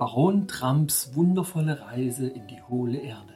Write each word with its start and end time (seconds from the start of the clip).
Baron 0.00 0.48
Trumps 0.48 1.14
wundervolle 1.14 1.78
Reise 1.78 2.26
in 2.26 2.46
die 2.46 2.62
hohle 2.62 2.96
Erde. 3.00 3.34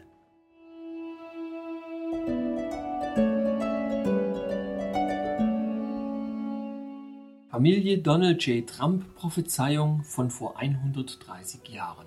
Familie 7.50 7.98
Donald 7.98 8.46
J. 8.46 8.66
Trump 8.66 9.14
Prophezeiung 9.14 10.04
von 10.04 10.30
vor 10.30 10.56
130 10.56 11.68
Jahren. 11.68 12.06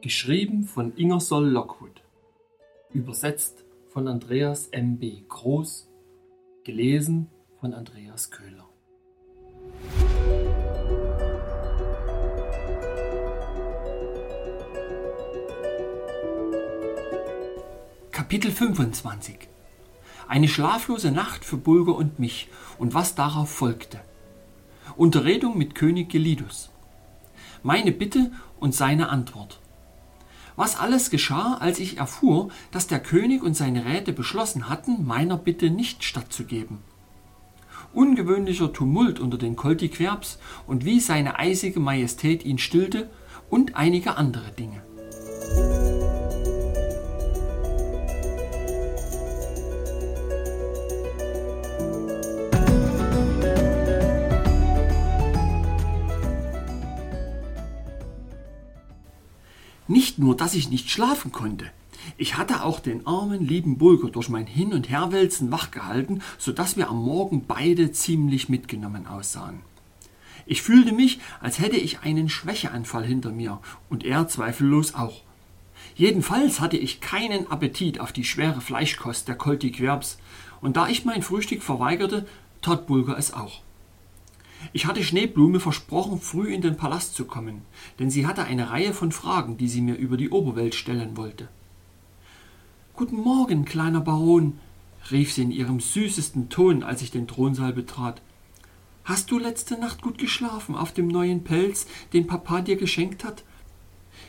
Geschrieben 0.00 0.64
von 0.64 0.96
Ingersoll 0.96 1.48
Lockwood. 1.48 2.02
Übersetzt 2.92 3.64
von 3.90 4.08
Andreas 4.08 4.66
M. 4.66 4.98
B. 4.98 5.22
Groß. 5.28 5.91
Gelesen 6.64 7.26
von 7.58 7.74
Andreas 7.74 8.30
Köhler. 8.30 8.68
Kapitel 18.12 18.52
25 18.52 19.48
Eine 20.28 20.46
schlaflose 20.46 21.10
Nacht 21.10 21.44
für 21.44 21.56
Bulger 21.56 21.96
und 21.96 22.20
mich 22.20 22.48
und 22.78 22.94
was 22.94 23.16
darauf 23.16 23.50
folgte. 23.50 24.00
Unterredung 24.96 25.58
mit 25.58 25.74
König 25.74 26.10
Gelidus. 26.10 26.70
Meine 27.64 27.90
Bitte 27.90 28.30
und 28.60 28.72
seine 28.72 29.08
Antwort. 29.08 29.61
Was 30.56 30.78
alles 30.78 31.10
geschah, 31.10 31.54
als 31.60 31.78
ich 31.78 31.98
erfuhr, 31.98 32.50
dass 32.70 32.86
der 32.86 33.00
König 33.00 33.42
und 33.42 33.54
seine 33.54 33.84
Räte 33.84 34.12
beschlossen 34.12 34.68
hatten, 34.68 35.06
meiner 35.06 35.38
Bitte 35.38 35.70
nicht 35.70 36.04
stattzugeben. 36.04 36.78
Ungewöhnlicher 37.94 38.72
Tumult 38.72 39.20
unter 39.20 39.38
den 39.38 39.56
Koltiquerbs 39.56 40.38
und 40.66 40.84
wie 40.84 41.00
seine 41.00 41.38
eisige 41.38 41.80
Majestät 41.80 42.44
ihn 42.44 42.58
stillte 42.58 43.10
und 43.50 43.76
einige 43.76 44.16
andere 44.16 44.50
Dinge. 44.52 44.82
Nicht 60.12 60.18
nur, 60.18 60.36
dass 60.36 60.52
ich 60.52 60.68
nicht 60.68 60.90
schlafen 60.90 61.32
konnte. 61.32 61.70
Ich 62.18 62.36
hatte 62.36 62.64
auch 62.64 62.80
den 62.80 63.06
armen, 63.06 63.46
lieben 63.46 63.78
Bulger 63.78 64.10
durch 64.10 64.28
mein 64.28 64.46
Hin- 64.46 64.74
und 64.74 64.90
Herwälzen 64.90 65.50
wachgehalten, 65.50 66.20
so 66.36 66.52
dass 66.52 66.76
wir 66.76 66.90
am 66.90 67.02
Morgen 67.02 67.46
beide 67.46 67.92
ziemlich 67.92 68.50
mitgenommen 68.50 69.06
aussahen. 69.06 69.60
Ich 70.44 70.60
fühlte 70.60 70.92
mich, 70.92 71.18
als 71.40 71.60
hätte 71.60 71.76
ich 71.78 72.00
einen 72.00 72.28
Schwächeanfall 72.28 73.06
hinter 73.06 73.32
mir 73.32 73.58
und 73.88 74.04
er 74.04 74.28
zweifellos 74.28 74.92
auch. 74.94 75.22
Jedenfalls 75.94 76.60
hatte 76.60 76.76
ich 76.76 77.00
keinen 77.00 77.50
Appetit 77.50 77.98
auf 77.98 78.12
die 78.12 78.24
schwere 78.24 78.60
Fleischkost 78.60 79.28
der 79.28 79.36
Koltiquerbs, 79.36 80.18
und 80.60 80.76
da 80.76 80.88
ich 80.88 81.06
mein 81.06 81.22
Frühstück 81.22 81.62
verweigerte, 81.62 82.26
tat 82.60 82.86
Bulger 82.86 83.16
es 83.16 83.32
auch. 83.32 83.62
Ich 84.72 84.86
hatte 84.86 85.02
Schneeblume 85.02 85.60
versprochen, 85.60 86.20
früh 86.20 86.52
in 86.52 86.62
den 86.62 86.76
Palast 86.76 87.14
zu 87.14 87.24
kommen, 87.24 87.62
denn 87.98 88.10
sie 88.10 88.26
hatte 88.26 88.44
eine 88.44 88.70
Reihe 88.70 88.94
von 88.94 89.12
Fragen, 89.12 89.56
die 89.56 89.68
sie 89.68 89.80
mir 89.80 89.96
über 89.96 90.16
die 90.16 90.30
Oberwelt 90.30 90.74
stellen 90.74 91.16
wollte. 91.16 91.48
Guten 92.94 93.16
Morgen, 93.16 93.64
kleiner 93.64 94.00
Baron, 94.00 94.58
rief 95.10 95.32
sie 95.32 95.42
in 95.42 95.50
ihrem 95.50 95.80
süßesten 95.80 96.48
Ton, 96.48 96.82
als 96.82 97.02
ich 97.02 97.10
den 97.10 97.26
Thronsaal 97.26 97.72
betrat. 97.72 98.22
Hast 99.04 99.30
du 99.30 99.38
letzte 99.38 99.78
Nacht 99.78 100.00
gut 100.00 100.18
geschlafen 100.18 100.76
auf 100.76 100.92
dem 100.92 101.08
neuen 101.08 101.42
Pelz, 101.42 101.86
den 102.12 102.26
Papa 102.26 102.60
dir 102.60 102.76
geschenkt 102.76 103.24
hat? 103.24 103.42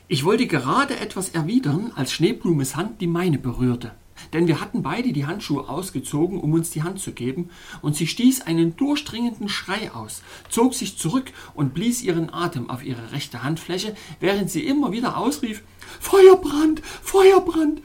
Ich 0.08 0.24
wollte 0.24 0.48
gerade 0.48 1.00
etwas 1.00 1.30
erwidern, 1.30 1.92
als 1.96 2.12
Schneeblumes 2.12 2.76
Hand 2.76 3.00
die 3.02 3.08
meine 3.08 3.38
berührte 3.38 3.92
denn 4.32 4.48
wir 4.48 4.62
hatten 4.62 4.84
beide 4.84 5.12
die 5.12 5.26
Handschuhe 5.26 5.68
ausgezogen, 5.68 6.40
um 6.40 6.54
uns 6.54 6.70
die 6.70 6.84
Hand 6.84 7.00
zu 7.00 7.12
geben, 7.12 7.50
und 7.82 7.96
sie 7.96 8.08
stieß 8.08 8.42
einen 8.42 8.76
durchdringenden 8.78 9.50
Schrei 9.50 9.92
aus, 9.92 10.22
zog 10.50 10.74
sich 10.74 10.98
zurück 10.98 11.32
und 11.54 11.74
blies 11.74 12.02
ihren 12.02 12.34
Atem 12.34 12.70
auf 12.70 12.84
ihre 12.84 13.12
rechte 13.12 13.44
Handfläche, 13.44 13.96
während 14.20 14.50
sie 14.50 14.66
immer 14.66 14.92
wieder 14.92 15.18
ausrief 15.18 15.64
Feuerbrand, 16.00 16.82
Feuerbrand. 16.82 17.82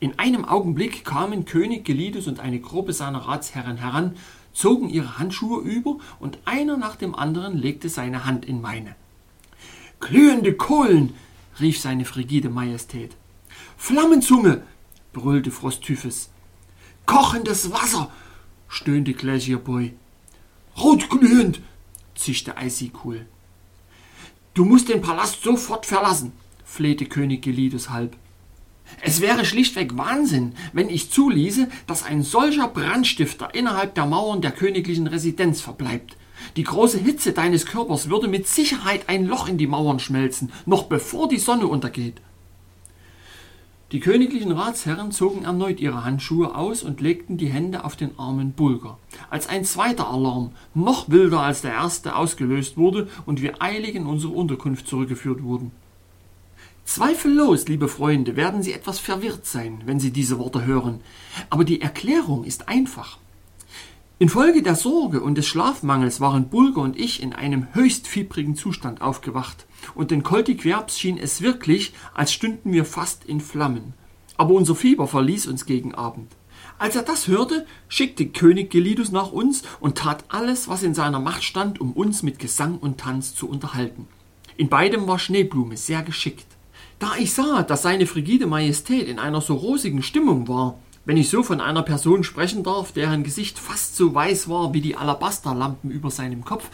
In 0.00 0.18
einem 0.18 0.44
Augenblick 0.44 1.04
kamen 1.04 1.44
König 1.44 1.84
Gelidus 1.84 2.28
und 2.28 2.38
eine 2.38 2.60
Gruppe 2.60 2.92
seiner 2.92 3.20
Ratsherren 3.20 3.78
heran, 3.78 4.16
zogen 4.52 4.88
ihre 4.88 5.18
Handschuhe 5.18 5.60
über, 5.62 5.98
und 6.20 6.38
einer 6.44 6.76
nach 6.76 6.96
dem 6.96 7.14
anderen 7.14 7.56
legte 7.56 7.88
seine 7.88 8.24
Hand 8.24 8.44
in 8.44 8.60
meine. 8.60 8.94
Glühende 10.00 10.54
Kohlen, 10.54 11.14
rief 11.60 11.80
seine 11.80 12.04
frigide 12.04 12.48
Majestät. 12.48 13.16
Flammenzunge, 13.76 14.62
brüllte 15.18 15.50
Frosttyphus. 15.50 16.30
Kochendes 17.06 17.70
Wasser, 17.72 18.10
stöhnte 18.68 19.12
Glacierboy. 19.12 19.94
Rotglühend, 20.76 21.60
zischte 22.14 22.56
Eisikul. 22.56 23.26
Du 24.54 24.64
musst 24.64 24.88
den 24.88 25.02
Palast 25.02 25.42
sofort 25.42 25.86
verlassen, 25.86 26.32
flehte 26.64 27.06
König 27.06 27.42
Gelidus 27.42 27.90
halb. 27.90 28.16
Es 29.02 29.20
wäre 29.20 29.44
schlichtweg 29.44 29.96
Wahnsinn, 29.96 30.54
wenn 30.72 30.88
ich 30.88 31.10
zuließe, 31.10 31.68
dass 31.86 32.04
ein 32.04 32.22
solcher 32.22 32.68
Brandstifter 32.68 33.54
innerhalb 33.54 33.94
der 33.94 34.06
Mauern 34.06 34.40
der 34.40 34.52
königlichen 34.52 35.06
Residenz 35.06 35.60
verbleibt. 35.60 36.16
Die 36.56 36.64
große 36.64 36.98
Hitze 36.98 37.32
deines 37.32 37.66
Körpers 37.66 38.08
würde 38.08 38.28
mit 38.28 38.46
Sicherheit 38.46 39.08
ein 39.08 39.26
Loch 39.26 39.48
in 39.48 39.58
die 39.58 39.66
Mauern 39.66 39.98
schmelzen, 39.98 40.52
noch 40.66 40.84
bevor 40.84 41.28
die 41.28 41.38
Sonne 41.38 41.66
untergeht. 41.66 42.20
Die 43.90 44.00
königlichen 44.00 44.52
Ratsherren 44.52 45.12
zogen 45.12 45.44
erneut 45.44 45.80
ihre 45.80 46.04
Handschuhe 46.04 46.54
aus 46.54 46.82
und 46.82 47.00
legten 47.00 47.38
die 47.38 47.48
Hände 47.48 47.84
auf 47.84 47.96
den 47.96 48.18
armen 48.18 48.52
Bulger, 48.52 48.98
als 49.30 49.48
ein 49.48 49.64
zweiter 49.64 50.10
Alarm, 50.10 50.50
noch 50.74 51.08
wilder 51.08 51.40
als 51.40 51.62
der 51.62 51.72
erste, 51.72 52.14
ausgelöst 52.14 52.76
wurde 52.76 53.08
und 53.24 53.40
wir 53.40 53.62
eilig 53.62 53.94
in 53.94 54.04
unsere 54.04 54.34
Unterkunft 54.34 54.86
zurückgeführt 54.88 55.42
wurden. 55.42 55.70
Zweifellos, 56.84 57.66
liebe 57.66 57.88
Freunde, 57.88 58.36
werden 58.36 58.62
Sie 58.62 58.74
etwas 58.74 58.98
verwirrt 58.98 59.46
sein, 59.46 59.80
wenn 59.86 60.00
Sie 60.00 60.10
diese 60.10 60.38
Worte 60.38 60.66
hören, 60.66 61.00
aber 61.48 61.64
die 61.64 61.80
Erklärung 61.80 62.44
ist 62.44 62.68
einfach. 62.68 63.16
Infolge 64.18 64.62
der 64.62 64.74
Sorge 64.74 65.22
und 65.22 65.38
des 65.38 65.46
Schlafmangels 65.46 66.20
waren 66.20 66.48
Bulger 66.50 66.82
und 66.82 66.98
ich 66.98 67.22
in 67.22 67.32
einem 67.32 67.68
höchst 67.72 68.06
fiebrigen 68.06 68.54
Zustand 68.54 69.00
aufgewacht, 69.00 69.64
und 69.94 70.10
den 70.10 70.22
Koltiquerbs 70.22 70.98
schien 70.98 71.18
es 71.18 71.42
wirklich, 71.42 71.92
als 72.14 72.32
stünden 72.32 72.72
wir 72.72 72.84
fast 72.84 73.24
in 73.24 73.40
Flammen. 73.40 73.94
Aber 74.36 74.54
unser 74.54 74.74
Fieber 74.74 75.06
verließ 75.06 75.46
uns 75.46 75.66
gegen 75.66 75.94
Abend. 75.94 76.32
Als 76.78 76.94
er 76.94 77.02
das 77.02 77.26
hörte, 77.26 77.66
schickte 77.88 78.26
König 78.26 78.70
Gelidus 78.70 79.10
nach 79.10 79.32
uns 79.32 79.62
und 79.80 79.98
tat 79.98 80.24
alles, 80.28 80.68
was 80.68 80.84
in 80.84 80.94
seiner 80.94 81.18
Macht 81.18 81.42
stand, 81.42 81.80
um 81.80 81.92
uns 81.92 82.22
mit 82.22 82.38
Gesang 82.38 82.78
und 82.78 82.98
Tanz 82.98 83.34
zu 83.34 83.48
unterhalten. 83.48 84.06
In 84.56 84.68
beidem 84.68 85.08
war 85.08 85.18
Schneeblume 85.18 85.76
sehr 85.76 86.02
geschickt. 86.02 86.46
Da 87.00 87.12
ich 87.18 87.32
sah, 87.32 87.62
dass 87.62 87.82
seine 87.82 88.06
frigide 88.06 88.46
Majestät 88.46 89.08
in 89.08 89.18
einer 89.18 89.40
so 89.40 89.54
rosigen 89.54 90.02
Stimmung 90.02 90.48
war, 90.48 90.78
wenn 91.04 91.16
ich 91.16 91.30
so 91.30 91.42
von 91.42 91.60
einer 91.60 91.82
Person 91.82 92.22
sprechen 92.22 92.62
darf, 92.62 92.92
deren 92.92 93.24
Gesicht 93.24 93.58
fast 93.58 93.96
so 93.96 94.14
weiß 94.14 94.48
war 94.48 94.74
wie 94.74 94.80
die 94.80 94.96
Alabasterlampen 94.96 95.90
über 95.90 96.10
seinem 96.10 96.44
Kopf, 96.44 96.68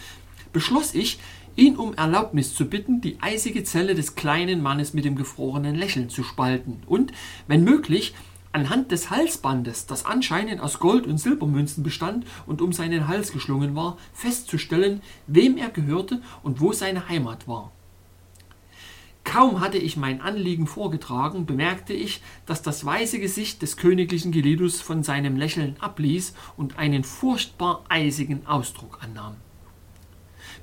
beschloss 0.53 0.95
ich, 0.95 1.19
ihn 1.57 1.77
um 1.77 1.95
Erlaubnis 1.95 2.55
zu 2.55 2.67
bitten, 2.67 3.01
die 3.01 3.19
eisige 3.21 3.65
Zelle 3.65 3.95
des 3.95 4.15
kleinen 4.15 4.63
Mannes 4.63 4.95
mit 4.95 5.05
dem 5.05 5.17
gefrorenen 5.17 5.75
Lächeln 5.75 6.09
zu 6.09 6.23
spalten 6.23 6.83
und, 6.87 7.13
wenn 7.47 7.65
möglich, 7.65 8.15
anhand 8.53 8.93
des 8.93 9.11
Halsbandes, 9.11 9.87
das 9.87 10.07
anscheinend 10.07 10.61
aus 10.61 10.79
Gold 10.79 11.07
und 11.07 11.19
Silbermünzen 11.19 11.83
bestand 11.83 12.25
und 12.47 12.63
um 12.63 12.73
seinen 12.73 13.09
Hals 13.09 13.33
geschlungen 13.33 13.75
war, 13.75 13.99
festzustellen, 14.13 15.03
wem 15.27 15.57
er 15.57 15.71
gehörte 15.71 16.23
und 16.43 16.61
wo 16.61 16.73
seine 16.73 17.09
Heimat 17.09 17.49
war. 17.49 17.73
Kaum 19.25 19.61
hatte 19.61 19.79
ich 19.79 19.97
mein 19.97 20.21
Anliegen 20.21 20.67
vorgetragen, 20.67 21.47
bemerkte 21.47 21.95
ich, 21.95 22.23
dass 22.47 22.63
das 22.63 22.85
weiße 22.85 23.19
Gesicht 23.19 23.63
des 23.63 23.77
königlichen 23.77 24.31
Gelidus 24.33 24.81
von 24.81 25.03
seinem 25.03 25.37
Lächeln 25.37 25.77
abließ 25.81 26.35
und 26.57 26.79
einen 26.79 27.03
furchtbar 27.03 27.85
eisigen 27.89 28.47
Ausdruck 28.47 29.01
annahm. 29.03 29.37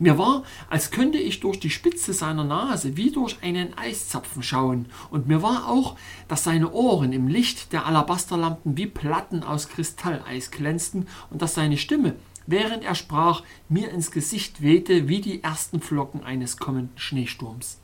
Mir 0.01 0.17
war, 0.17 0.41
als 0.67 0.89
könnte 0.89 1.19
ich 1.19 1.41
durch 1.41 1.59
die 1.59 1.69
Spitze 1.69 2.11
seiner 2.13 2.43
Nase 2.43 2.97
wie 2.97 3.11
durch 3.11 3.37
einen 3.43 3.77
Eiszapfen 3.77 4.41
schauen, 4.41 4.87
und 5.11 5.27
mir 5.27 5.43
war 5.43 5.67
auch, 5.67 5.95
dass 6.27 6.43
seine 6.43 6.71
Ohren 6.71 7.13
im 7.13 7.27
Licht 7.27 7.71
der 7.71 7.85
Alabasterlampen 7.85 8.75
wie 8.75 8.87
Platten 8.87 9.43
aus 9.43 9.69
Kristalleis 9.69 10.49
glänzten 10.49 11.07
und 11.29 11.43
dass 11.43 11.53
seine 11.53 11.77
Stimme, 11.77 12.15
während 12.47 12.83
er 12.83 12.95
sprach, 12.95 13.43
mir 13.69 13.91
ins 13.91 14.09
Gesicht 14.09 14.63
wehte 14.63 15.07
wie 15.07 15.21
die 15.21 15.43
ersten 15.43 15.81
Flocken 15.81 16.23
eines 16.23 16.57
kommenden 16.57 16.97
Schneesturms. 16.97 17.77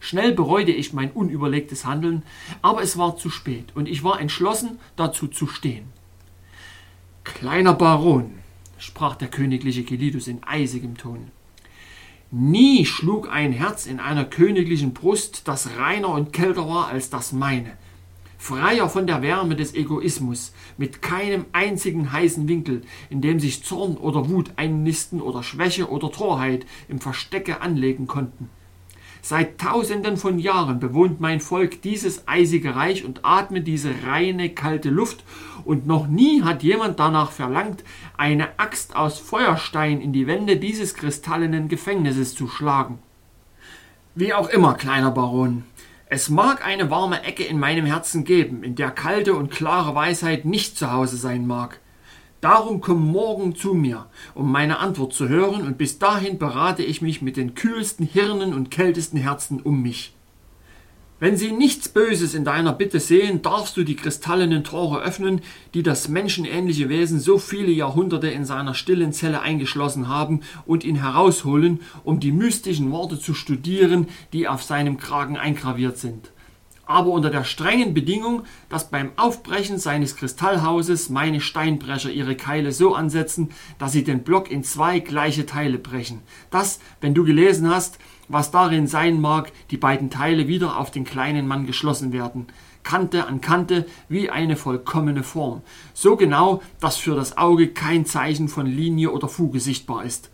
Schnell 0.00 0.32
bereute 0.32 0.72
ich 0.72 0.92
mein 0.92 1.12
unüberlegtes 1.12 1.86
Handeln, 1.86 2.24
aber 2.60 2.82
es 2.82 2.98
war 2.98 3.16
zu 3.16 3.30
spät 3.30 3.74
und 3.74 3.88
ich 3.88 4.04
war 4.04 4.20
entschlossen, 4.20 4.78
dazu 4.96 5.28
zu 5.28 5.46
stehen. 5.46 5.86
Kleiner 7.24 7.72
Baron, 7.72 8.39
sprach 8.80 9.14
der 9.14 9.28
königliche 9.28 9.84
Gelidus 9.84 10.26
in 10.26 10.42
eisigem 10.42 10.96
Ton, 10.96 11.28
nie 12.32 12.84
schlug 12.84 13.30
ein 13.30 13.52
Herz 13.52 13.86
in 13.86 14.00
einer 14.00 14.24
königlichen 14.24 14.92
Brust, 14.92 15.46
das 15.46 15.76
reiner 15.76 16.08
und 16.08 16.32
kälter 16.32 16.68
war 16.68 16.88
als 16.88 17.10
das 17.10 17.32
meine 17.32 17.76
freier 18.40 18.88
von 18.88 19.06
der 19.06 19.20
Wärme 19.20 19.54
des 19.54 19.74
Egoismus, 19.74 20.52
mit 20.78 21.02
keinem 21.02 21.44
einzigen 21.52 22.10
heißen 22.10 22.48
Winkel, 22.48 22.80
in 23.10 23.20
dem 23.20 23.38
sich 23.38 23.62
Zorn 23.62 23.98
oder 23.98 24.30
Wut 24.30 24.52
einnisten 24.56 25.20
oder 25.20 25.42
Schwäche 25.42 25.90
oder 25.90 26.10
Torheit 26.10 26.64
im 26.88 27.00
Verstecke 27.00 27.60
anlegen 27.60 28.06
konnten. 28.06 28.48
Seit 29.22 29.58
tausenden 29.58 30.16
von 30.16 30.38
Jahren 30.38 30.80
bewohnt 30.80 31.20
mein 31.20 31.40
Volk 31.40 31.82
dieses 31.82 32.26
eisige 32.26 32.74
Reich 32.74 33.04
und 33.04 33.24
atmet 33.24 33.66
diese 33.66 33.90
reine, 34.06 34.50
kalte 34.50 34.90
Luft, 34.90 35.24
und 35.64 35.86
noch 35.86 36.06
nie 36.06 36.42
hat 36.42 36.62
jemand 36.62 36.98
danach 36.98 37.32
verlangt, 37.32 37.84
eine 38.16 38.58
Axt 38.58 38.96
aus 38.96 39.18
Feuerstein 39.18 40.00
in 40.00 40.12
die 40.12 40.26
Wände 40.26 40.56
dieses 40.56 40.94
kristallenen 40.94 41.68
Gefängnisses 41.68 42.34
zu 42.34 42.48
schlagen. 42.48 42.98
Wie 44.14 44.32
auch 44.32 44.48
immer, 44.48 44.74
kleiner 44.74 45.10
Baron, 45.10 45.64
es 46.06 46.28
mag 46.28 46.66
eine 46.66 46.90
warme 46.90 47.22
Ecke 47.22 47.44
in 47.44 47.60
meinem 47.60 47.86
Herzen 47.86 48.24
geben, 48.24 48.64
in 48.64 48.74
der 48.74 48.90
kalte 48.90 49.34
und 49.34 49.52
klare 49.52 49.94
Weisheit 49.94 50.44
nicht 50.44 50.76
zu 50.76 50.90
Hause 50.90 51.16
sein 51.16 51.46
mag. 51.46 51.78
Darum 52.40 52.80
komm 52.80 53.12
morgen 53.12 53.54
zu 53.54 53.74
mir, 53.74 54.06
um 54.34 54.50
meine 54.50 54.78
Antwort 54.78 55.12
zu 55.12 55.28
hören, 55.28 55.66
und 55.66 55.76
bis 55.76 55.98
dahin 55.98 56.38
berate 56.38 56.82
ich 56.82 57.02
mich 57.02 57.20
mit 57.20 57.36
den 57.36 57.54
kühlsten 57.54 58.06
Hirnen 58.06 58.54
und 58.54 58.70
kältesten 58.70 59.18
Herzen 59.18 59.60
um 59.60 59.82
mich. 59.82 60.14
Wenn 61.18 61.36
sie 61.36 61.52
nichts 61.52 61.90
Böses 61.90 62.32
in 62.32 62.46
deiner 62.46 62.72
Bitte 62.72 62.98
sehen, 62.98 63.42
darfst 63.42 63.76
du 63.76 63.84
die 63.84 63.94
kristallenen 63.94 64.64
Tore 64.64 65.02
öffnen, 65.02 65.42
die 65.74 65.82
das 65.82 66.08
menschenähnliche 66.08 66.88
Wesen 66.88 67.20
so 67.20 67.36
viele 67.36 67.70
Jahrhunderte 67.70 68.28
in 68.28 68.46
seiner 68.46 68.72
stillen 68.72 69.12
Zelle 69.12 69.42
eingeschlossen 69.42 70.08
haben, 70.08 70.40
und 70.64 70.82
ihn 70.82 70.96
herausholen, 70.96 71.80
um 72.04 72.20
die 72.20 72.32
mystischen 72.32 72.90
Worte 72.90 73.20
zu 73.20 73.34
studieren, 73.34 74.08
die 74.32 74.48
auf 74.48 74.62
seinem 74.62 74.96
Kragen 74.96 75.36
eingraviert 75.36 75.98
sind. 75.98 76.30
Aber 76.90 77.10
unter 77.10 77.30
der 77.30 77.44
strengen 77.44 77.94
Bedingung, 77.94 78.42
dass 78.68 78.90
beim 78.90 79.12
Aufbrechen 79.14 79.78
seines 79.78 80.16
Kristallhauses 80.16 81.08
meine 81.08 81.40
Steinbrecher 81.40 82.10
ihre 82.10 82.34
Keile 82.34 82.72
so 82.72 82.96
ansetzen, 82.96 83.50
dass 83.78 83.92
sie 83.92 84.02
den 84.02 84.24
Block 84.24 84.50
in 84.50 84.64
zwei 84.64 84.98
gleiche 84.98 85.46
Teile 85.46 85.78
brechen. 85.78 86.20
Dass, 86.50 86.80
wenn 87.00 87.14
du 87.14 87.22
gelesen 87.22 87.70
hast, 87.70 87.98
was 88.26 88.50
darin 88.50 88.88
sein 88.88 89.20
mag, 89.20 89.52
die 89.70 89.76
beiden 89.76 90.10
Teile 90.10 90.48
wieder 90.48 90.78
auf 90.78 90.90
den 90.90 91.04
kleinen 91.04 91.46
Mann 91.46 91.64
geschlossen 91.64 92.12
werden. 92.12 92.48
Kante 92.82 93.28
an 93.28 93.40
Kante 93.40 93.86
wie 94.08 94.28
eine 94.28 94.56
vollkommene 94.56 95.22
Form. 95.22 95.62
So 95.94 96.16
genau, 96.16 96.60
dass 96.80 96.96
für 96.96 97.14
das 97.14 97.38
Auge 97.38 97.68
kein 97.68 98.04
Zeichen 98.04 98.48
von 98.48 98.66
Linie 98.66 99.12
oder 99.12 99.28
Fuge 99.28 99.60
sichtbar 99.60 100.04
ist. 100.04 100.28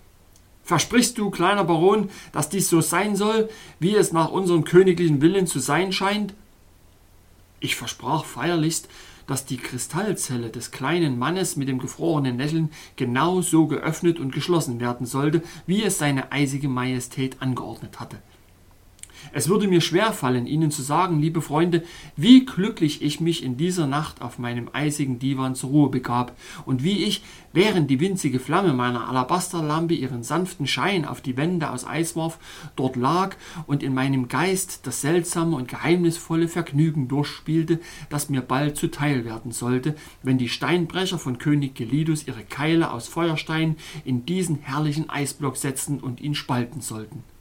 Versprichst 0.62 1.18
du, 1.18 1.28
kleiner 1.28 1.64
Baron, 1.64 2.08
dass 2.32 2.48
dies 2.48 2.70
so 2.70 2.80
sein 2.80 3.14
soll, 3.14 3.50
wie 3.78 3.94
es 3.94 4.12
nach 4.12 4.30
unserem 4.30 4.64
königlichen 4.64 5.20
Willen 5.20 5.46
zu 5.46 5.58
sein 5.58 5.92
scheint? 5.92 6.32
Ich 7.60 7.76
versprach 7.76 8.24
feierlichst, 8.24 8.88
dass 9.26 9.44
die 9.44 9.56
Kristallzelle 9.56 10.50
des 10.50 10.70
kleinen 10.70 11.18
Mannes 11.18 11.56
mit 11.56 11.68
dem 11.68 11.78
gefrorenen 11.78 12.38
Lächeln 12.38 12.70
genau 12.96 13.40
so 13.40 13.66
geöffnet 13.66 14.20
und 14.20 14.32
geschlossen 14.32 14.78
werden 14.80 15.06
sollte, 15.06 15.42
wie 15.66 15.82
es 15.82 15.98
seine 15.98 16.32
eisige 16.32 16.68
Majestät 16.68 17.40
angeordnet 17.40 17.98
hatte. 17.98 18.18
Es 19.32 19.48
würde 19.48 19.68
mir 19.68 19.80
schwerfallen, 19.80 20.46
Ihnen 20.46 20.70
zu 20.70 20.82
sagen, 20.82 21.20
liebe 21.20 21.42
Freunde, 21.42 21.82
wie 22.16 22.44
glücklich 22.44 23.02
ich 23.02 23.20
mich 23.20 23.42
in 23.42 23.56
dieser 23.56 23.86
Nacht 23.86 24.22
auf 24.22 24.38
meinem 24.38 24.68
eisigen 24.72 25.18
Divan 25.18 25.54
zur 25.54 25.70
Ruhe 25.70 25.90
begab 25.90 26.36
und 26.64 26.82
wie 26.82 27.04
ich, 27.04 27.22
während 27.52 27.90
die 27.90 28.00
winzige 28.00 28.38
Flamme 28.38 28.72
meiner 28.72 29.08
Alabasterlampe 29.08 29.94
ihren 29.94 30.22
sanften 30.22 30.66
Schein 30.66 31.04
auf 31.04 31.20
die 31.20 31.36
Wände 31.36 31.70
aus 31.70 31.86
Eis 31.86 32.16
warf, 32.16 32.38
dort 32.76 32.96
lag 32.96 33.36
und 33.66 33.82
in 33.82 33.94
meinem 33.94 34.28
Geist 34.28 34.86
das 34.86 35.00
seltsame 35.00 35.56
und 35.56 35.68
geheimnisvolle 35.68 36.48
Vergnügen 36.48 37.08
durchspielte, 37.08 37.80
das 38.10 38.28
mir 38.28 38.42
bald 38.42 38.76
zuteil 38.76 39.24
werden 39.24 39.52
sollte, 39.52 39.94
wenn 40.22 40.38
die 40.38 40.48
Steinbrecher 40.48 41.18
von 41.18 41.38
König 41.38 41.74
Gelidus 41.74 42.26
ihre 42.26 42.42
Keile 42.42 42.90
aus 42.90 43.08
Feuerstein 43.08 43.76
in 44.04 44.26
diesen 44.26 44.58
herrlichen 44.60 45.08
Eisblock 45.08 45.56
setzen 45.56 46.00
und 46.00 46.20
ihn 46.20 46.34
spalten 46.34 46.80
sollten. 46.80 47.35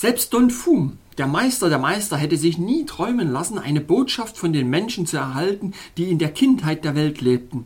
Selbst 0.00 0.32
Don 0.32 0.48
Fum, 0.50 0.96
der 1.18 1.26
Meister 1.26 1.68
der 1.68 1.80
Meister, 1.80 2.16
hätte 2.16 2.36
sich 2.36 2.56
nie 2.56 2.86
träumen 2.86 3.32
lassen, 3.32 3.58
eine 3.58 3.80
Botschaft 3.80 4.38
von 4.38 4.52
den 4.52 4.70
Menschen 4.70 5.06
zu 5.06 5.16
erhalten, 5.16 5.72
die 5.96 6.08
in 6.08 6.20
der 6.20 6.30
Kindheit 6.30 6.84
der 6.84 6.94
Welt 6.94 7.20
lebten. 7.20 7.64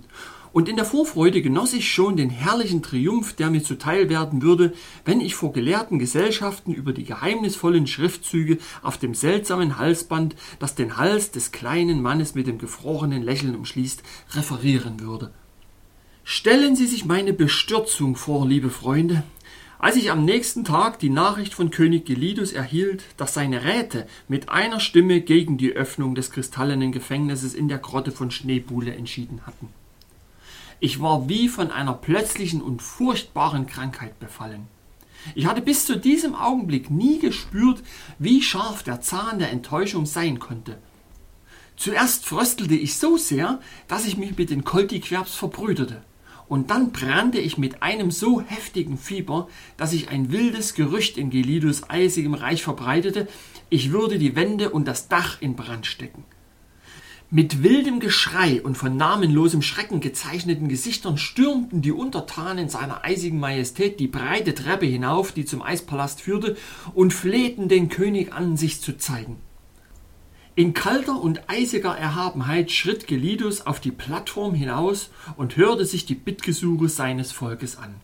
Und 0.51 0.67
in 0.71 0.77
der 0.77 0.87
Vorfreude 0.87 1.43
genoss 1.43 1.75
ich 1.75 1.93
schon 1.93 2.17
den 2.17 2.31
herrlichen 2.31 2.83
Triumph, 2.83 3.35
der 3.35 3.51
mir 3.51 3.63
zuteil 3.63 4.09
werden 4.09 4.41
würde, 4.41 4.73
wenn 5.05 5.21
ich 5.21 5.35
vor 5.35 5.53
gelehrten 5.53 5.99
Gesellschaften 5.99 6.73
über 6.73 6.95
die 6.95 7.05
geheimnisvollen 7.05 7.87
Schriftzüge 7.87 8.57
auf 8.83 8.97
dem 8.97 9.15
seltsamen 9.15 9.77
Halsband, 9.77 10.35
das 10.59 10.75
den 10.75 10.97
Hals 10.97 11.33
des 11.33 11.53
kleinen 11.53 12.01
Mannes 12.01 12.35
mit 12.35 12.47
dem 12.47 12.57
gefrorenen 12.57 13.23
Lächeln 13.23 13.55
umschließt, 13.55 14.03
referieren 14.31 15.01
würde. 15.01 15.33
Stellen 16.25 16.77
Sie 16.77 16.87
sich 16.87 17.05
meine 17.05 17.35
Bestürzung 17.35 18.17
vor, 18.17 18.47
liebe 18.47 18.71
Freunde, 18.71 19.23
als 19.83 19.97
ich 19.97 20.13
am 20.13 20.25
nächsten 20.25 20.65
Tag 20.65 21.01
die 21.01 21.11
Nachricht 21.11 21.55
von 21.55 21.71
König 21.71 22.07
Gelidus 22.07 22.53
erhielt, 22.53 23.03
dass 23.17 23.35
seine 23.35 23.65
Räte 23.65 24.07
mit 24.29 24.49
einer 24.49 24.79
Stimme 24.79 25.21
gegen 25.21 25.59
die 25.59 25.73
Öffnung 25.73 26.15
des 26.15 26.31
kristallenen 26.31 26.93
Gefängnisses 26.93 27.53
in 27.53 27.67
der 27.67 27.79
Grotte 27.79 28.13
von 28.13 28.31
Schneebule 28.31 28.95
entschieden 28.95 29.41
hatten. 29.45 29.71
Ich 30.79 31.01
war 31.01 31.29
wie 31.29 31.49
von 31.49 31.73
einer 31.73 31.95
plötzlichen 31.95 32.63
und 32.63 32.81
furchtbaren 32.81 33.67
Krankheit 33.67 34.21
befallen. 34.21 34.69
Ich 35.35 35.47
hatte 35.47 35.63
bis 35.63 35.85
zu 35.85 35.99
diesem 35.99 36.37
Augenblick 36.37 36.89
nie 36.89 37.19
gespürt, 37.19 37.83
wie 38.21 38.41
scharf 38.41 38.85
der 38.85 39.01
Zahn 39.01 39.41
der 39.41 39.51
Enttäuschung 39.51 40.07
sein 40.07 40.39
konnte. 40.39 40.79
Zuerst 41.75 42.25
fröstelte 42.25 42.77
ich 42.77 42.99
so 42.99 43.17
sehr, 43.17 43.59
dass 43.89 44.07
ich 44.07 44.17
mich 44.17 44.39
mit 44.39 44.51
den 44.51 44.63
Koltiquerbs 44.63 45.35
verbrüderte. 45.35 46.05
Und 46.53 46.71
dann 46.71 46.93
brannte 46.93 47.39
ich 47.39 47.57
mit 47.57 47.83
einem 47.83 48.11
so 48.11 48.43
heftigen 48.43 48.99
Fieber, 48.99 49.49
dass 49.79 49.93
sich 49.93 50.11
ein 50.11 50.33
wildes 50.33 50.75
Gerücht 50.75 51.17
in 51.17 51.31
Gelidus 51.31 51.89
eisigem 51.89 52.35
Reich 52.35 52.63
verbreitete, 52.63 53.27
ich 53.71 53.91
würde 53.91 54.19
die 54.19 54.37
Wände 54.37 54.69
und 54.69 54.87
das 54.87 55.09
Dach 55.09 55.41
in 55.41 55.57
Brand 55.57 55.87
stecken. 55.87 56.25
Mit 57.31 57.63
wildem 57.63 58.01
Geschrei 58.01 58.61
und 58.61 58.77
von 58.77 58.99
namenlosem 58.99 59.63
Schrecken 59.63 60.01
gezeichneten 60.01 60.69
Gesichtern 60.69 61.17
stürmten 61.17 61.81
die 61.81 61.91
Untertanen 61.91 62.69
seiner 62.69 63.03
eisigen 63.03 63.41
Majestät 63.41 63.99
die 63.99 64.07
breite 64.07 64.55
Treppe 64.55 64.85
hinauf, 64.85 65.33
die 65.33 65.47
zum 65.47 65.63
Eispalast 65.63 66.21
führte, 66.21 66.59
und 66.93 67.15
flehten 67.15 67.71
den 67.71 67.89
König 67.89 68.35
an, 68.35 68.59
sich 68.59 68.83
zu 68.83 68.99
zeigen. 68.99 69.39
In 70.55 70.75
kalter 70.75 71.19
und 71.19 71.49
eisiger 71.49 71.97
Erhabenheit 71.97 72.71
schritt 72.71 73.07
Gelidus 73.07 73.63
auf 73.63 73.81
die 73.81 73.91
Plattform 73.91 74.53
hinaus 74.55 75.09
und 75.39 75.57
hörte 75.57 75.87
sich 75.87 76.05
die 76.05 76.15
Bittgesuche 76.15 76.91
seines 76.91 77.33
Volkes 77.33 77.79
an. 77.79 77.95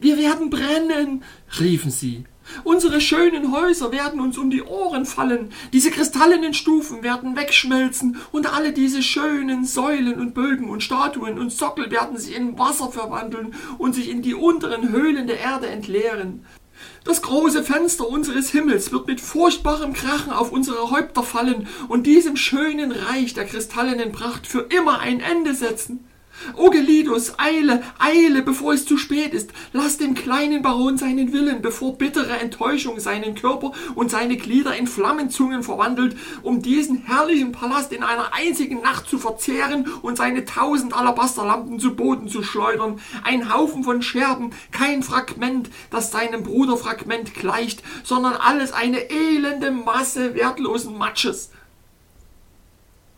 Wir 0.00 0.18
werden 0.18 0.50
brennen, 0.50 1.22
riefen 1.58 1.90
sie. 1.90 2.24
Unsere 2.64 3.00
schönen 3.00 3.52
Häuser 3.52 3.90
werden 3.90 4.20
uns 4.20 4.36
um 4.36 4.50
die 4.50 4.62
Ohren 4.62 5.06
fallen, 5.06 5.50
diese 5.72 5.90
kristallenen 5.90 6.52
Stufen 6.52 7.02
werden 7.02 7.36
wegschmelzen 7.36 8.18
und 8.32 8.52
alle 8.52 8.74
diese 8.74 9.02
schönen 9.02 9.64
Säulen 9.64 10.20
und 10.20 10.34
Bögen 10.34 10.68
und 10.68 10.82
Statuen 10.82 11.38
und 11.38 11.52
Sockel 11.52 11.90
werden 11.90 12.18
sich 12.18 12.36
in 12.36 12.58
Wasser 12.58 12.90
verwandeln 12.90 13.54
und 13.78 13.94
sich 13.94 14.10
in 14.10 14.20
die 14.20 14.34
unteren 14.34 14.90
Höhlen 14.90 15.26
der 15.26 15.38
Erde 15.38 15.68
entleeren. 15.68 16.44
Das 17.04 17.22
große 17.22 17.64
Fenster 17.64 18.06
unseres 18.06 18.50
Himmels 18.50 18.92
wird 18.92 19.06
mit 19.06 19.20
furchtbarem 19.20 19.94
Krachen 19.94 20.32
auf 20.32 20.52
unsere 20.52 20.90
Häupter 20.90 21.22
fallen 21.22 21.66
und 21.88 22.06
diesem 22.06 22.36
schönen 22.36 22.92
Reich 22.92 23.32
der 23.32 23.46
kristallenen 23.46 24.12
Pracht 24.12 24.46
für 24.46 24.66
immer 24.70 24.98
ein 24.98 25.20
Ende 25.20 25.54
setzen. 25.54 26.04
O 26.56 26.70
Gelidus, 26.70 27.34
eile, 27.38 27.82
eile, 27.98 28.42
bevor 28.42 28.72
es 28.72 28.86
zu 28.86 28.96
spät 28.96 29.34
ist. 29.34 29.50
Lass 29.72 29.98
dem 29.98 30.14
kleinen 30.14 30.62
Baron 30.62 30.96
seinen 30.96 31.32
Willen, 31.32 31.62
bevor 31.62 31.98
bittere 31.98 32.38
Enttäuschung 32.38 33.00
seinen 33.00 33.34
Körper 33.34 33.72
und 33.94 34.10
seine 34.10 34.36
Glieder 34.36 34.76
in 34.76 34.86
Flammenzungen 34.86 35.62
verwandelt, 35.62 36.16
um 36.42 36.62
diesen 36.62 37.04
herrlichen 37.06 37.52
Palast 37.52 37.92
in 37.92 38.02
einer 38.02 38.32
einzigen 38.32 38.80
Nacht 38.82 39.08
zu 39.08 39.18
verzehren 39.18 39.86
und 40.02 40.16
seine 40.16 40.44
tausend 40.44 40.94
Alabasterlampen 40.94 41.78
zu 41.78 41.94
Boden 41.94 42.28
zu 42.28 42.42
schleudern. 42.42 43.00
Ein 43.24 43.52
Haufen 43.52 43.84
von 43.84 44.02
Scherben, 44.02 44.50
kein 44.70 45.02
Fragment, 45.02 45.70
das 45.90 46.10
seinem 46.10 46.42
Bruderfragment 46.42 47.34
gleicht, 47.34 47.82
sondern 48.02 48.34
alles 48.34 48.72
eine 48.72 49.10
elende 49.10 49.70
Masse 49.70 50.34
wertlosen 50.34 50.96
Matsches. 50.96 51.50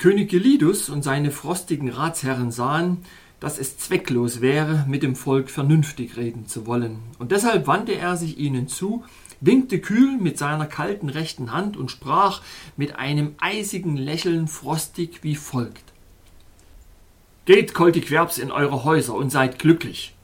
König 0.02 0.30
Gelidus 0.30 0.88
und 0.88 1.02
seine 1.02 1.30
frostigen 1.30 1.88
Ratsherren 1.88 2.50
sahen, 2.50 3.04
dass 3.38 3.56
es 3.56 3.78
zwecklos 3.78 4.40
wäre, 4.40 4.84
mit 4.88 5.04
dem 5.04 5.14
Volk 5.14 5.48
vernünftig 5.48 6.16
reden 6.16 6.48
zu 6.48 6.66
wollen, 6.66 6.98
und 7.20 7.30
deshalb 7.30 7.68
wandte 7.68 7.92
er 7.92 8.16
sich 8.16 8.36
ihnen 8.36 8.66
zu, 8.66 9.04
winkte 9.40 9.78
kühl 9.78 10.18
mit 10.18 10.38
seiner 10.38 10.66
kalten 10.66 11.08
rechten 11.08 11.52
Hand 11.52 11.76
und 11.76 11.92
sprach 11.92 12.42
mit 12.76 12.96
einem 12.96 13.36
eisigen 13.38 13.96
Lächeln 13.96 14.48
frostig 14.48 15.20
wie 15.22 15.36
folgt 15.36 15.92
Geht, 17.44 17.72
Koltiquerbs, 17.72 18.38
in 18.38 18.50
eure 18.50 18.82
Häuser 18.82 19.14
und 19.14 19.30
seid 19.30 19.60
glücklich. 19.60 20.16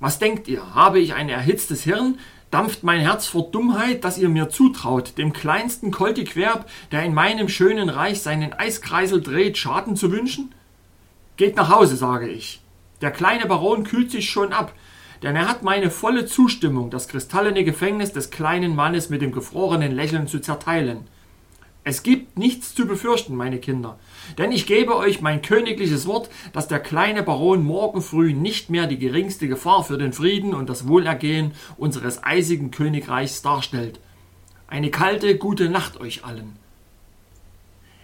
Was 0.00 0.18
denkt 0.18 0.48
ihr? 0.48 0.74
Habe 0.74 0.98
ich 0.98 1.14
ein 1.14 1.28
erhitztes 1.28 1.84
Hirn? 1.84 2.18
Dampft 2.50 2.82
mein 2.82 3.00
Herz 3.00 3.28
vor 3.28 3.50
Dummheit, 3.52 4.02
dass 4.02 4.18
ihr 4.18 4.28
mir 4.28 4.48
zutraut, 4.48 5.16
dem 5.18 5.32
kleinsten 5.32 5.92
Koltiquerb, 5.92 6.68
der 6.90 7.04
in 7.04 7.14
meinem 7.14 7.48
schönen 7.48 7.88
Reich 7.88 8.22
seinen 8.22 8.52
Eiskreisel 8.52 9.22
dreht, 9.22 9.56
Schaden 9.56 9.94
zu 9.94 10.10
wünschen? 10.10 10.52
Geht 11.36 11.54
nach 11.56 11.70
Hause, 11.70 11.96
sage 11.96 12.28
ich. 12.28 12.60
Der 13.02 13.12
kleine 13.12 13.46
Baron 13.46 13.84
kühlt 13.84 14.10
sich 14.10 14.30
schon 14.30 14.52
ab, 14.52 14.74
denn 15.22 15.36
er 15.36 15.48
hat 15.48 15.62
meine 15.62 15.90
volle 15.90 16.26
Zustimmung, 16.26 16.90
das 16.90 17.06
kristallene 17.06 17.62
Gefängnis 17.62 18.12
des 18.12 18.30
kleinen 18.30 18.74
Mannes 18.74 19.10
mit 19.10 19.22
dem 19.22 19.30
gefrorenen 19.30 19.92
Lächeln 19.92 20.26
zu 20.26 20.40
zerteilen. 20.40 21.06
Es 21.90 22.04
gibt 22.04 22.38
nichts 22.38 22.72
zu 22.72 22.86
befürchten, 22.86 23.34
meine 23.34 23.58
Kinder, 23.58 23.98
denn 24.38 24.52
ich 24.52 24.64
gebe 24.66 24.94
euch 24.94 25.22
mein 25.22 25.42
königliches 25.42 26.06
Wort, 26.06 26.30
dass 26.52 26.68
der 26.68 26.78
kleine 26.78 27.24
Baron 27.24 27.64
morgen 27.64 28.00
früh 28.00 28.32
nicht 28.32 28.70
mehr 28.70 28.86
die 28.86 28.96
geringste 28.96 29.48
Gefahr 29.48 29.82
für 29.82 29.98
den 29.98 30.12
Frieden 30.12 30.54
und 30.54 30.70
das 30.70 30.86
Wohlergehen 30.86 31.50
unseres 31.78 32.22
eisigen 32.22 32.70
Königreichs 32.70 33.42
darstellt. 33.42 33.98
Eine 34.68 34.92
kalte, 34.92 35.36
gute 35.36 35.68
Nacht 35.68 35.98
euch 36.00 36.24
allen. 36.24 36.59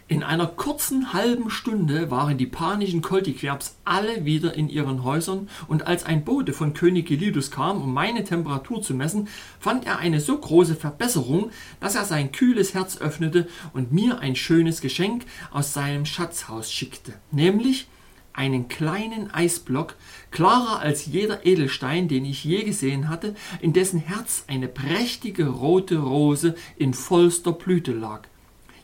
In 0.08 0.22
einer 0.22 0.46
kurzen 0.46 1.12
halben 1.12 1.50
Stunde 1.50 2.12
waren 2.12 2.38
die 2.38 2.46
panischen 2.46 3.02
Koltiquerbs 3.02 3.74
alle 3.84 4.24
wieder 4.24 4.54
in 4.54 4.68
ihren 4.68 5.02
Häusern, 5.02 5.48
und 5.66 5.88
als 5.88 6.04
ein 6.04 6.24
Bote 6.24 6.52
von 6.52 6.74
König 6.74 7.08
Gelidus 7.08 7.50
kam, 7.50 7.82
um 7.82 7.92
meine 7.92 8.22
Temperatur 8.22 8.80
zu 8.80 8.94
messen, 8.94 9.26
fand 9.58 9.84
er 9.84 9.98
eine 9.98 10.20
so 10.20 10.38
große 10.38 10.76
Verbesserung, 10.76 11.50
dass 11.80 11.96
er 11.96 12.04
sein 12.04 12.30
kühles 12.30 12.72
Herz 12.72 12.98
öffnete 12.98 13.48
und 13.72 13.90
mir 13.90 14.20
ein 14.20 14.36
schönes 14.36 14.80
Geschenk 14.80 15.24
aus 15.50 15.74
seinem 15.74 16.06
Schatzhaus 16.06 16.70
schickte, 16.70 17.14
nämlich 17.32 17.88
einen 18.32 18.68
kleinen 18.68 19.34
Eisblock, 19.34 19.96
klarer 20.30 20.78
als 20.78 21.06
jeder 21.06 21.44
Edelstein, 21.44 22.06
den 22.06 22.24
ich 22.24 22.44
je 22.44 22.62
gesehen 22.62 23.08
hatte, 23.08 23.34
in 23.60 23.72
dessen 23.72 23.98
Herz 23.98 24.44
eine 24.46 24.68
prächtige 24.68 25.48
rote 25.48 25.98
Rose 25.98 26.54
in 26.76 26.94
vollster 26.94 27.50
Blüte 27.50 27.92
lag 27.92 28.22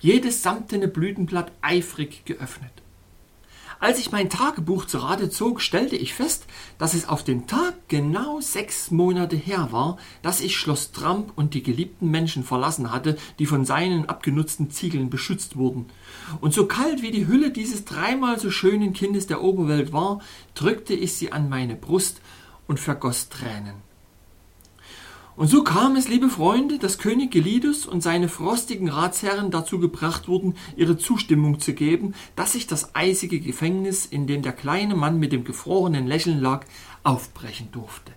jedes 0.02 0.42
samtene 0.42 0.88
Blütenblatt 0.88 1.52
eifrig 1.62 2.24
geöffnet. 2.24 2.72
Als 3.78 3.98
ich 3.98 4.12
mein 4.12 4.30
Tagebuch 4.30 4.84
zu 4.84 4.98
Rate 4.98 5.28
zog, 5.28 5.60
stellte 5.60 5.96
ich 5.96 6.14
fest, 6.14 6.46
dass 6.78 6.94
es 6.94 7.08
auf 7.08 7.24
den 7.24 7.48
Tag 7.48 7.74
genau 7.88 8.40
sechs 8.40 8.92
Monate 8.92 9.34
her 9.34 9.68
war, 9.72 9.96
dass 10.22 10.40
ich 10.40 10.56
Schloss 10.56 10.92
Tramp 10.92 11.32
und 11.34 11.54
die 11.54 11.64
geliebten 11.64 12.08
Menschen 12.08 12.44
verlassen 12.44 12.92
hatte, 12.92 13.16
die 13.40 13.46
von 13.46 13.64
seinen 13.64 14.08
abgenutzten 14.08 14.70
Ziegeln 14.70 15.10
beschützt 15.10 15.56
wurden. 15.56 15.86
Und 16.40 16.54
so 16.54 16.66
kalt 16.66 17.02
wie 17.02 17.10
die 17.10 17.26
Hülle 17.26 17.50
dieses 17.50 17.84
dreimal 17.84 18.38
so 18.38 18.52
schönen 18.52 18.92
Kindes 18.92 19.26
der 19.26 19.42
Oberwelt 19.42 19.92
war, 19.92 20.20
drückte 20.54 20.94
ich 20.94 21.14
sie 21.14 21.32
an 21.32 21.48
meine 21.48 21.74
Brust 21.74 22.20
und 22.68 22.78
vergoss 22.78 23.30
Tränen. 23.30 23.91
Und 25.42 25.48
so 25.48 25.64
kam 25.64 25.96
es, 25.96 26.06
liebe 26.06 26.28
Freunde, 26.28 26.78
dass 26.78 26.98
König 26.98 27.32
Gelidus 27.32 27.84
und 27.84 28.00
seine 28.00 28.28
frostigen 28.28 28.88
Ratsherren 28.88 29.50
dazu 29.50 29.80
gebracht 29.80 30.28
wurden, 30.28 30.54
ihre 30.76 30.96
Zustimmung 30.96 31.58
zu 31.58 31.72
geben, 31.72 32.14
dass 32.36 32.52
sich 32.52 32.68
das 32.68 32.94
eisige 32.94 33.40
Gefängnis, 33.40 34.06
in 34.06 34.28
dem 34.28 34.42
der 34.42 34.52
kleine 34.52 34.94
Mann 34.94 35.18
mit 35.18 35.32
dem 35.32 35.42
gefrorenen 35.42 36.06
Lächeln 36.06 36.40
lag, 36.40 36.64
aufbrechen 37.02 37.72
durfte. 37.72 38.12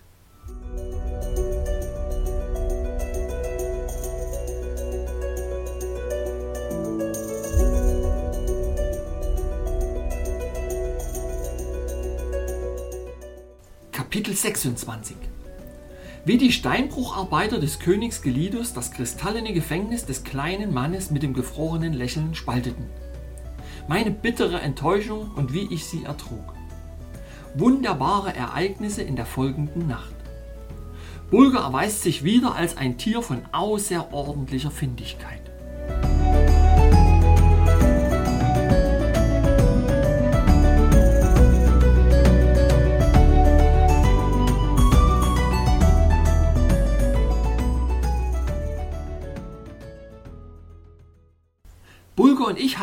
Kapitel 13.91 14.35
26 14.35 15.24
wie 16.25 16.37
die 16.37 16.51
Steinbrucharbeiter 16.51 17.59
des 17.59 17.79
Königs 17.79 18.23
Gelidus 18.23 18.73
das 18.73 18.91
kristallene 18.91 19.53
Gefängnis 19.53 20.05
des 20.05 20.23
kleinen 20.23 20.73
Mannes 20.73 21.11
mit 21.11 21.21
dem 21.21 21.33
gefrorenen 21.33 21.93
Lächeln 21.93 22.33
spalteten. 22.33 22.89
Meine 23.87 24.09
bittere 24.09 24.59
Enttäuschung 24.59 25.31
und 25.35 25.53
wie 25.53 25.71
ich 25.71 25.85
sie 25.85 26.03
ertrug. 26.03 26.55
Wunderbare 27.53 28.35
Ereignisse 28.35 29.03
in 29.03 29.15
der 29.15 29.27
folgenden 29.27 29.87
Nacht. 29.87 30.15
Bulger 31.29 31.59
erweist 31.59 32.01
sich 32.01 32.23
wieder 32.23 32.55
als 32.55 32.75
ein 32.75 32.97
Tier 32.97 33.21
von 33.21 33.43
außerordentlicher 33.51 34.71
Findigkeit. 34.71 35.44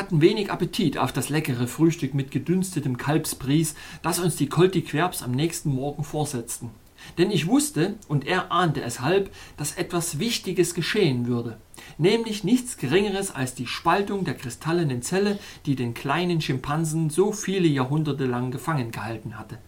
Hatten 0.03 0.21
wenig 0.21 0.51
Appetit 0.51 0.99
auf 0.99 1.13
das 1.13 1.29
leckere 1.29 1.69
Frühstück 1.69 2.13
mit 2.13 2.33
gedünstetem 2.33 2.97
Kalbsbries, 2.97 3.77
das 4.03 4.19
uns 4.19 4.35
die 4.35 4.49
Koltiquerbs 4.49 5.23
am 5.23 5.31
nächsten 5.31 5.73
Morgen 5.73 6.03
vorsetzten. 6.03 6.71
Denn 7.19 7.31
ich 7.31 7.47
wusste, 7.47 7.95
und 8.09 8.27
er 8.27 8.51
ahnte 8.51 8.83
es 8.83 8.99
halb, 8.99 9.31
dass 9.57 9.77
etwas 9.77 10.19
Wichtiges 10.19 10.75
geschehen 10.75 11.29
würde, 11.29 11.57
nämlich 11.99 12.43
nichts 12.43 12.79
Geringeres 12.79 13.33
als 13.33 13.55
die 13.55 13.69
Spaltung 13.69 14.25
der 14.25 14.35
kristallenen 14.35 15.03
Zelle, 15.03 15.39
die 15.67 15.77
den 15.77 15.95
kleinen 15.95 16.41
Schimpansen 16.41 17.09
so 17.09 17.31
viele 17.31 17.69
Jahrhunderte 17.69 18.27
lang 18.27 18.51
gefangen 18.51 18.91
gehalten 18.91 19.39
hatte. 19.39 19.59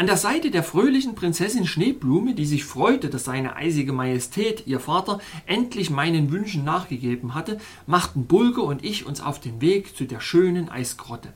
An 0.00 0.06
der 0.06 0.16
Seite 0.16 0.50
der 0.50 0.62
fröhlichen 0.62 1.14
Prinzessin 1.14 1.66
Schneeblume, 1.66 2.32
die 2.34 2.46
sich 2.46 2.64
freute, 2.64 3.10
dass 3.10 3.24
seine 3.24 3.56
eisige 3.56 3.92
Majestät, 3.92 4.66
ihr 4.66 4.80
Vater, 4.80 5.20
endlich 5.44 5.90
meinen 5.90 6.32
Wünschen 6.32 6.64
nachgegeben 6.64 7.34
hatte, 7.34 7.58
machten 7.86 8.24
Bulger 8.24 8.62
und 8.62 8.82
ich 8.82 9.04
uns 9.04 9.20
auf 9.20 9.40
den 9.40 9.60
Weg 9.60 9.94
zu 9.94 10.06
der 10.06 10.20
schönen 10.20 10.70
Eisgrotte. 10.70 11.34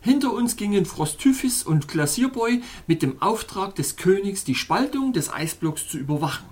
Hinter 0.00 0.32
uns 0.32 0.56
gingen 0.56 0.86
Frosttyphis 0.86 1.62
und 1.62 1.88
Glasierboy 1.88 2.62
mit 2.86 3.02
dem 3.02 3.20
Auftrag 3.20 3.74
des 3.74 3.96
Königs, 3.96 4.44
die 4.44 4.54
Spaltung 4.54 5.12
des 5.12 5.30
Eisblocks 5.30 5.86
zu 5.86 5.98
überwachen. 5.98 6.46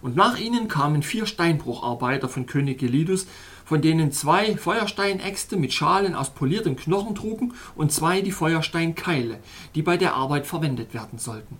Und 0.00 0.16
nach 0.16 0.38
ihnen 0.38 0.68
kamen 0.68 1.02
vier 1.02 1.26
Steinbrucharbeiter 1.26 2.30
von 2.30 2.46
König 2.46 2.78
Gelidus 2.78 3.26
von 3.70 3.82
denen 3.82 4.10
zwei 4.10 4.56
Feuersteinäxte 4.56 5.56
mit 5.56 5.72
Schalen 5.72 6.16
aus 6.16 6.30
poliertem 6.30 6.74
Knochen 6.74 7.14
trugen 7.14 7.54
und 7.76 7.92
zwei 7.92 8.20
die 8.20 8.32
Feuersteinkeile, 8.32 9.38
die 9.76 9.82
bei 9.82 9.96
der 9.96 10.14
Arbeit 10.16 10.48
verwendet 10.48 10.92
werden 10.92 11.20
sollten. 11.20 11.56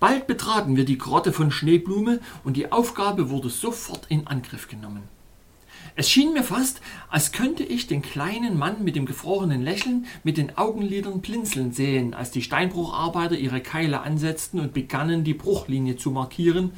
Bald 0.00 0.26
betraten 0.26 0.76
wir 0.76 0.86
die 0.86 0.96
Grotte 0.96 1.34
von 1.34 1.50
Schneeblume 1.50 2.20
und 2.42 2.56
die 2.56 2.72
Aufgabe 2.72 3.28
wurde 3.28 3.50
sofort 3.50 4.06
in 4.08 4.26
Angriff 4.26 4.66
genommen. 4.66 5.02
Es 5.94 6.08
schien 6.08 6.32
mir 6.32 6.42
fast, 6.42 6.80
als 7.10 7.32
könnte 7.32 7.64
ich 7.64 7.86
den 7.86 8.00
kleinen 8.00 8.56
Mann 8.56 8.82
mit 8.82 8.96
dem 8.96 9.04
gefrorenen 9.04 9.60
Lächeln 9.60 10.06
mit 10.22 10.38
den 10.38 10.56
Augenlidern 10.56 11.20
blinzeln 11.20 11.72
sehen, 11.72 12.14
als 12.14 12.30
die 12.30 12.40
Steinbrucharbeiter 12.40 13.36
ihre 13.36 13.60
Keile 13.60 14.00
ansetzten 14.00 14.58
und 14.58 14.72
begannen, 14.72 15.22
die 15.22 15.34
Bruchlinie 15.34 15.98
zu 15.98 16.10
markieren, 16.10 16.72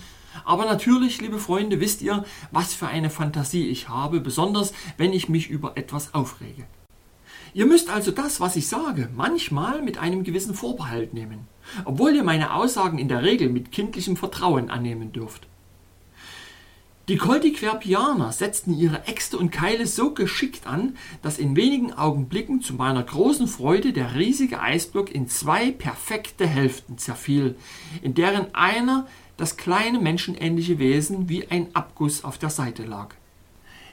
aber 0.45 0.64
natürlich, 0.64 1.21
liebe 1.21 1.38
Freunde, 1.38 1.81
wisst 1.81 2.02
ihr, 2.02 2.25
was 2.50 2.75
für 2.75 2.88
eine 2.88 3.11
Fantasie 3.11 3.69
ich 3.69 3.88
habe, 3.88 4.21
besonders 4.21 4.73
wenn 4.97 5.12
ich 5.12 5.28
mich 5.28 5.49
über 5.49 5.76
etwas 5.76 6.14
aufrege. 6.14 6.64
Ihr 7.55 7.66
müsst 7.66 7.88
also 7.88 8.11
das, 8.11 8.38
was 8.38 8.57
ich 8.57 8.69
sage, 8.69 9.09
manchmal 9.16 9.81
mit 9.81 9.97
einem 9.97 10.25
gewissen 10.25 10.55
Vorbehalt 10.55 11.14
nehmen, 11.14 11.49
obwohl 11.87 12.14
ihr 12.14 12.23
meine 12.23 12.52
Aussagen 12.55 12.99
in 12.99 13.09
der 13.09 13.23
Regel 13.23 13.49
mit 13.49 13.73
kindlichem 13.73 14.16
Vertrauen 14.16 14.69
annehmen 14.69 15.12
dürft. 15.12 15.47
Die 17.09 17.19
Koltiquerpianer 17.19 18.33
setzten 18.33 18.76
ihre 18.76 19.07
Äxte 19.07 19.38
und 19.38 19.52
Keile 19.52 19.87
so 19.87 20.12
geschickt 20.12 20.66
an, 20.66 20.97
dass 21.23 21.38
in 21.38 21.55
wenigen 21.55 21.93
Augenblicken 21.93 22.62
zu 22.62 22.75
meiner 22.75 23.05
großen 23.05 23.47
Freude 23.47 23.93
der 23.93 24.16
riesige 24.16 24.61
Eisblock 24.61 25.14
in 25.14 25.28
zwei 25.28 25.71
perfekte 25.71 26.49
Hälften 26.49 26.99
zerfiel, 26.99 27.55
in 28.02 28.14
deren 28.14 28.52
einer 28.57 29.07
das 29.37 29.57
kleine 29.57 29.99
menschenähnliche 30.00 30.78
Wesen 30.78 31.28
wie 31.28 31.49
ein 31.49 31.69
Abguss 31.75 32.25
auf 32.25 32.38
der 32.38 32.50
Seite 32.50 32.85
lag. 32.85 33.14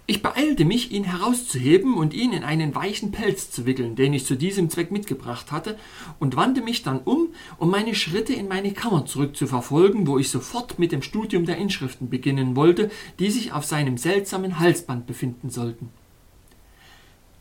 Ich 0.06 0.22
beeilte 0.22 0.66
mich, 0.66 0.92
ihn 0.92 1.06
herauszuheben 1.06 1.94
und 1.94 2.14
ihn 2.14 2.34
in 2.34 2.44
einen 2.44 2.76
weichen 2.76 3.14
Pelz 3.14 3.52
zu 3.52 3.66
wickeln, 3.66 3.96
den 3.96 4.14
ich 4.14 4.26
zu 4.26 4.36
diesem 4.36 4.70
Zweck 4.70 4.92
mitgebracht 4.92 5.54
hatte, 5.54 5.78
und 6.20 6.36
wandte 6.36 6.62
mich 6.62 6.84
dann 6.84 7.00
um, 7.00 7.30
um 7.58 7.70
meine 7.70 7.96
Schritte 7.96 8.34
in 8.34 8.50
meine 8.50 8.74
Kammer 8.74 9.06
zurückzuverfolgen, 9.06 10.06
wo 10.06 10.20
ich 10.20 10.30
sofort 10.30 10.78
mit 10.78 10.92
dem 10.92 11.04
Studium 11.04 11.46
der 11.46 11.58
Inschriften 11.58 12.10
beginnen 12.10 12.58
wollte, 12.58 12.92
die 13.20 13.32
sich 13.32 13.54
auf 13.54 13.64
seinem 13.64 13.98
seltsamen 13.98 14.60
Halsband 14.60 15.08
befinden 15.08 15.50
sollten. 15.50 15.90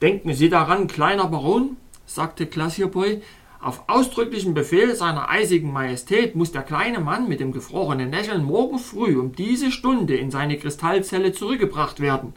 Denken 0.01 0.33
Sie 0.33 0.49
daran, 0.49 0.87
kleiner 0.87 1.27
Baron, 1.27 1.77
sagte 2.07 2.47
Glassierboy, 2.47 3.23
auf 3.63 3.89
ausdrücklichen 3.89 4.55
Befehl 4.55 4.95
seiner 4.97 5.29
eisigen 5.29 5.73
Majestät 5.73 6.35
muss 6.35 6.51
der 6.51 6.63
kleine 6.63 7.01
Mann 7.01 7.29
mit 7.29 7.41
dem 7.41 7.53
gefrorenen 7.53 8.11
Lächeln 8.11 8.45
morgen 8.45 8.79
früh 8.79 9.17
um 9.19 9.33
diese 9.35 9.71
Stunde 9.71 10.17
in 10.17 10.31
seine 10.31 10.59
Kristallzelle 10.59 11.33
zurückgebracht 11.33 12.01
werden. 12.01 12.35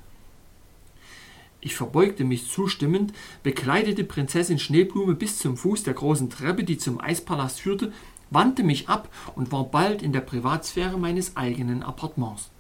Ich 1.61 1.75
verbeugte 1.75 2.23
mich 2.23 2.51
zustimmend, 2.51 3.11
bekleidete 3.41 4.03
Prinzessin 4.03 4.59
Schneeblume 4.59 5.15
bis 5.15 5.39
zum 5.39 5.57
Fuß 5.57 5.81
der 5.81 5.95
großen 5.95 6.29
Treppe, 6.29 6.63
die 6.63 6.77
zum 6.77 7.01
Eispalast 7.01 7.59
führte, 7.59 7.91
wandte 8.29 8.63
mich 8.63 8.87
ab 8.87 9.09
und 9.35 9.51
war 9.51 9.63
bald 9.63 10.03
in 10.03 10.13
der 10.13 10.21
Privatsphäre 10.21 10.99
meines 10.99 11.35
eigenen 11.35 11.81
Appartements. 11.81 12.51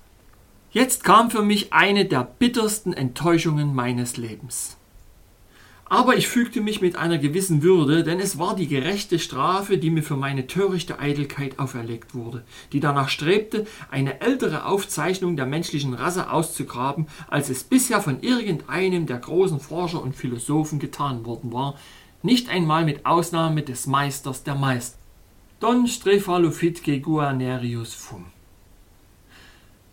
Jetzt 0.71 1.03
kam 1.03 1.29
für 1.29 1.43
mich 1.43 1.71
eine 1.71 2.05
der 2.05 2.23
bittersten 2.23 2.93
Enttäuschungen 2.93 3.75
meines 3.75 4.17
Lebens. 4.17 4.75
Aber 5.87 6.17
ich 6.17 6.27
fügte 6.27 6.61
mich 6.61 6.81
mit 6.81 6.95
einer 6.95 7.19
gewissen 7.19 7.61
Würde, 7.61 8.03
denn 8.03 8.19
es 8.19 8.39
war 8.39 8.55
die 8.55 8.67
gerechte 8.67 9.19
Strafe, 9.19 9.77
die 9.77 9.91
mir 9.91 10.01
für 10.01 10.15
meine 10.15 10.47
törichte 10.47 10.97
Eitelkeit 10.97 11.59
auferlegt 11.59 12.15
wurde, 12.15 12.43
die 12.73 12.79
danach 12.79 13.09
strebte, 13.09 13.67
eine 13.91 14.19
ältere 14.19 14.65
Aufzeichnung 14.65 15.35
der 15.35 15.45
menschlichen 15.45 15.93
Rasse 15.93 16.31
auszugraben, 16.31 17.05
als 17.27 17.49
es 17.49 17.63
bisher 17.63 18.01
von 18.01 18.21
irgendeinem 18.21 19.05
der 19.05 19.19
großen 19.19 19.59
Forscher 19.59 20.01
und 20.01 20.15
Philosophen 20.15 20.79
getan 20.79 21.23
worden 21.23 21.53
war, 21.53 21.75
nicht 22.23 22.49
einmal 22.49 22.83
mit 22.83 23.05
Ausnahme 23.05 23.61
des 23.61 23.85
Meisters 23.85 24.43
der 24.43 24.55
Meister. 24.55 24.97
Don 25.59 25.85
Strephalofitke 25.85 26.99
Guarnerius 26.99 27.93
Fum. 27.93 28.34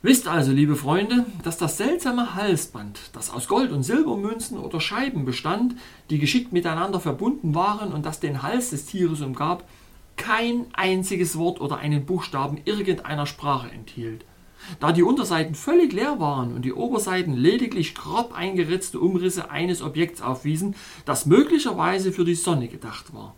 Wisst 0.04 0.26
also, 0.26 0.50
liebe 0.50 0.74
Freunde, 0.74 1.26
dass 1.44 1.58
das 1.58 1.76
seltsame 1.76 2.34
Halsband, 2.34 2.98
das 3.12 3.30
aus 3.30 3.46
Gold- 3.46 3.70
und 3.70 3.84
Silbermünzen 3.84 4.58
oder 4.58 4.80
Scheiben 4.80 5.24
bestand, 5.24 5.76
die 6.10 6.18
geschickt 6.18 6.52
miteinander 6.52 6.98
verbunden 6.98 7.54
waren 7.54 7.92
und 7.92 8.04
das 8.04 8.18
den 8.18 8.42
Hals 8.42 8.70
des 8.70 8.86
Tieres 8.86 9.20
umgab, 9.20 9.62
kein 10.16 10.66
einziges 10.72 11.38
Wort 11.38 11.60
oder 11.60 11.76
einen 11.76 12.04
Buchstaben 12.04 12.58
irgendeiner 12.64 13.26
Sprache 13.26 13.70
enthielt. 13.70 14.24
Da 14.80 14.90
die 14.90 15.04
Unterseiten 15.04 15.54
völlig 15.54 15.92
leer 15.92 16.18
waren 16.18 16.52
und 16.52 16.64
die 16.64 16.72
Oberseiten 16.72 17.34
lediglich 17.34 17.94
grob 17.94 18.32
eingeritzte 18.34 18.98
Umrisse 18.98 19.52
eines 19.52 19.82
Objekts 19.82 20.20
aufwiesen, 20.20 20.74
das 21.04 21.26
möglicherweise 21.26 22.10
für 22.10 22.24
die 22.24 22.34
Sonne 22.34 22.66
gedacht 22.66 23.14
war. 23.14 23.36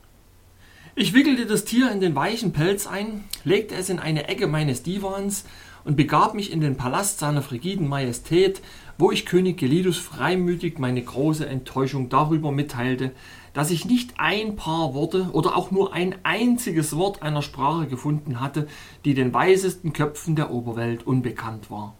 Ich 0.97 1.13
wickelte 1.13 1.45
das 1.45 1.65
Tier 1.65 1.91
in 1.91 2.01
den 2.01 2.15
weichen 2.15 2.53
Pelz 2.53 2.87
ein, 2.87 3.25
legte 3.43 3.75
es 3.75 3.89
in 3.89 3.99
eine 3.99 4.29
Ecke 4.29 4.47
meines 4.47 4.83
Divans 4.83 5.45
und 5.85 5.97
begab 5.97 6.35
mich 6.35 6.51
in 6.51 6.61
den 6.61 6.77
Palast 6.77 7.19
seiner 7.19 7.43
frigiden 7.43 7.89
Majestät, 7.89 8.63
wo 8.99 9.11
ich 9.11 9.27
König 9.27 9.59
Gelidus 9.59 9.99
freimütig 9.99 10.79
meine 10.79 11.03
große 11.03 11.47
Enttäuschung 11.47 12.09
darüber 12.09 12.53
mitteilte, 12.53 13.13
dass 13.53 13.71
ich 13.71 13.85
nicht 13.85 14.15
ein 14.19 14.57
paar 14.57 14.95
Worte 14.95 15.31
oder 15.33 15.57
auch 15.57 15.71
nur 15.71 15.93
ein 15.93 16.17
einziges 16.25 16.97
Wort 16.97 17.23
einer 17.23 17.43
Sprache 17.43 17.87
gefunden 17.87 18.41
hatte, 18.41 18.67
die 19.05 19.15
den 19.15 19.33
weisesten 19.33 19.93
Köpfen 19.93 20.37
der 20.37 20.51
Oberwelt 20.51 21.07
unbekannt 21.07 21.71
war. 21.71 21.95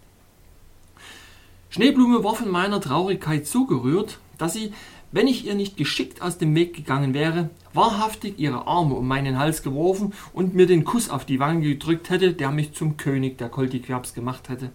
Schneeblume 1.71 2.23
war 2.23 2.35
von 2.35 2.51
meiner 2.51 2.81
Traurigkeit 2.81 3.47
so 3.47 3.67
gerührt, 3.67 4.19
dass 4.39 4.53
sie, 4.53 4.73
wenn 5.15 5.29
ich 5.29 5.47
ihr 5.47 5.55
nicht 5.55 5.77
geschickt 5.77 6.23
aus 6.23 6.39
dem 6.39 6.57
Weg 6.57 6.75
gegangen 6.75 7.15
wäre, 7.15 7.49
wahrhaftig 7.73 8.35
ihre 8.37 8.67
Arme 8.67 8.97
um 8.97 9.07
meinen 9.07 9.39
Hals 9.39 9.63
geworfen 9.63 10.13
und 10.33 10.57
mir 10.57 10.67
den 10.67 10.83
Kuss 10.85 11.09
auf 11.09 11.25
die 11.25 11.39
Wange 11.39 11.61
gedrückt 11.61 12.11
hätte, 12.11 12.33
der 12.33 12.51
mich 12.51 12.73
zum 12.73 12.97
König 12.97 13.39
der 13.39 13.49
Koltiquerbs 13.49 14.13
gemacht 14.13 14.49
hätte. 14.49 14.71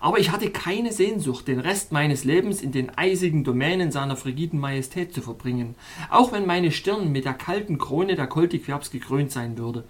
Aber 0.00 0.18
ich 0.18 0.30
hatte 0.32 0.48
keine 0.48 0.90
Sehnsucht, 0.90 1.46
den 1.48 1.60
Rest 1.60 1.92
meines 1.92 2.24
Lebens 2.24 2.62
in 2.62 2.72
den 2.72 2.96
eisigen 2.96 3.44
Domänen 3.44 3.92
seiner 3.92 4.16
frigiden 4.16 4.58
Majestät 4.58 5.12
zu 5.12 5.20
verbringen, 5.20 5.74
auch 6.08 6.32
wenn 6.32 6.46
meine 6.46 6.70
Stirn 6.70 7.12
mit 7.12 7.26
der 7.26 7.34
kalten 7.34 7.76
Krone 7.76 8.14
der 8.14 8.28
Koltiquerbs 8.28 8.90
gekrönt 8.90 9.32
sein 9.32 9.58
würde. 9.58 9.84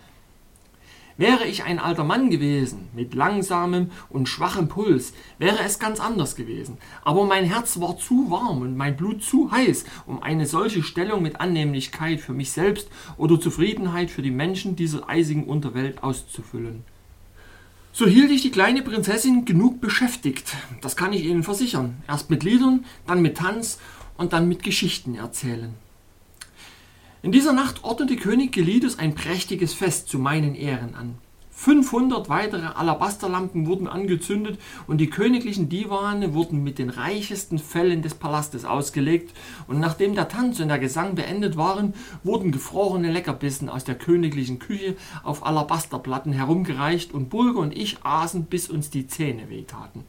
Wäre 1.23 1.47
ich 1.47 1.63
ein 1.63 1.79
alter 1.79 2.03
Mann 2.03 2.31
gewesen, 2.31 2.89
mit 2.97 3.15
langsamem 3.15 3.93
und 4.09 4.29
schwachem 4.29 4.67
Puls, 4.67 5.13
wäre 5.39 5.61
es 5.65 5.79
ganz 5.79 6.01
anders 6.01 6.35
gewesen. 6.35 6.79
Aber 7.05 7.25
mein 7.27 7.45
Herz 7.45 7.79
war 7.79 7.97
zu 7.97 8.29
warm 8.29 8.63
und 8.63 8.77
mein 8.77 8.97
Blut 8.97 9.23
zu 9.23 9.53
heiß, 9.53 9.85
um 10.07 10.21
eine 10.21 10.47
solche 10.47 10.83
Stellung 10.83 11.23
mit 11.23 11.41
Annehmlichkeit 11.41 12.21
für 12.21 12.33
mich 12.33 12.51
selbst 12.51 12.89
oder 13.19 13.39
Zufriedenheit 13.39 14.11
für 14.11 14.23
die 14.23 14.33
Menschen 14.33 14.75
dieser 14.75 15.09
eisigen 15.09 15.45
Unterwelt 15.45 16.03
auszufüllen. 16.03 16.83
So 17.93 18.09
hielt 18.09 18.33
ich 18.33 18.43
die 18.43 18.51
kleine 18.51 18.83
Prinzessin 18.83 19.45
genug 19.45 19.81
beschäftigt, 19.81 20.57
das 20.81 20.97
kann 20.97 21.13
ich 21.13 21.25
Ihnen 21.25 21.45
versichern. 21.45 22.03
Erst 22.09 22.31
mit 22.31 22.43
Liedern, 22.43 22.85
dann 23.07 23.23
mit 23.23 23.37
Tanz 23.37 23.79
und 24.17 24.33
dann 24.33 24.49
mit 24.49 24.65
Geschichten 24.65 25.15
erzählen. 25.15 25.73
In 27.25 27.31
dieser 27.31 27.53
Nacht 27.53 27.85
ordnete 27.85 28.17
König 28.17 28.51
Gelidus 28.51 28.99
ein 28.99 29.15
prächtiges 29.15 29.75
Fest 29.75 30.09
zu 30.09 30.19
meinen 30.19 30.57
Ehren 30.57 30.97
an. 30.97 31.15
500 31.53 32.29
weitere 32.29 32.67
Alabasterlampen 32.67 33.69
wurden 33.69 33.87
angezündet 33.87 34.59
und 34.89 34.99
die 34.99 35.09
königlichen 35.09 35.69
Divane 35.69 36.35
wurden 36.35 36.65
mit 36.65 36.81
den 36.81 36.91
reichesten 36.91 37.61
Fellen 37.61 38.03
des 38.03 38.15
Palastes 38.15 38.65
ausgelegt 38.65 39.37
und 39.69 39.79
nachdem 39.79 40.17
der 40.17 40.27
Tanz 40.27 40.59
und 40.59 40.67
der 40.67 40.81
Gesang 40.81 41.15
beendet 41.15 41.57
waren, 41.57 41.95
wurden 42.25 42.51
gefrorene 42.51 43.13
Leckerbissen 43.13 43.69
aus 43.69 43.85
der 43.85 43.95
königlichen 43.95 44.59
Küche 44.59 44.97
auf 45.23 45.47
Alabasterplatten 45.47 46.33
herumgereicht 46.33 47.15
und 47.15 47.31
Bulger 47.31 47.61
und 47.61 47.77
ich 47.79 48.05
aßen, 48.05 48.47
bis 48.47 48.69
uns 48.69 48.91
die 48.91 49.07
Zähne 49.07 49.49
wehtaten. 49.49 50.03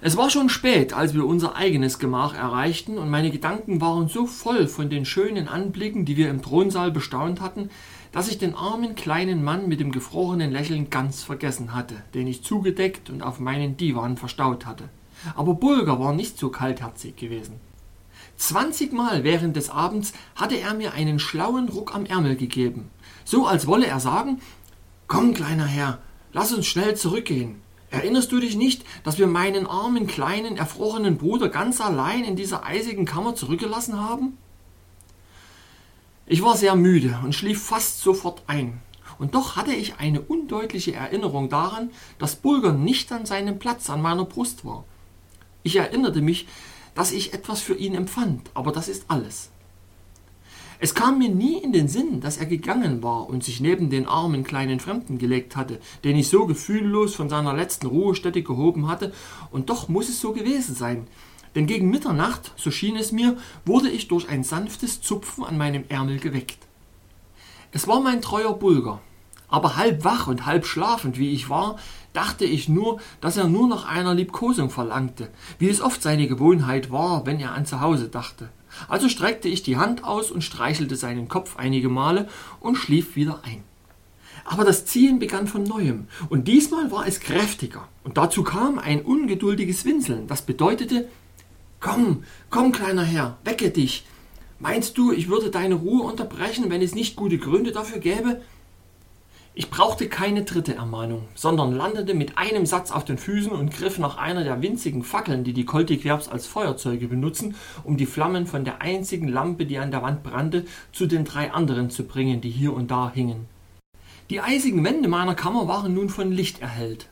Es 0.00 0.16
war 0.16 0.30
schon 0.30 0.48
spät, 0.48 0.92
als 0.92 1.12
wir 1.14 1.26
unser 1.26 1.56
eigenes 1.56 1.98
Gemach 1.98 2.32
erreichten, 2.32 2.98
und 2.98 3.10
meine 3.10 3.32
Gedanken 3.32 3.80
waren 3.80 4.06
so 4.06 4.26
voll 4.26 4.68
von 4.68 4.90
den 4.90 5.04
schönen 5.04 5.48
Anblicken, 5.48 6.04
die 6.04 6.16
wir 6.16 6.30
im 6.30 6.40
Thronsaal 6.40 6.92
bestaunt 6.92 7.40
hatten, 7.40 7.68
dass 8.12 8.28
ich 8.28 8.38
den 8.38 8.54
armen 8.54 8.94
kleinen 8.94 9.42
Mann 9.42 9.68
mit 9.68 9.80
dem 9.80 9.90
gefrorenen 9.90 10.52
Lächeln 10.52 10.88
ganz 10.88 11.24
vergessen 11.24 11.74
hatte, 11.74 11.96
den 12.14 12.28
ich 12.28 12.44
zugedeckt 12.44 13.10
und 13.10 13.22
auf 13.22 13.40
meinen 13.40 13.76
Divan 13.76 14.16
verstaut 14.16 14.66
hatte. 14.66 14.84
Aber 15.34 15.54
Bulger 15.54 15.98
war 15.98 16.12
nicht 16.12 16.38
so 16.38 16.48
kaltherzig 16.48 17.16
gewesen. 17.16 17.56
Zwanzigmal 18.36 19.24
während 19.24 19.56
des 19.56 19.68
Abends 19.68 20.12
hatte 20.36 20.60
er 20.60 20.74
mir 20.74 20.92
einen 20.92 21.18
schlauen 21.18 21.68
Ruck 21.68 21.92
am 21.96 22.06
Ärmel 22.06 22.36
gegeben, 22.36 22.88
so 23.24 23.46
als 23.46 23.66
wolle 23.66 23.86
er 23.86 23.98
sagen 23.98 24.40
Komm, 25.08 25.34
kleiner 25.34 25.66
Herr, 25.66 25.98
lass 26.32 26.52
uns 26.52 26.66
schnell 26.66 26.94
zurückgehen. 26.94 27.56
Erinnerst 27.90 28.30
du 28.32 28.40
dich 28.40 28.56
nicht, 28.56 28.84
dass 29.02 29.18
wir 29.18 29.26
meinen 29.26 29.66
armen, 29.66 30.06
kleinen, 30.06 30.56
erfrorenen 30.56 31.16
Bruder 31.16 31.48
ganz 31.48 31.80
allein 31.80 32.24
in 32.24 32.36
dieser 32.36 32.64
eisigen 32.64 33.06
Kammer 33.06 33.34
zurückgelassen 33.34 33.98
haben? 33.98 34.36
Ich 36.26 36.42
war 36.42 36.56
sehr 36.56 36.76
müde 36.76 37.18
und 37.24 37.34
schlief 37.34 37.62
fast 37.62 38.00
sofort 38.00 38.42
ein. 38.46 38.82
Und 39.18 39.34
doch 39.34 39.56
hatte 39.56 39.72
ich 39.72 39.96
eine 39.98 40.20
undeutliche 40.20 40.94
Erinnerung 40.94 41.48
daran, 41.48 41.90
dass 42.18 42.36
Bulger 42.36 42.72
nicht 42.72 43.10
an 43.10 43.26
seinem 43.26 43.58
Platz 43.58 43.88
an 43.90 44.02
meiner 44.02 44.24
Brust 44.24 44.64
war. 44.64 44.84
Ich 45.62 45.76
erinnerte 45.76 46.20
mich, 46.20 46.46
dass 46.94 47.10
ich 47.10 47.32
etwas 47.32 47.60
für 47.60 47.74
ihn 47.74 47.94
empfand, 47.94 48.50
aber 48.54 48.70
das 48.70 48.88
ist 48.88 49.06
alles. 49.08 49.50
Es 50.80 50.94
kam 50.94 51.18
mir 51.18 51.28
nie 51.28 51.58
in 51.58 51.72
den 51.72 51.88
Sinn, 51.88 52.20
dass 52.20 52.36
er 52.36 52.46
gegangen 52.46 53.02
war 53.02 53.28
und 53.28 53.42
sich 53.42 53.60
neben 53.60 53.90
den 53.90 54.06
armen 54.06 54.44
kleinen 54.44 54.78
Fremden 54.78 55.18
gelegt 55.18 55.56
hatte, 55.56 55.80
den 56.04 56.16
ich 56.16 56.28
so 56.28 56.46
gefühllos 56.46 57.16
von 57.16 57.28
seiner 57.28 57.52
letzten 57.52 57.86
Ruhestätte 57.86 58.42
gehoben 58.42 58.86
hatte, 58.86 59.12
und 59.50 59.70
doch 59.70 59.88
muss 59.88 60.08
es 60.08 60.20
so 60.20 60.32
gewesen 60.32 60.76
sein. 60.76 61.08
Denn 61.56 61.66
gegen 61.66 61.90
Mitternacht, 61.90 62.52
so 62.56 62.70
schien 62.70 62.96
es 62.96 63.10
mir, 63.10 63.36
wurde 63.64 63.88
ich 63.88 64.06
durch 64.06 64.28
ein 64.28 64.44
sanftes 64.44 65.00
Zupfen 65.00 65.42
an 65.42 65.58
meinem 65.58 65.82
Ärmel 65.88 66.20
geweckt. 66.20 66.58
Es 67.72 67.88
war 67.88 68.00
mein 68.00 68.22
treuer 68.22 68.54
Bulger, 68.54 69.00
aber 69.48 69.76
halb 69.76 70.04
wach 70.04 70.28
und 70.28 70.46
halb 70.46 70.64
schlafend 70.64 71.18
wie 71.18 71.32
ich 71.32 71.50
war, 71.50 71.76
dachte 72.12 72.44
ich 72.44 72.68
nur, 72.68 73.00
dass 73.20 73.36
er 73.36 73.48
nur 73.48 73.66
nach 73.66 73.84
einer 73.88 74.14
Liebkosung 74.14 74.70
verlangte, 74.70 75.28
wie 75.58 75.68
es 75.68 75.80
oft 75.80 76.02
seine 76.02 76.28
Gewohnheit 76.28 76.92
war, 76.92 77.26
wenn 77.26 77.40
er 77.40 77.52
an 77.52 77.66
zu 77.66 77.80
Hause 77.80 78.08
dachte. 78.08 78.50
Also 78.88 79.08
streckte 79.08 79.48
ich 79.48 79.62
die 79.62 79.76
Hand 79.76 80.04
aus 80.04 80.30
und 80.30 80.42
streichelte 80.42 80.96
seinen 80.96 81.28
Kopf 81.28 81.56
einige 81.56 81.88
Male 81.88 82.28
und 82.60 82.76
schlief 82.76 83.16
wieder 83.16 83.40
ein. 83.44 83.62
Aber 84.44 84.64
das 84.64 84.86
Ziehen 84.86 85.18
begann 85.18 85.46
von 85.46 85.62
neuem, 85.62 86.06
und 86.30 86.48
diesmal 86.48 86.90
war 86.90 87.06
es 87.06 87.20
kräftiger, 87.20 87.86
und 88.02 88.16
dazu 88.16 88.42
kam 88.42 88.78
ein 88.78 89.02
ungeduldiges 89.02 89.84
Winseln, 89.84 90.26
das 90.26 90.42
bedeutete 90.42 91.08
Komm, 91.80 92.24
komm, 92.50 92.72
kleiner 92.72 93.04
Herr, 93.04 93.38
wecke 93.44 93.70
dich. 93.70 94.04
Meinst 94.58 94.98
du, 94.98 95.12
ich 95.12 95.28
würde 95.28 95.50
deine 95.50 95.76
Ruhe 95.76 96.02
unterbrechen, 96.02 96.70
wenn 96.70 96.82
es 96.82 96.94
nicht 96.94 97.14
gute 97.14 97.38
Gründe 97.38 97.70
dafür 97.70 97.98
gäbe? 98.00 98.40
Ich 99.54 99.70
brauchte 99.70 100.08
keine 100.08 100.44
dritte 100.44 100.76
Ermahnung, 100.76 101.26
sondern 101.34 101.72
landete 101.72 102.14
mit 102.14 102.38
einem 102.38 102.64
Satz 102.64 102.90
auf 102.90 103.04
den 103.04 103.18
Füßen 103.18 103.50
und 103.50 103.72
griff 103.72 103.98
nach 103.98 104.16
einer 104.16 104.44
der 104.44 104.62
winzigen 104.62 105.02
Fackeln, 105.02 105.42
die 105.42 105.52
die 105.52 105.64
Koltiquerbs 105.64 106.28
als 106.28 106.46
Feuerzeuge 106.46 107.08
benutzen, 107.08 107.56
um 107.82 107.96
die 107.96 108.06
Flammen 108.06 108.46
von 108.46 108.64
der 108.64 108.80
einzigen 108.82 109.26
Lampe, 109.26 109.66
die 109.66 109.78
an 109.78 109.90
der 109.90 110.02
Wand 110.02 110.22
brannte, 110.22 110.64
zu 110.92 111.06
den 111.06 111.24
drei 111.24 111.50
anderen 111.52 111.90
zu 111.90 112.04
bringen, 112.04 112.40
die 112.40 112.50
hier 112.50 112.72
und 112.72 112.90
da 112.90 113.10
hingen. 113.12 113.46
Die 114.30 114.40
eisigen 114.40 114.84
Wände 114.84 115.08
meiner 115.08 115.34
Kammer 115.34 115.66
waren 115.66 115.94
nun 115.94 116.10
von 116.10 116.30
Licht 116.30 116.60
erhellt. 116.60 117.08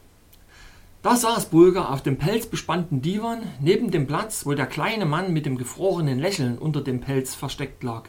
Da 1.02 1.16
saß 1.16 1.46
Bulger 1.46 1.90
auf 1.90 2.02
dem 2.02 2.18
pelzbespannten 2.18 3.00
Divan 3.00 3.42
neben 3.60 3.90
dem 3.90 4.06
Platz, 4.06 4.44
wo 4.44 4.54
der 4.54 4.66
kleine 4.66 5.06
Mann 5.06 5.32
mit 5.32 5.46
dem 5.46 5.56
gefrorenen 5.56 6.18
Lächeln 6.18 6.58
unter 6.58 6.80
dem 6.80 7.00
Pelz 7.00 7.34
versteckt 7.34 7.82
lag. 7.82 8.08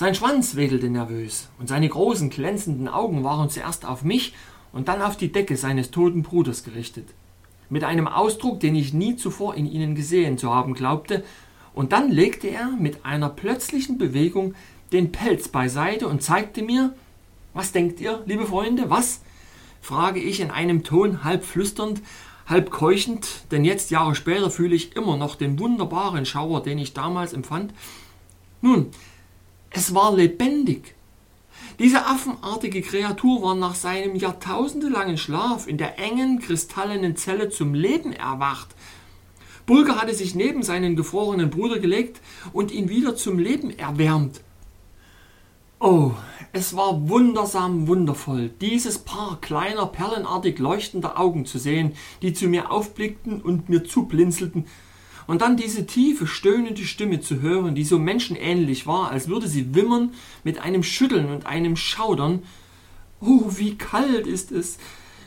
Sein 0.00 0.14
Schwanz 0.14 0.56
wedelte 0.56 0.88
nervös, 0.88 1.50
und 1.58 1.68
seine 1.68 1.86
großen 1.86 2.30
glänzenden 2.30 2.88
Augen 2.88 3.22
waren 3.22 3.50
zuerst 3.50 3.84
auf 3.84 4.02
mich 4.02 4.32
und 4.72 4.88
dann 4.88 5.02
auf 5.02 5.18
die 5.18 5.30
Decke 5.30 5.58
seines 5.58 5.90
toten 5.90 6.22
Bruders 6.22 6.64
gerichtet. 6.64 7.06
mit 7.68 7.84
einem 7.84 8.08
Ausdruck, 8.08 8.60
den 8.60 8.76
ich 8.76 8.94
nie 8.94 9.16
zuvor 9.16 9.56
in 9.56 9.70
ihnen 9.70 9.94
gesehen 9.94 10.38
zu 10.38 10.54
haben 10.54 10.72
glaubte, 10.72 11.22
und 11.74 11.92
dann 11.92 12.10
legte 12.10 12.48
er 12.48 12.70
mit 12.70 13.04
einer 13.04 13.28
plötzlichen 13.28 13.98
Bewegung 13.98 14.54
den 14.90 15.12
Pelz 15.12 15.48
beiseite 15.48 16.08
und 16.08 16.22
zeigte 16.22 16.62
mir, 16.62 16.94
was 17.52 17.72
denkt 17.72 18.00
ihr, 18.00 18.22
liebe 18.24 18.46
Freunde, 18.46 18.88
was? 18.88 19.20
frage 19.82 20.20
ich 20.20 20.40
in 20.40 20.50
einem 20.50 20.82
Ton 20.82 21.24
halb 21.24 21.44
flüsternd, 21.44 22.00
halb 22.46 22.70
keuchend, 22.70 23.42
denn 23.50 23.66
jetzt 23.66 23.90
Jahre 23.90 24.14
später 24.14 24.50
fühle 24.50 24.76
ich 24.76 24.96
immer 24.96 25.18
noch 25.18 25.36
den 25.36 25.58
wunderbaren 25.58 26.24
Schauer, 26.24 26.62
den 26.62 26.78
ich 26.78 26.94
damals 26.94 27.34
empfand. 27.34 27.74
Nun, 28.62 28.86
es 29.70 29.94
war 29.94 30.14
lebendig. 30.14 30.94
Diese 31.78 32.04
affenartige 32.06 32.82
Kreatur 32.82 33.42
war 33.42 33.54
nach 33.54 33.74
seinem 33.74 34.14
jahrtausendelangen 34.14 35.16
Schlaf 35.16 35.66
in 35.66 35.78
der 35.78 35.98
engen, 35.98 36.38
kristallenen 36.40 37.16
Zelle 37.16 37.48
zum 37.48 37.72
Leben 37.72 38.12
erwacht. 38.12 38.68
Bulger 39.64 39.96
hatte 40.00 40.14
sich 40.14 40.34
neben 40.34 40.62
seinen 40.62 40.96
gefrorenen 40.96 41.48
Bruder 41.48 41.78
gelegt 41.78 42.20
und 42.52 42.72
ihn 42.72 42.88
wieder 42.88 43.16
zum 43.16 43.38
Leben 43.38 43.70
erwärmt. 43.78 44.40
Oh, 45.78 46.10
es 46.52 46.76
war 46.76 47.08
wundersam 47.08 47.86
wundervoll, 47.86 48.50
dieses 48.60 48.98
Paar 48.98 49.40
kleiner, 49.40 49.86
perlenartig 49.86 50.58
leuchtender 50.58 51.18
Augen 51.18 51.46
zu 51.46 51.58
sehen, 51.58 51.92
die 52.20 52.34
zu 52.34 52.48
mir 52.48 52.70
aufblickten 52.70 53.40
und 53.40 53.68
mir 53.68 53.84
zublinzelten, 53.84 54.66
und 55.30 55.42
dann 55.42 55.56
diese 55.56 55.86
tiefe, 55.86 56.26
stöhnende 56.26 56.84
Stimme 56.84 57.20
zu 57.20 57.40
hören, 57.40 57.76
die 57.76 57.84
so 57.84 58.00
menschenähnlich 58.00 58.88
war, 58.88 59.12
als 59.12 59.28
würde 59.28 59.46
sie 59.46 59.76
wimmern 59.76 60.10
mit 60.42 60.58
einem 60.58 60.82
Schütteln 60.82 61.30
und 61.30 61.46
einem 61.46 61.76
Schaudern. 61.76 62.42
Oh, 63.20 63.44
wie 63.50 63.78
kalt 63.78 64.26
ist 64.26 64.50
es, 64.50 64.78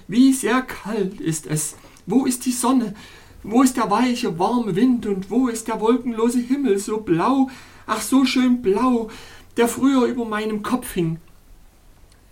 wie 0.10 0.34
sehr 0.34 0.62
kalt 0.62 1.22
ist 1.22 1.48
es. 1.48 1.78
Wo 2.06 2.26
ist 2.26 2.46
die 2.46 2.52
Sonne? 2.52 2.96
Wo 3.44 3.62
ist 3.62 3.78
der 3.78 3.90
weiche, 3.90 4.38
warme 4.38 4.76
Wind 4.76 5.06
und 5.06 5.32
wo 5.32 5.48
ist 5.48 5.70
der 5.70 5.80
wolkenlose 5.80 6.42
Himmel, 6.42 6.80
so 6.80 6.98
blau, 6.98 7.50
ach 7.88 8.02
so 8.02 8.26
schön 8.26 8.62
blau, 8.62 9.10
der 9.56 9.70
früher 9.70 10.04
über 10.04 10.26
meinem 10.26 10.64
Kopf 10.64 10.96
hing. 10.96 11.22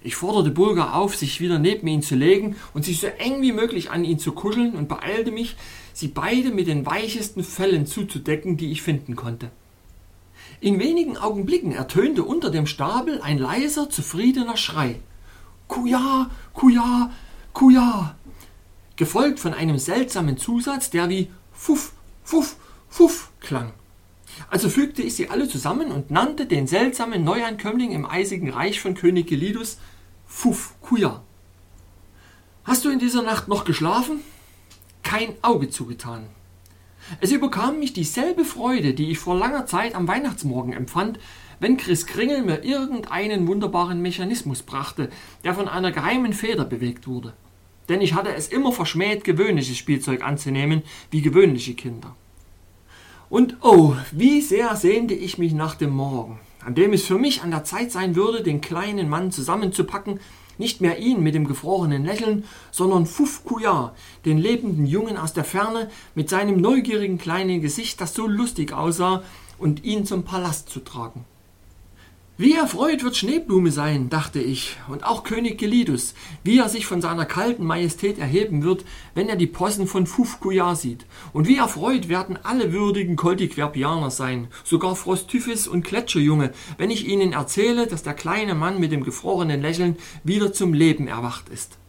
Ich 0.04 0.18
forderte 0.18 0.52
Bulgar 0.52 0.96
auf, 0.96 1.16
sich 1.16 1.40
wieder 1.40 1.58
neben 1.58 1.88
ihn 1.88 2.02
zu 2.02 2.16
legen 2.16 2.58
und 2.74 2.84
sich 2.84 3.00
so 3.00 3.08
eng 3.08 3.42
wie 3.42 3.54
möglich 3.54 3.92
an 3.92 4.04
ihn 4.04 4.20
zu 4.20 4.34
kuscheln 4.34 4.76
und 4.76 4.90
beeilte 4.90 5.32
mich, 5.32 5.56
sie 5.94 6.08
beide 6.08 6.52
mit 6.52 6.68
den 6.68 6.86
weichesten 6.86 7.44
Fellen 7.44 7.86
zuzudecken, 7.86 8.58
die 8.58 8.72
ich 8.72 8.82
finden 8.82 9.16
konnte. 9.16 9.52
In 10.60 10.80
wenigen 10.80 11.18
Augenblicken 11.18 11.72
ertönte 11.72 12.24
unter 12.24 12.50
dem 12.50 12.68
Stapel 12.68 13.22
ein 13.22 13.38
leiser, 13.38 13.90
zufriedener 13.90 14.58
Schrei. 14.58 15.00
Kuja, 15.68 16.30
Kuja, 16.54 17.12
Kuja, 17.54 18.16
gefolgt 18.96 19.40
von 19.40 19.54
einem 19.54 19.80
seltsamen 19.80 20.38
Zusatz, 20.38 20.90
der 20.90 21.10
wie 21.10 21.30
Fuff, 21.54 21.94
Fuff, 22.24 22.58
Fuff 22.90 23.32
klang. 23.40 23.74
Also 24.50 24.70
fügte 24.70 25.02
ich 25.02 25.16
sie 25.16 25.30
alle 25.30 25.48
zusammen 25.48 25.92
und 25.92 26.12
nannte 26.12 26.46
den 26.46 26.68
seltsamen 26.68 27.24
Neuankömmling 27.24 27.92
im 27.92 28.06
eisigen 28.06 28.50
Reich 28.50 28.80
von 28.80 28.94
König 28.94 29.28
Gelidus 29.28 29.78
Fuf 30.28 30.76
Kuya. 30.82 31.22
Hast 32.64 32.86
du 32.86 32.90
in 32.90 33.00
dieser 33.00 33.24
Nacht 33.24 33.48
noch 33.48 33.66
geschlafen? 33.66 34.22
Kein 35.04 35.36
Auge 35.42 35.70
zugetan. 35.70 36.28
Es 37.20 37.32
überkam 37.32 37.80
mich 37.80 37.94
dieselbe 37.94 38.46
Freude, 38.46 38.94
die 38.94 39.12
ich 39.12 39.20
vor 39.20 39.36
langer 39.36 39.66
Zeit 39.66 39.96
am 39.96 40.08
Weihnachtsmorgen 40.08 40.74
empfand, 40.74 41.20
wenn 41.60 41.78
Chris 41.78 42.08
Kringel 42.08 42.44
mir 42.44 42.64
irgendeinen 42.64 43.48
wunderbaren 43.48 44.02
Mechanismus 44.02 44.64
brachte, 44.64 45.10
der 45.44 45.54
von 45.54 45.68
einer 45.68 45.92
geheimen 45.92 46.34
Feder 46.34 46.66
bewegt 46.66 47.08
wurde. 47.08 47.34
Denn 47.90 48.02
ich 48.02 48.14
hatte 48.14 48.34
es 48.34 48.48
immer 48.48 48.72
verschmäht, 48.72 49.24
gewöhnliches 49.24 49.78
Spielzeug 49.78 50.24
anzunehmen, 50.24 50.82
wie 51.10 51.22
gewöhnliche 51.22 51.74
Kinder. 51.74 52.16
Und 53.30 53.58
oh, 53.62 53.96
wie 54.12 54.42
sehr 54.42 54.76
sehnte 54.76 55.14
ich 55.14 55.38
mich 55.38 55.54
nach 55.54 55.76
dem 55.76 55.92
Morgen, 55.92 56.40
an 56.66 56.76
dem 56.76 56.94
es 56.94 57.04
für 57.04 57.18
mich 57.18 57.42
an 57.42 57.52
der 57.52 57.64
Zeit 57.64 57.92
sein 57.92 58.16
würde, 58.16 58.44
den 58.44 58.62
kleinen 58.62 59.10
Mann 59.10 59.32
zusammenzupacken, 59.32 60.20
nicht 60.58 60.82
mehr 60.82 61.00
ihn 61.00 61.24
mit 61.24 61.34
dem 61.34 61.48
gefrorenen 61.48 62.06
Lächeln, 62.06 62.46
sondern 62.72 63.06
Fuf 63.06 63.44
Kuya, 63.44 63.94
den 64.26 64.38
lebenden 64.38 64.86
Jungen 64.86 65.18
aus 65.18 65.34
der 65.34 65.44
Ferne, 65.44 65.90
mit 66.14 66.30
seinem 66.30 66.62
neugierigen 66.62 67.18
kleinen 67.18 67.62
Gesicht, 67.62 68.00
das 68.00 68.14
so 68.14 68.28
lustig 68.28 68.74
aussah, 68.74 69.24
und 69.58 69.84
ihn 69.84 70.06
zum 70.06 70.24
Palast 70.24 70.70
zu 70.70 70.80
tragen. 70.80 71.26
Wie 72.38 72.54
erfreut 72.54 73.04
wird 73.04 73.18
Schneeblume 73.18 73.72
sein, 73.72 74.10
dachte 74.10 74.40
ich, 74.40 74.78
und 74.88 75.04
auch 75.04 75.24
König 75.24 75.60
Gelidus, 75.60 76.16
wie 76.44 76.58
er 76.58 76.70
sich 76.70 76.86
von 76.86 77.02
seiner 77.02 77.26
kalten 77.26 77.66
Majestät 77.66 78.18
erheben 78.18 78.64
wird, 78.64 78.86
wenn 79.14 79.30
er 79.30 79.36
die 79.36 79.48
Possen 79.48 79.86
von 79.86 80.08
Fufkuya 80.08 80.74
sieht. 80.76 81.06
Und 81.34 81.48
wie 81.48 81.58
erfreut 81.58 82.08
werden 82.10 82.40
alle 82.42 82.72
würdigen 82.72 83.18
Koltiquerpianer 83.18 84.10
sein, 84.10 84.48
sogar 84.64 84.96
Frosttyphis 84.96 85.68
und 85.68 85.84
Gletscherjunge, 85.84 86.52
wenn 86.78 86.90
ich 86.90 87.08
ihnen 87.08 87.34
erzähle, 87.34 87.86
dass 87.86 88.02
der 88.02 88.14
kleine 88.14 88.56
Mann 88.56 88.80
mit 88.80 88.92
dem 88.92 89.04
gefrorenen 89.04 89.62
Lächeln 89.62 89.98
wieder 90.24 90.54
zum 90.54 90.74
Leben 90.74 91.08
erwacht 91.08 91.50
ist. 91.50 91.81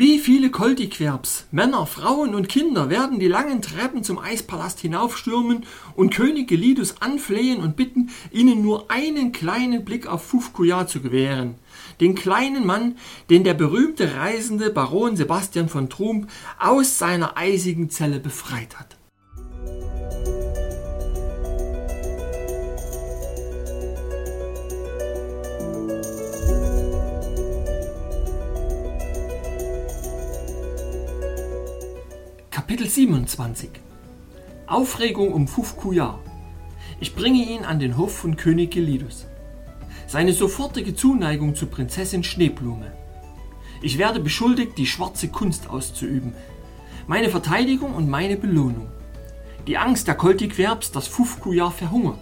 Wie 0.00 0.20
viele 0.20 0.52
Koltiquerbs, 0.52 1.48
Männer, 1.50 1.84
Frauen 1.84 2.36
und 2.36 2.48
Kinder 2.48 2.88
werden 2.88 3.18
die 3.18 3.26
langen 3.26 3.62
Treppen 3.62 4.04
zum 4.04 4.20
Eispalast 4.20 4.78
hinaufstürmen 4.78 5.66
und 5.96 6.14
König 6.14 6.46
Gelidus 6.46 7.02
anflehen 7.02 7.60
und 7.60 7.74
bitten, 7.74 8.10
ihnen 8.30 8.62
nur 8.62 8.92
einen 8.92 9.32
kleinen 9.32 9.84
Blick 9.84 10.06
auf 10.06 10.24
Fufkuya 10.24 10.86
zu 10.86 11.00
gewähren. 11.00 11.56
Den 12.00 12.14
kleinen 12.14 12.64
Mann, 12.64 12.96
den 13.28 13.42
der 13.42 13.54
berühmte 13.54 14.14
reisende 14.14 14.70
Baron 14.70 15.16
Sebastian 15.16 15.68
von 15.68 15.90
Trump 15.90 16.30
aus 16.60 16.96
seiner 16.96 17.36
eisigen 17.36 17.90
Zelle 17.90 18.20
befreit 18.20 18.78
hat. 18.78 18.97
Kapitel 32.68 32.86
27 32.86 33.70
Aufregung 34.66 35.32
um 35.32 35.48
Fufkuya. 35.48 36.18
Ich 37.00 37.14
bringe 37.14 37.42
ihn 37.42 37.64
an 37.64 37.78
den 37.78 37.96
Hof 37.96 38.14
von 38.14 38.36
König 38.36 38.72
Gelidus. 38.72 39.24
Seine 40.06 40.34
sofortige 40.34 40.94
Zuneigung 40.94 41.54
zu 41.54 41.64
Prinzessin 41.64 42.24
Schneeblume. 42.24 42.92
Ich 43.80 43.96
werde 43.96 44.20
beschuldigt, 44.20 44.76
die 44.76 44.84
schwarze 44.84 45.28
Kunst 45.28 45.70
auszuüben. 45.70 46.34
Meine 47.06 47.30
Verteidigung 47.30 47.94
und 47.94 48.10
meine 48.10 48.36
Belohnung. 48.36 48.88
Die 49.66 49.78
Angst 49.78 50.06
der 50.06 50.16
Koltikwerbs, 50.16 50.92
dass 50.92 51.08
Fufkuya 51.08 51.70
verhungert. 51.70 52.20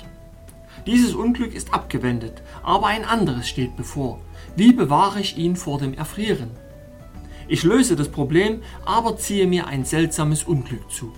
Dieses 0.86 1.16
Unglück 1.16 1.56
ist 1.56 1.74
abgewendet, 1.74 2.40
aber 2.62 2.86
ein 2.86 3.04
anderes 3.04 3.48
steht 3.48 3.76
bevor. 3.76 4.20
Wie 4.54 4.72
bewahre 4.72 5.18
ich 5.18 5.36
ihn 5.36 5.56
vor 5.56 5.80
dem 5.80 5.94
Erfrieren? 5.94 6.50
Ich 7.48 7.62
löse 7.62 7.94
das 7.94 8.08
Problem, 8.08 8.62
aber 8.84 9.16
ziehe 9.16 9.46
mir 9.46 9.68
ein 9.68 9.84
seltsames 9.84 10.42
Unglück 10.42 10.90
zu. 10.90 11.12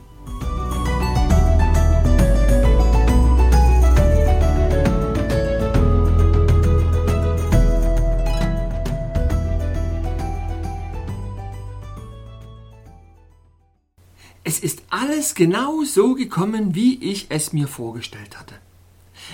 Es 14.44 14.60
ist 14.60 14.82
alles 14.90 15.34
genau 15.34 15.82
so 15.84 16.14
gekommen, 16.14 16.74
wie 16.74 17.02
ich 17.02 17.26
es 17.30 17.52
mir 17.52 17.68
vorgestellt 17.68 18.38
hatte. 18.38 18.54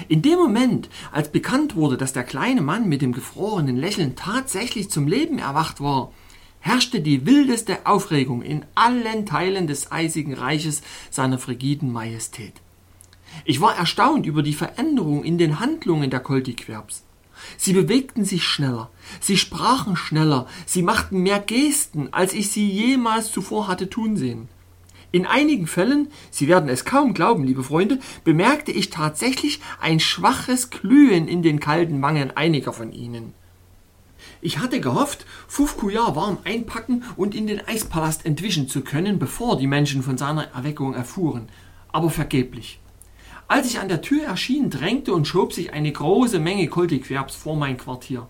In 0.09 0.22
dem 0.22 0.38
Moment, 0.38 0.88
als 1.12 1.30
bekannt 1.30 1.76
wurde, 1.76 1.96
dass 1.96 2.12
der 2.12 2.24
kleine 2.24 2.62
Mann 2.62 2.88
mit 2.88 3.00
dem 3.02 3.12
gefrorenen 3.12 3.76
Lächeln 3.76 4.16
tatsächlich 4.16 4.90
zum 4.90 5.07
Leben 5.07 5.38
erwacht 5.38 5.80
war, 5.80 6.12
herrschte 6.64 7.03
die 7.03 7.27
wildeste 7.27 7.85
Aufregung 7.85 8.40
in 8.40 8.64
allen 8.74 9.27
Teilen 9.27 9.66
des 9.66 9.92
eisigen 9.92 10.33
Reiches 10.33 10.81
seiner 11.11 11.38
frigiden 11.38 11.92
Majestät. 11.92 12.55
Ich 13.44 13.61
war 13.61 13.77
erstaunt 13.77 14.24
über 14.24 14.42
die 14.42 14.55
Veränderung 14.55 15.24
in 15.24 15.37
den 15.37 15.61
Handlungen 15.61 16.09
der 16.09 16.20
Koltiquerbs. 16.20 17.05
Sie 17.59 17.74
bewegten 17.74 18.24
sich 18.24 18.44
schneller, 18.44 18.88
sie 19.20 19.37
sprachen 19.37 19.94
schneller, 19.94 20.46
sie 20.64 20.81
machten 20.81 21.22
mehr 21.22 21.38
Gesten, 21.38 22.09
als 22.12 22.33
ich 22.33 22.50
sie 22.50 22.70
jemals 22.70 23.31
zuvor 23.31 23.68
hatte 23.68 23.90
tun 23.90 24.16
sehen. 24.16 24.48
In 25.12 25.27
einigen 25.27 25.66
Fällen, 25.66 26.09
Sie 26.31 26.48
werden 26.48 26.68
es 26.70 26.85
kaum 26.85 27.12
glauben, 27.14 27.44
liebe 27.44 27.62
Freunde, 27.62 28.00
bemerkte 28.24 28.72
ich 28.72 28.90
tatsächlich 28.90 29.61
ein 29.81 30.00
schwaches 30.00 30.70
Glühen 30.70 31.29
in 31.29 31.42
den 31.42 31.61
kalten 31.61 32.00
Wangen 32.00 32.37
einiger 32.37 32.72
von 32.72 32.90
ihnen. 32.90 33.35
Ich 34.44 34.59
hatte 34.59 34.78
gehofft, 34.78 35.24
Fufkuya 35.48 36.16
warm 36.16 36.37
einpacken 36.44 37.02
und 37.16 37.35
in 37.35 37.46
den 37.46 37.66
Eispalast 37.66 38.26
entwischen 38.26 38.68
zu 38.68 38.83
können, 38.83 39.18
bevor 39.18 39.57
die 39.57 39.66
Menschen 39.66 40.02
von 40.02 40.18
seiner 40.18 40.48
Erweckung 40.54 40.92
erfuhren, 40.92 41.48
aber 41.92 42.11
vergeblich. 42.11 42.78
Als 43.48 43.66
ich 43.68 43.78
an 43.78 43.88
der 43.88 44.02
Tür 44.02 44.24
erschien, 44.24 44.68
drängte 44.68 45.14
und 45.14 45.26
schob 45.26 45.54
sich 45.54 45.72
eine 45.72 45.90
große 45.90 46.40
Menge 46.40 46.68
Koltikwerbs 46.68 47.35
vor 47.35 47.57
mein 47.57 47.78
Quartier. 47.78 48.28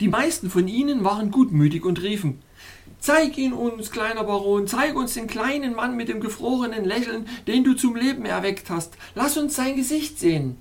Die 0.00 0.08
meisten 0.08 0.48
von 0.48 0.66
ihnen 0.66 1.04
waren 1.04 1.30
gutmütig 1.30 1.84
und 1.84 2.00
riefen 2.00 2.40
Zeig 2.98 3.36
ihn 3.36 3.52
uns, 3.52 3.90
kleiner 3.90 4.24
Baron, 4.24 4.66
zeig 4.66 4.96
uns 4.96 5.12
den 5.12 5.26
kleinen 5.26 5.74
Mann 5.74 5.94
mit 5.94 6.08
dem 6.08 6.22
gefrorenen 6.22 6.86
Lächeln, 6.86 7.26
den 7.46 7.64
du 7.64 7.74
zum 7.74 7.96
Leben 7.96 8.24
erweckt 8.24 8.70
hast. 8.70 8.94
Lass 9.14 9.36
uns 9.36 9.56
sein 9.56 9.76
Gesicht 9.76 10.18
sehen. 10.18 10.56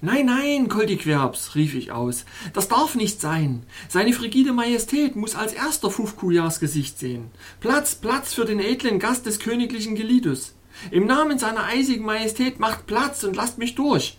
Nein, 0.00 0.26
nein, 0.26 0.68
Koldiquerbs, 0.68 1.56
rief 1.56 1.74
ich 1.74 1.90
aus, 1.90 2.24
das 2.52 2.68
darf 2.68 2.94
nicht 2.94 3.20
sein. 3.20 3.64
Seine 3.88 4.12
frigide 4.12 4.52
Majestät 4.52 5.16
muss 5.16 5.34
als 5.34 5.52
erster 5.52 5.90
Fufkujars 5.90 6.60
Gesicht 6.60 7.00
sehen. 7.00 7.32
Platz, 7.58 7.96
Platz 7.96 8.32
für 8.32 8.44
den 8.44 8.60
edlen 8.60 9.00
Gast 9.00 9.26
des 9.26 9.40
königlichen 9.40 9.96
Gelidus. 9.96 10.54
Im 10.92 11.06
Namen 11.06 11.40
seiner 11.40 11.64
eisigen 11.64 12.04
Majestät 12.04 12.60
macht 12.60 12.86
Platz 12.86 13.24
und 13.24 13.34
lasst 13.34 13.58
mich 13.58 13.74
durch. 13.74 14.18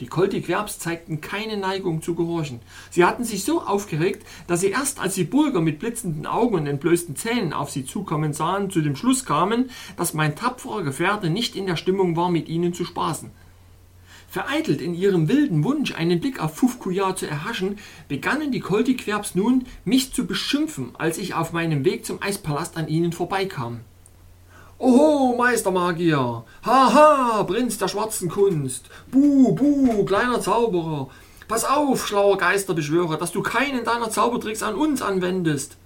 Die 0.00 0.06
Koltiquerbs 0.06 0.78
zeigten 0.78 1.20
keine 1.20 1.58
Neigung 1.58 2.00
zu 2.00 2.14
gehorchen. 2.14 2.60
Sie 2.90 3.04
hatten 3.04 3.24
sich 3.24 3.44
so 3.44 3.60
aufgeregt, 3.60 4.26
dass 4.46 4.60
sie 4.60 4.70
erst 4.70 4.98
als 4.98 5.14
die 5.14 5.24
Bulger 5.24 5.60
mit 5.60 5.78
blitzenden 5.78 6.24
Augen 6.24 6.54
und 6.54 6.66
entblößten 6.66 7.16
Zähnen 7.16 7.52
auf 7.52 7.68
sie 7.68 7.84
zukommen 7.84 8.32
sahen, 8.32 8.70
zu 8.70 8.80
dem 8.80 8.96
Schluss 8.96 9.26
kamen, 9.26 9.68
dass 9.98 10.14
mein 10.14 10.36
tapferer 10.36 10.84
Gefährte 10.84 11.28
nicht 11.28 11.54
in 11.54 11.66
der 11.66 11.76
Stimmung 11.76 12.16
war, 12.16 12.30
mit 12.30 12.48
ihnen 12.48 12.72
zu 12.72 12.86
spaßen. 12.86 13.30
Vereitelt 14.30 14.80
in 14.80 14.94
ihrem 14.94 15.28
wilden 15.28 15.64
Wunsch, 15.64 15.92
einen 15.92 16.20
Blick 16.20 16.40
auf 16.40 16.54
Fufkujar 16.54 17.16
zu 17.16 17.26
erhaschen, 17.26 17.78
begannen 18.06 18.52
die 18.52 18.60
Koltiquerbs 18.60 19.34
nun, 19.34 19.66
mich 19.84 20.12
zu 20.12 20.24
beschimpfen, 20.24 20.90
als 20.96 21.18
ich 21.18 21.34
auf 21.34 21.52
meinem 21.52 21.84
Weg 21.84 22.06
zum 22.06 22.22
Eispalast 22.22 22.76
an 22.76 22.86
ihnen 22.86 23.10
vorbeikam. 23.12 23.80
Oho, 24.78 25.34
Meistermagier! 25.36 26.44
Haha, 26.64 27.42
Prinz 27.42 27.76
der 27.78 27.88
schwarzen 27.88 28.28
Kunst! 28.28 28.88
Buh, 29.10 29.52
buh, 29.52 30.04
kleiner 30.04 30.40
Zauberer! 30.40 31.10
Pass 31.48 31.64
auf, 31.64 32.06
schlauer 32.06 32.38
Geisterbeschwörer, 32.38 33.18
dass 33.18 33.32
du 33.32 33.42
keinen 33.42 33.84
deiner 33.84 34.10
Zaubertricks 34.10 34.62
an 34.62 34.76
uns 34.76 35.02
anwendest! 35.02 35.76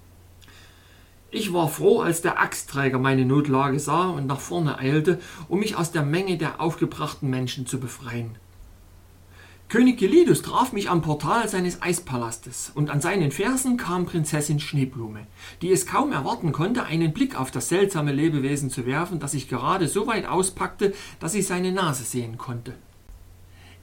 Ich 1.37 1.51
war 1.51 1.67
froh, 1.67 1.99
als 1.99 2.21
der 2.21 2.39
Axtträger 2.39 2.97
meine 2.97 3.25
Notlage 3.25 3.77
sah 3.77 4.07
und 4.07 4.25
nach 4.25 4.39
vorne 4.39 4.79
eilte, 4.79 5.19
um 5.49 5.59
mich 5.59 5.75
aus 5.75 5.91
der 5.91 6.03
Menge 6.03 6.37
der 6.37 6.61
aufgebrachten 6.61 7.29
Menschen 7.29 7.67
zu 7.67 7.77
befreien. 7.77 8.37
König 9.67 9.97
Gelidus 9.97 10.43
traf 10.43 10.71
mich 10.71 10.89
am 10.89 11.01
Portal 11.01 11.49
seines 11.49 11.81
Eispalastes, 11.81 12.71
und 12.73 12.89
an 12.89 13.01
seinen 13.01 13.31
Fersen 13.31 13.75
kam 13.75 14.05
Prinzessin 14.05 14.61
Schneeblume, 14.61 15.27
die 15.61 15.73
es 15.73 15.85
kaum 15.85 16.13
erwarten 16.13 16.53
konnte, 16.53 16.85
einen 16.85 17.11
Blick 17.11 17.37
auf 17.37 17.51
das 17.51 17.67
seltsame 17.67 18.13
Lebewesen 18.13 18.69
zu 18.69 18.85
werfen, 18.85 19.19
das 19.19 19.33
sich 19.33 19.49
gerade 19.49 19.89
so 19.89 20.07
weit 20.07 20.25
auspackte, 20.27 20.93
dass 21.19 21.33
sie 21.33 21.41
seine 21.41 21.73
Nase 21.73 22.05
sehen 22.05 22.37
konnte. 22.37 22.75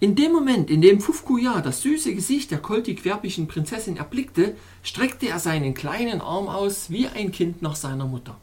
In 0.02 0.16
dem 0.16 0.32
Moment, 0.32 0.68
in 0.68 0.82
dem 0.82 1.00
Fufkuya 1.00 1.60
das 1.60 1.82
süße 1.82 2.12
Gesicht 2.12 2.50
der 2.50 2.58
koltig-querbischen 2.58 3.46
Prinzessin 3.46 3.96
erblickte, 3.96 4.56
streckte 4.82 5.28
er 5.28 5.38
seinen 5.38 5.74
kleinen 5.74 6.20
Arm 6.20 6.48
aus 6.48 6.90
wie 6.90 7.06
ein 7.06 7.30
Kind 7.30 7.62
nach 7.62 7.76
seiner 7.76 8.06
Mutter. 8.06 8.36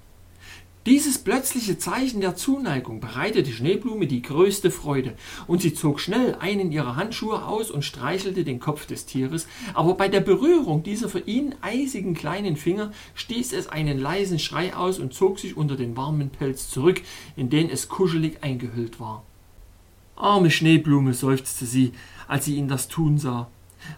Dieses 0.86 1.18
plötzliche 1.18 1.78
Zeichen 1.78 2.22
der 2.22 2.38
Zuneigung 2.38 3.02
bereitete 3.02 3.52
Schneeblume 3.52 4.08
die 4.08 4.22
größte 4.22 4.72
Freude, 4.72 5.16
und 5.48 5.62
sie 5.62 5.74
zog 5.74 6.00
schnell 6.00 6.38
einen 6.40 6.72
ihrer 6.72 6.96
Handschuhe 6.96 7.46
aus 7.46 7.72
und 7.72 7.84
streichelte 7.84 8.46
den 8.46 8.62
Kopf 8.62 8.86
des 8.86 9.06
Tieres, 9.06 9.46
aber 9.74 9.96
bei 9.96 10.08
der 10.08 10.22
Berührung 10.22 10.84
dieser 10.84 11.10
für 11.10 11.20
ihn 11.20 11.56
eisigen 11.60 12.14
kleinen 12.14 12.56
Finger 12.56 12.94
stieß 13.16 13.52
es 13.52 13.68
einen 13.68 14.00
leisen 14.00 14.40
Schrei 14.40 14.74
aus 14.74 14.98
und 14.98 15.14
zog 15.14 15.40
sich 15.40 15.58
unter 15.58 15.76
den 15.76 15.98
warmen 15.98 16.30
Pelz 16.30 16.70
zurück, 16.70 17.02
in 17.36 17.50
den 17.50 17.70
es 17.70 17.90
kuschelig 17.90 18.46
eingehüllt 18.46 19.02
war. 19.02 19.26
Arme 20.20 20.52
Schneeblume, 20.52 21.14
seufzte 21.14 21.66
sie, 21.66 21.94
als 22.28 22.44
sie 22.44 22.56
ihn 22.56 22.68
das 22.68 22.90
tun 22.90 23.18
sah. 23.18 23.48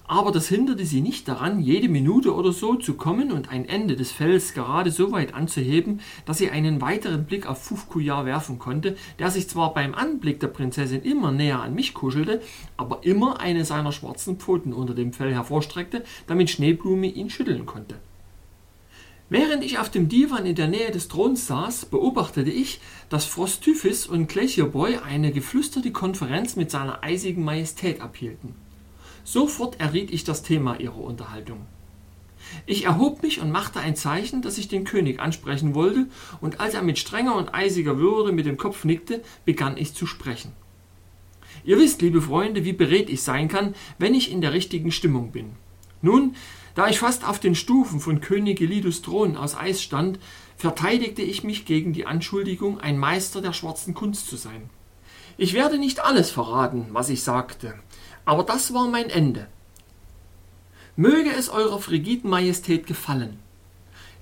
Aber 0.08 0.32
das 0.32 0.48
hinderte 0.48 0.86
sie 0.86 1.02
nicht 1.02 1.28
daran, 1.28 1.60
jede 1.60 1.90
Minute 1.90 2.36
oder 2.36 2.52
so 2.52 2.76
zu 2.76 2.94
kommen 2.94 3.32
und 3.32 3.50
ein 3.50 3.68
Ende 3.68 3.96
des 3.96 4.12
Fells 4.12 4.54
gerade 4.54 4.92
so 4.92 5.12
weit 5.12 5.34
anzuheben, 5.34 6.00
dass 6.28 6.38
sie 6.38 6.52
einen 6.52 6.80
weiteren 6.80 7.26
Blick 7.26 7.48
auf 7.48 7.64
Fufkujar 7.64 8.28
werfen 8.28 8.60
konnte, 8.60 8.96
der 9.18 9.32
sich 9.32 9.50
zwar 9.50 9.74
beim 9.74 9.96
Anblick 9.96 10.40
der 10.40 10.48
Prinzessin 10.48 11.02
immer 11.02 11.32
näher 11.32 11.60
an 11.64 11.74
mich 11.74 11.96
kuschelte, 11.96 12.40
aber 12.78 13.00
immer 13.02 13.40
eine 13.40 13.66
seiner 13.66 13.92
schwarzen 13.92 14.38
Pfoten 14.38 14.74
unter 14.74 14.94
dem 14.94 15.14
Fell 15.14 15.34
hervorstreckte, 15.34 16.04
damit 16.28 16.52
Schneeblume 16.52 17.08
ihn 17.08 17.32
schütteln 17.32 17.66
konnte. 17.66 17.96
Während 19.32 19.64
ich 19.64 19.80
auf 19.80 19.90
dem 19.90 20.10
Divan 20.10 20.46
in 20.46 20.56
der 20.56 20.68
Nähe 20.68 20.92
des 20.92 21.08
Throns 21.08 21.48
saß, 21.48 21.86
beobachtete 21.86 22.52
ich, 22.52 22.82
dass 23.08 23.24
Frosttyphis 23.24 24.06
und 24.06 24.28
Glacierboy 24.28 24.98
eine 24.98 25.32
geflüsterte 25.32 25.94
Konferenz 25.94 26.58
mit 26.58 26.70
seiner 26.70 27.02
eisigen 27.02 27.46
Majestät 27.46 28.02
abhielten. 28.02 28.56
Sofort 29.24 29.80
erriet 29.80 30.12
ich 30.12 30.26
das 30.26 30.44
Thema 30.44 30.82
ihrer 30.82 30.98
Unterhaltung. 30.98 31.62
Ich 32.66 32.84
erhob 32.84 33.24
mich 33.24 33.40
und 33.40 33.52
machte 33.52 33.80
ein 33.80 33.96
Zeichen, 33.96 34.42
dass 34.42 34.58
ich 34.58 34.68
den 34.68 34.84
König 34.84 35.22
ansprechen 35.22 35.76
wollte, 35.76 36.08
und 36.42 36.60
als 36.60 36.74
er 36.74 36.82
mit 36.82 37.00
strenger 37.00 37.38
und 37.38 37.56
eisiger 37.56 37.98
Würde 37.98 38.34
mit 38.34 38.46
dem 38.46 38.58
Kopf 38.58 38.84
nickte, 38.84 39.24
begann 39.46 39.78
ich 39.78 39.94
zu 39.94 40.08
sprechen. 40.08 40.52
Ihr 41.64 41.78
wisst, 41.78 42.02
liebe 42.02 42.22
Freunde, 42.22 42.66
wie 42.66 42.74
beredt 42.74 43.10
ich 43.10 43.22
sein 43.22 43.48
kann, 43.48 43.76
wenn 43.98 44.14
ich 44.14 44.30
in 44.30 44.42
der 44.42 44.52
richtigen 44.52 44.92
Stimmung 44.92 45.32
bin. 45.32 45.52
Nun, 46.02 46.36
da 46.76 46.88
ich 46.88 47.00
fast 47.00 47.28
auf 47.28 47.40
den 47.40 47.56
Stufen 47.56 48.00
von 48.00 48.22
König 48.22 48.62
Elidus 48.62 49.02
Thron 49.02 49.38
aus 49.38 49.56
Eis 49.56 49.82
stand, 49.82 50.20
verteidigte 50.58 51.22
ich 51.22 51.44
mich 51.44 51.66
gegen 51.66 51.94
die 51.94 52.06
Anschuldigung, 52.06 52.80
ein 52.80 52.98
Meister 52.98 53.42
der 53.42 53.54
schwarzen 53.54 53.94
Kunst 53.94 54.28
zu 54.28 54.38
sein. 54.38 54.70
Ich 55.38 55.54
werde 55.54 55.80
nicht 55.80 56.04
alles 56.04 56.30
verraten, 56.30 56.88
was 56.92 57.10
ich 57.10 57.24
sagte, 57.24 57.74
aber 58.26 58.44
das 58.44 58.74
war 58.74 58.88
mein 58.88 59.10
Ende. 59.10 59.48
Möge 60.96 61.32
es 61.32 61.50
eurer 61.50 61.80
frigiden 61.80 62.30
Majestät 62.30 62.86
gefallen. 62.86 63.40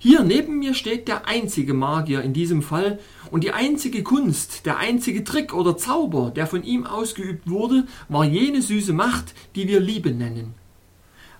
Hier 0.01 0.23
neben 0.23 0.59
mir 0.59 0.75
steht 0.75 1.09
der 1.09 1.27
einzige 1.27 1.73
Magier 1.73 2.21
in 2.21 2.31
diesem 2.31 2.61
Fall 2.61 2.99
und 3.31 3.43
die 3.43 3.51
einzige 3.51 4.01
Kunst, 4.01 4.65
der 4.65 4.77
einzige 4.77 5.25
Trick 5.25 5.53
oder 5.53 5.75
Zauber, 5.75 6.31
der 6.31 6.47
von 6.47 6.63
ihm 6.63 6.85
ausgeübt 6.85 7.49
wurde, 7.49 7.85
war 8.07 8.23
jene 8.23 8.61
süße 8.61 8.93
Macht, 8.93 9.33
die 9.55 9.67
wir 9.67 9.81
Liebe 9.81 10.11
nennen. 10.11 10.55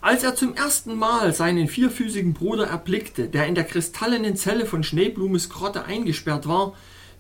Als 0.02 0.24
er 0.24 0.34
zum 0.34 0.56
ersten 0.56 0.96
Mal 0.96 1.34
seinen 1.34 1.68
vierfüßigen 1.68 2.34
Bruder 2.34 2.68
erblickte, 2.68 3.28
der 3.28 3.48
in 3.48 3.56
der 3.56 3.66
kristallenen 3.66 4.38
Zelle 4.38 4.66
von 4.66 4.82
Schneeblumes 4.82 5.50
Grotte 5.50 5.84
eingesperrt 5.84 6.48
war, 6.48 6.74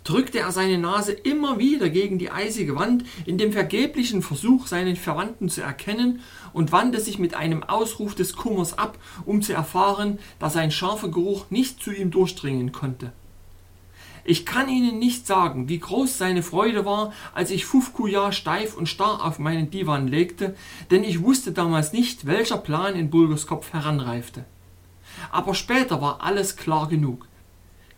drückte 0.05 0.39
er 0.39 0.53
seine 0.53 0.77
Nase 0.77 1.11
immer 1.11 1.59
wieder 1.59 1.89
gegen 1.89 2.19
die 2.19 2.31
eisige 2.31 2.77
Wand 2.77 3.03
in 3.25 3.37
dem 3.37 3.51
vergeblichen 3.51 4.21
Versuch, 4.21 4.67
seinen 4.67 4.95
Verwandten 4.95 5.49
zu 5.49 5.61
erkennen, 5.61 6.21
und 6.53 6.71
wandte 6.71 7.01
sich 7.01 7.19
mit 7.19 7.33
einem 7.33 7.63
Ausruf 7.63 8.15
des 8.15 8.37
Kummers 8.37 8.77
ab, 8.77 8.97
um 9.25 9.41
zu 9.41 9.51
erfahren, 9.51 10.17
dass 10.39 10.53
sein 10.53 10.71
scharfer 10.71 11.09
Geruch 11.09 11.47
nicht 11.49 11.83
zu 11.83 11.91
ihm 11.91 12.11
durchdringen 12.11 12.71
konnte. 12.71 13.11
Ich 14.23 14.45
kann 14.45 14.69
Ihnen 14.69 14.99
nicht 14.99 15.25
sagen, 15.27 15.69
wie 15.69 15.79
groß 15.79 16.17
seine 16.17 16.43
Freude 16.43 16.85
war, 16.85 17.13
als 17.33 17.51
ich 17.51 17.65
Fufkuja 17.65 18.31
steif 18.31 18.75
und 18.75 18.87
starr 18.87 19.25
auf 19.25 19.39
meinen 19.39 19.69
Divan 19.69 20.07
legte, 20.07 20.55
denn 20.91 21.03
ich 21.03 21.23
wusste 21.23 21.51
damals 21.51 21.93
nicht, 21.93 22.25
welcher 22.25 22.57
Plan 22.57 22.95
in 22.95 23.09
Bulgers 23.09 23.47
Kopf 23.47 23.73
heranreifte. 23.73 24.45
Aber 25.31 25.55
später 25.55 26.01
war 26.01 26.21
alles 26.21 26.55
klar 26.55 26.87
genug. 26.87 27.27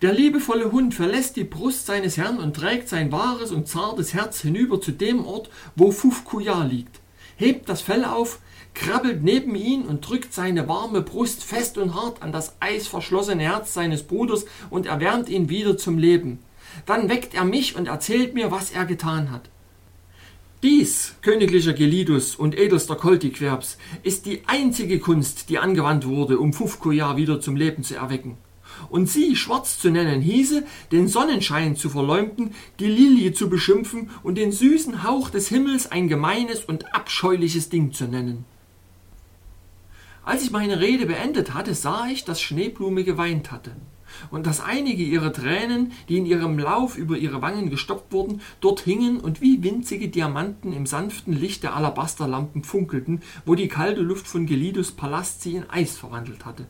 Der 0.02 0.14
liebevolle 0.14 0.72
Hund 0.72 0.96
verlässt 0.96 1.36
die 1.36 1.44
Brust 1.44 1.86
seines 1.86 2.18
Herrn 2.18 2.40
und 2.40 2.56
trägt 2.56 2.90
sein 2.90 3.12
wahres 3.12 3.52
und 3.52 3.68
zartes 3.68 4.16
Herz 4.16 4.42
hinüber 4.42 4.82
zu 4.82 4.92
dem 4.92 5.24
Ort, 5.24 5.50
wo 5.76 5.92
Fufkuja 5.92 6.64
liegt, 6.64 7.00
hebt 7.36 7.70
das 7.70 7.82
Fell 7.82 8.04
auf, 8.04 8.40
krabbelt 8.74 9.24
neben 9.24 9.56
ihn 9.56 9.84
und 9.84 10.08
drückt 10.08 10.34
seine 10.34 10.68
warme 10.68 11.02
Brust 11.02 11.44
fest 11.44 11.78
und 11.78 11.94
hart 11.96 12.22
an 12.22 12.32
das 12.32 12.56
eisverschlossene 12.60 13.44
Herz 13.44 13.74
seines 13.74 14.04
Bruders 14.04 14.46
und 14.70 14.86
erwärmt 14.86 15.30
ihn 15.30 15.50
wieder 15.50 15.78
zum 15.78 15.98
Leben. 15.98 16.40
Dann 16.86 17.10
weckt 17.10 17.34
er 17.34 17.44
mich 17.44 17.76
und 17.76 17.88
erzählt 17.88 18.34
mir, 18.34 18.52
was 18.52 18.72
er 18.72 18.86
getan 18.86 19.32
hat. 19.32 19.50
Dies, 20.64 21.16
königlicher 21.22 21.74
Gelidus 21.74 22.36
und 22.36 22.56
edelster 22.56 22.96
Koltiquerbs, 22.96 23.78
ist 24.04 24.28
die 24.28 24.44
einzige 24.46 25.00
Kunst, 25.00 25.50
die 25.50 25.58
angewandt 25.58 26.06
wurde, 26.06 26.38
um 26.38 26.54
Fufkoja 26.54 27.18
wieder 27.18 27.42
zum 27.42 27.56
Leben 27.56 27.84
zu 27.84 27.96
erwecken. 27.96 28.38
Und 28.90 29.10
sie 29.10 29.36
schwarz 29.36 29.80
zu 29.80 29.90
nennen, 29.90 30.22
hieße, 30.22 30.64
den 30.92 31.08
Sonnenschein 31.08 31.76
zu 31.76 31.90
verleumden, 31.90 32.54
die 32.80 32.88
Lilie 32.88 33.34
zu 33.34 33.50
beschimpfen 33.50 34.12
und 34.22 34.36
den 34.36 34.52
süßen 34.52 35.04
Hauch 35.04 35.30
des 35.32 35.48
Himmels 35.50 35.92
ein 35.92 36.08
gemeines 36.08 36.64
und 36.64 36.94
abscheuliches 36.94 37.70
Ding 37.70 37.92
zu 37.92 38.06
nennen. 38.06 38.46
Als 40.32 40.44
ich 40.44 40.52
meine 40.52 40.80
Rede 40.80 41.08
beendet 41.08 41.54
hatte, 41.54 41.76
sah 41.76 42.08
ich, 42.08 42.24
dass 42.24 42.40
Schneeblume 42.40 43.04
geweint 43.04 43.52
hatte 43.52 43.76
und 44.30 44.48
dass 44.48 44.62
einige 44.62 45.04
ihrer 45.04 45.34
Tränen, 45.34 45.92
die 46.08 46.20
in 46.20 46.26
ihrem 46.26 46.58
Lauf 46.58 46.98
über 46.98 47.18
ihre 47.18 47.42
Wangen 47.42 47.70
gestoppt 47.70 48.14
wurden, 48.14 48.40
dort 48.62 48.80
hingen 48.80 49.20
und 49.20 49.42
wie 49.42 49.62
winzige 49.62 50.08
Diamanten 50.08 50.72
im 50.72 50.86
sanften 50.86 51.34
Licht 51.34 51.64
der 51.64 51.76
Alabasterlampen 51.76 52.64
funkelten, 52.64 53.22
wo 53.46 53.56
die 53.56 53.68
kalte 53.68 54.00
Luft 54.00 54.26
von 54.26 54.46
Gelidus 54.46 54.94
Palast 54.94 55.42
sie 55.42 55.58
in 55.58 55.70
Eis 55.70 55.98
verwandelt 55.98 56.46
hatte. 56.46 56.66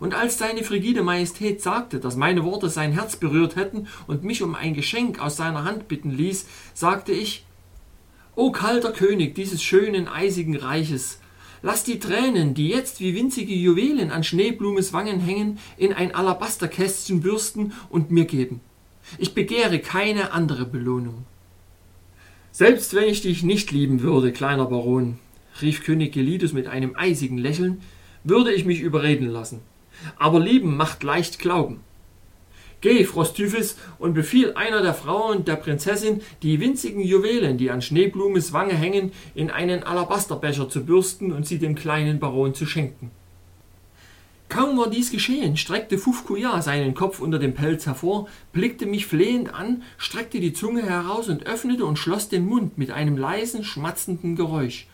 Und 0.00 0.14
als 0.14 0.36
seine 0.36 0.64
frigide 0.64 1.04
Majestät 1.04 1.62
sagte, 1.62 2.00
dass 2.00 2.16
meine 2.16 2.42
Worte 2.42 2.68
sein 2.68 2.90
Herz 2.90 3.14
berührt 3.14 3.54
hätten 3.54 3.86
und 4.08 4.24
mich 4.24 4.42
um 4.42 4.56
ein 4.56 4.74
Geschenk 4.74 5.20
aus 5.20 5.36
seiner 5.36 5.62
Hand 5.62 5.86
bitten 5.86 6.10
ließ, 6.10 6.48
sagte 6.74 7.12
ich, 7.12 7.46
O 8.34 8.50
kalter 8.50 8.90
König 8.90 9.36
dieses 9.36 9.62
schönen, 9.62 10.08
eisigen 10.08 10.56
Reiches, 10.56 11.19
Lass 11.62 11.84
die 11.84 11.98
Tränen, 11.98 12.54
die 12.54 12.68
jetzt 12.68 13.00
wie 13.00 13.14
winzige 13.14 13.54
Juwelen 13.54 14.10
an 14.10 14.24
Schneeblumes 14.24 14.92
Wangen 14.92 15.20
hängen, 15.20 15.58
in 15.76 15.92
ein 15.92 16.14
Alabasterkästchen 16.14 17.20
bürsten 17.20 17.72
und 17.90 18.10
mir 18.10 18.24
geben. 18.24 18.60
Ich 19.18 19.34
begehre 19.34 19.78
keine 19.78 20.32
andere 20.32 20.64
Belohnung. 20.64 21.26
Selbst 22.50 22.94
wenn 22.94 23.08
ich 23.08 23.20
dich 23.20 23.42
nicht 23.42 23.72
lieben 23.72 24.00
würde, 24.00 24.32
kleiner 24.32 24.66
Baron, 24.66 25.18
rief 25.60 25.84
König 25.84 26.12
Gelidus 26.12 26.52
mit 26.52 26.66
einem 26.66 26.96
eisigen 26.96 27.38
Lächeln, 27.38 27.82
würde 28.24 28.52
ich 28.52 28.64
mich 28.64 28.80
überreden 28.80 29.28
lassen. 29.28 29.60
Aber 30.16 30.40
lieben 30.40 30.76
macht 30.76 31.02
leicht 31.02 31.38
glauben. 31.38 31.80
Geh, 32.80 33.04
Frosttyphis, 33.04 33.76
und 33.98 34.14
befiehl 34.14 34.54
einer 34.54 34.80
der 34.80 34.94
Frauen 34.94 35.44
der 35.44 35.56
Prinzessin, 35.56 36.22
die 36.42 36.60
winzigen 36.60 37.02
Juwelen, 37.02 37.58
die 37.58 37.70
an 37.70 37.82
Schneeblumes 37.82 38.54
Wange 38.54 38.72
hängen, 38.72 39.12
in 39.34 39.50
einen 39.50 39.82
Alabasterbecher 39.82 40.68
zu 40.70 40.86
bürsten 40.86 41.32
und 41.32 41.46
sie 41.46 41.58
dem 41.58 41.74
kleinen 41.74 42.20
Baron 42.20 42.54
zu 42.54 42.64
schenken. 42.64 43.10
Kaum 44.48 44.78
war 44.78 44.88
dies 44.88 45.12
geschehen, 45.12 45.58
streckte 45.58 45.98
Fufkuya 45.98 46.60
seinen 46.62 46.94
Kopf 46.94 47.20
unter 47.20 47.38
dem 47.38 47.54
Pelz 47.54 47.86
hervor, 47.86 48.28
blickte 48.52 48.86
mich 48.86 49.06
flehend 49.06 49.54
an, 49.54 49.82
streckte 49.98 50.40
die 50.40 50.54
Zunge 50.54 50.82
heraus 50.82 51.28
und 51.28 51.46
öffnete 51.46 51.84
und 51.84 51.98
schloss 51.98 52.30
den 52.30 52.46
Mund 52.46 52.78
mit 52.78 52.90
einem 52.90 53.16
leisen, 53.16 53.62
schmatzenden 53.62 54.36
Geräusch. 54.36 54.88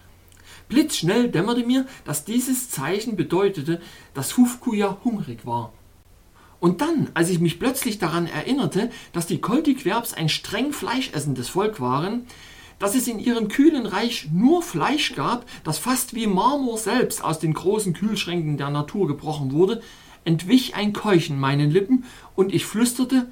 Blitzschnell 0.68 1.30
dämmerte 1.30 1.64
mir, 1.64 1.86
dass 2.04 2.24
dieses 2.24 2.68
Zeichen 2.68 3.16
bedeutete, 3.16 3.80
dass 4.12 4.32
Fufkuya 4.32 4.98
hungrig 5.04 5.46
war. 5.46 5.72
Und 6.66 6.80
dann, 6.80 7.10
als 7.14 7.30
ich 7.30 7.38
mich 7.38 7.60
plötzlich 7.60 7.98
daran 7.98 8.26
erinnerte, 8.26 8.90
dass 9.12 9.28
die 9.28 9.40
Koltiquerbs 9.40 10.14
ein 10.14 10.28
streng 10.28 10.72
fleischessendes 10.72 11.48
Volk 11.48 11.78
waren, 11.78 12.26
dass 12.80 12.96
es 12.96 13.06
in 13.06 13.20
ihrem 13.20 13.46
kühlen 13.46 13.86
Reich 13.86 14.30
nur 14.32 14.64
Fleisch 14.64 15.14
gab, 15.14 15.46
das 15.62 15.78
fast 15.78 16.14
wie 16.16 16.26
Marmor 16.26 16.76
selbst 16.76 17.22
aus 17.22 17.38
den 17.38 17.54
großen 17.54 17.92
Kühlschränken 17.92 18.56
der 18.56 18.70
Natur 18.70 19.06
gebrochen 19.06 19.52
wurde, 19.52 19.80
entwich 20.24 20.74
ein 20.74 20.92
Keuchen 20.92 21.38
meinen 21.38 21.70
Lippen 21.70 22.02
und 22.34 22.52
ich 22.52 22.66
flüsterte, 22.66 23.30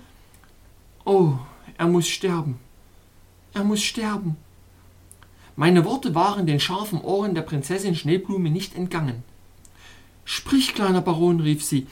Oh, 1.04 1.32
er 1.76 1.88
muss 1.88 2.06
sterben. 2.06 2.60
Er 3.52 3.64
muss 3.64 3.82
sterben. 3.82 4.36
Meine 5.56 5.84
Worte 5.84 6.14
waren 6.14 6.46
den 6.46 6.60
scharfen 6.60 7.00
Ohren 7.00 7.34
der 7.34 7.42
Prinzessin 7.42 7.96
Schneeblume 7.96 8.50
nicht 8.50 8.76
entgangen. 8.76 9.24
Sprich, 10.24 10.72
kleiner 10.72 11.00
Baron, 11.00 11.40
rief 11.40 11.64
sie, 11.64 11.88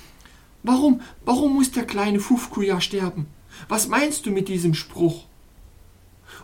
Warum, 0.63 1.01
warum 1.25 1.55
muss 1.55 1.73
der 1.73 1.85
kleine 1.85 2.21
Fufkuja 2.21 2.81
sterben? 2.81 3.27
Was 3.69 3.89
meinst 3.89 4.27
du 4.27 4.31
mit 4.31 4.49
diesem 4.49 4.75
Spruch? 4.75 5.25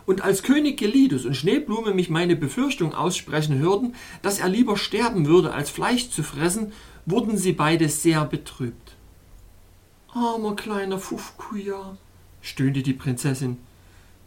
Und 0.05 0.21
als 0.21 0.43
König 0.43 0.77
Gelidus 0.77 1.25
und 1.25 1.35
Schneeblume 1.35 1.93
mich 1.93 2.09
meine 2.09 2.35
Befürchtung 2.35 2.93
aussprechen 2.93 3.57
hörten, 3.59 3.95
dass 4.21 4.39
er 4.39 4.49
lieber 4.49 4.77
sterben 4.77 5.25
würde, 5.25 5.53
als 5.53 5.69
Fleisch 5.69 6.09
zu 6.09 6.23
fressen, 6.23 6.73
wurden 7.05 7.37
sie 7.37 7.53
beide 7.53 7.89
sehr 7.89 8.25
betrübt. 8.25 8.95
Armer 10.13 10.55
kleiner 10.55 10.99
Fufkuja, 10.99 11.97
stöhnte 12.41 12.81
die 12.81 12.93
Prinzessin. 12.93 13.57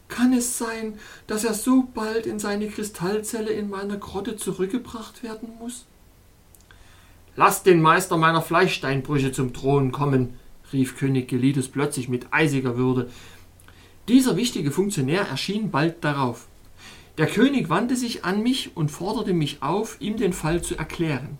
Kann 0.07 0.33
es 0.33 0.57
sein, 0.57 0.99
dass 1.27 1.43
er 1.43 1.53
so 1.53 1.87
bald 1.93 2.25
in 2.25 2.39
seine 2.39 2.67
Kristallzelle 2.67 3.51
in 3.51 3.69
meiner 3.69 3.97
Grotte 3.97 4.37
zurückgebracht 4.37 5.23
werden 5.23 5.49
muss? 5.59 5.85
Lasst 7.35 7.65
den 7.65 7.81
Meister 7.81 8.17
meiner 8.17 8.41
Fleischsteinbrüche 8.41 9.31
zum 9.31 9.53
Thron 9.53 9.91
kommen, 9.91 10.35
rief 10.71 10.97
König 10.97 11.27
Gelidus 11.27 11.67
plötzlich 11.67 12.07
mit 12.07 12.27
eisiger 12.31 12.77
Würde. 12.77 13.09
Dieser 14.07 14.35
wichtige 14.37 14.71
Funktionär 14.71 15.27
erschien 15.27 15.71
bald 15.71 16.03
darauf. 16.03 16.47
Der 17.17 17.27
König 17.27 17.69
wandte 17.69 17.95
sich 17.95 18.25
an 18.25 18.43
mich 18.43 18.75
und 18.75 18.91
forderte 18.91 19.33
mich 19.33 19.63
auf, 19.63 19.97
ihm 19.99 20.17
den 20.17 20.33
Fall 20.33 20.61
zu 20.61 20.75
erklären. 20.75 21.37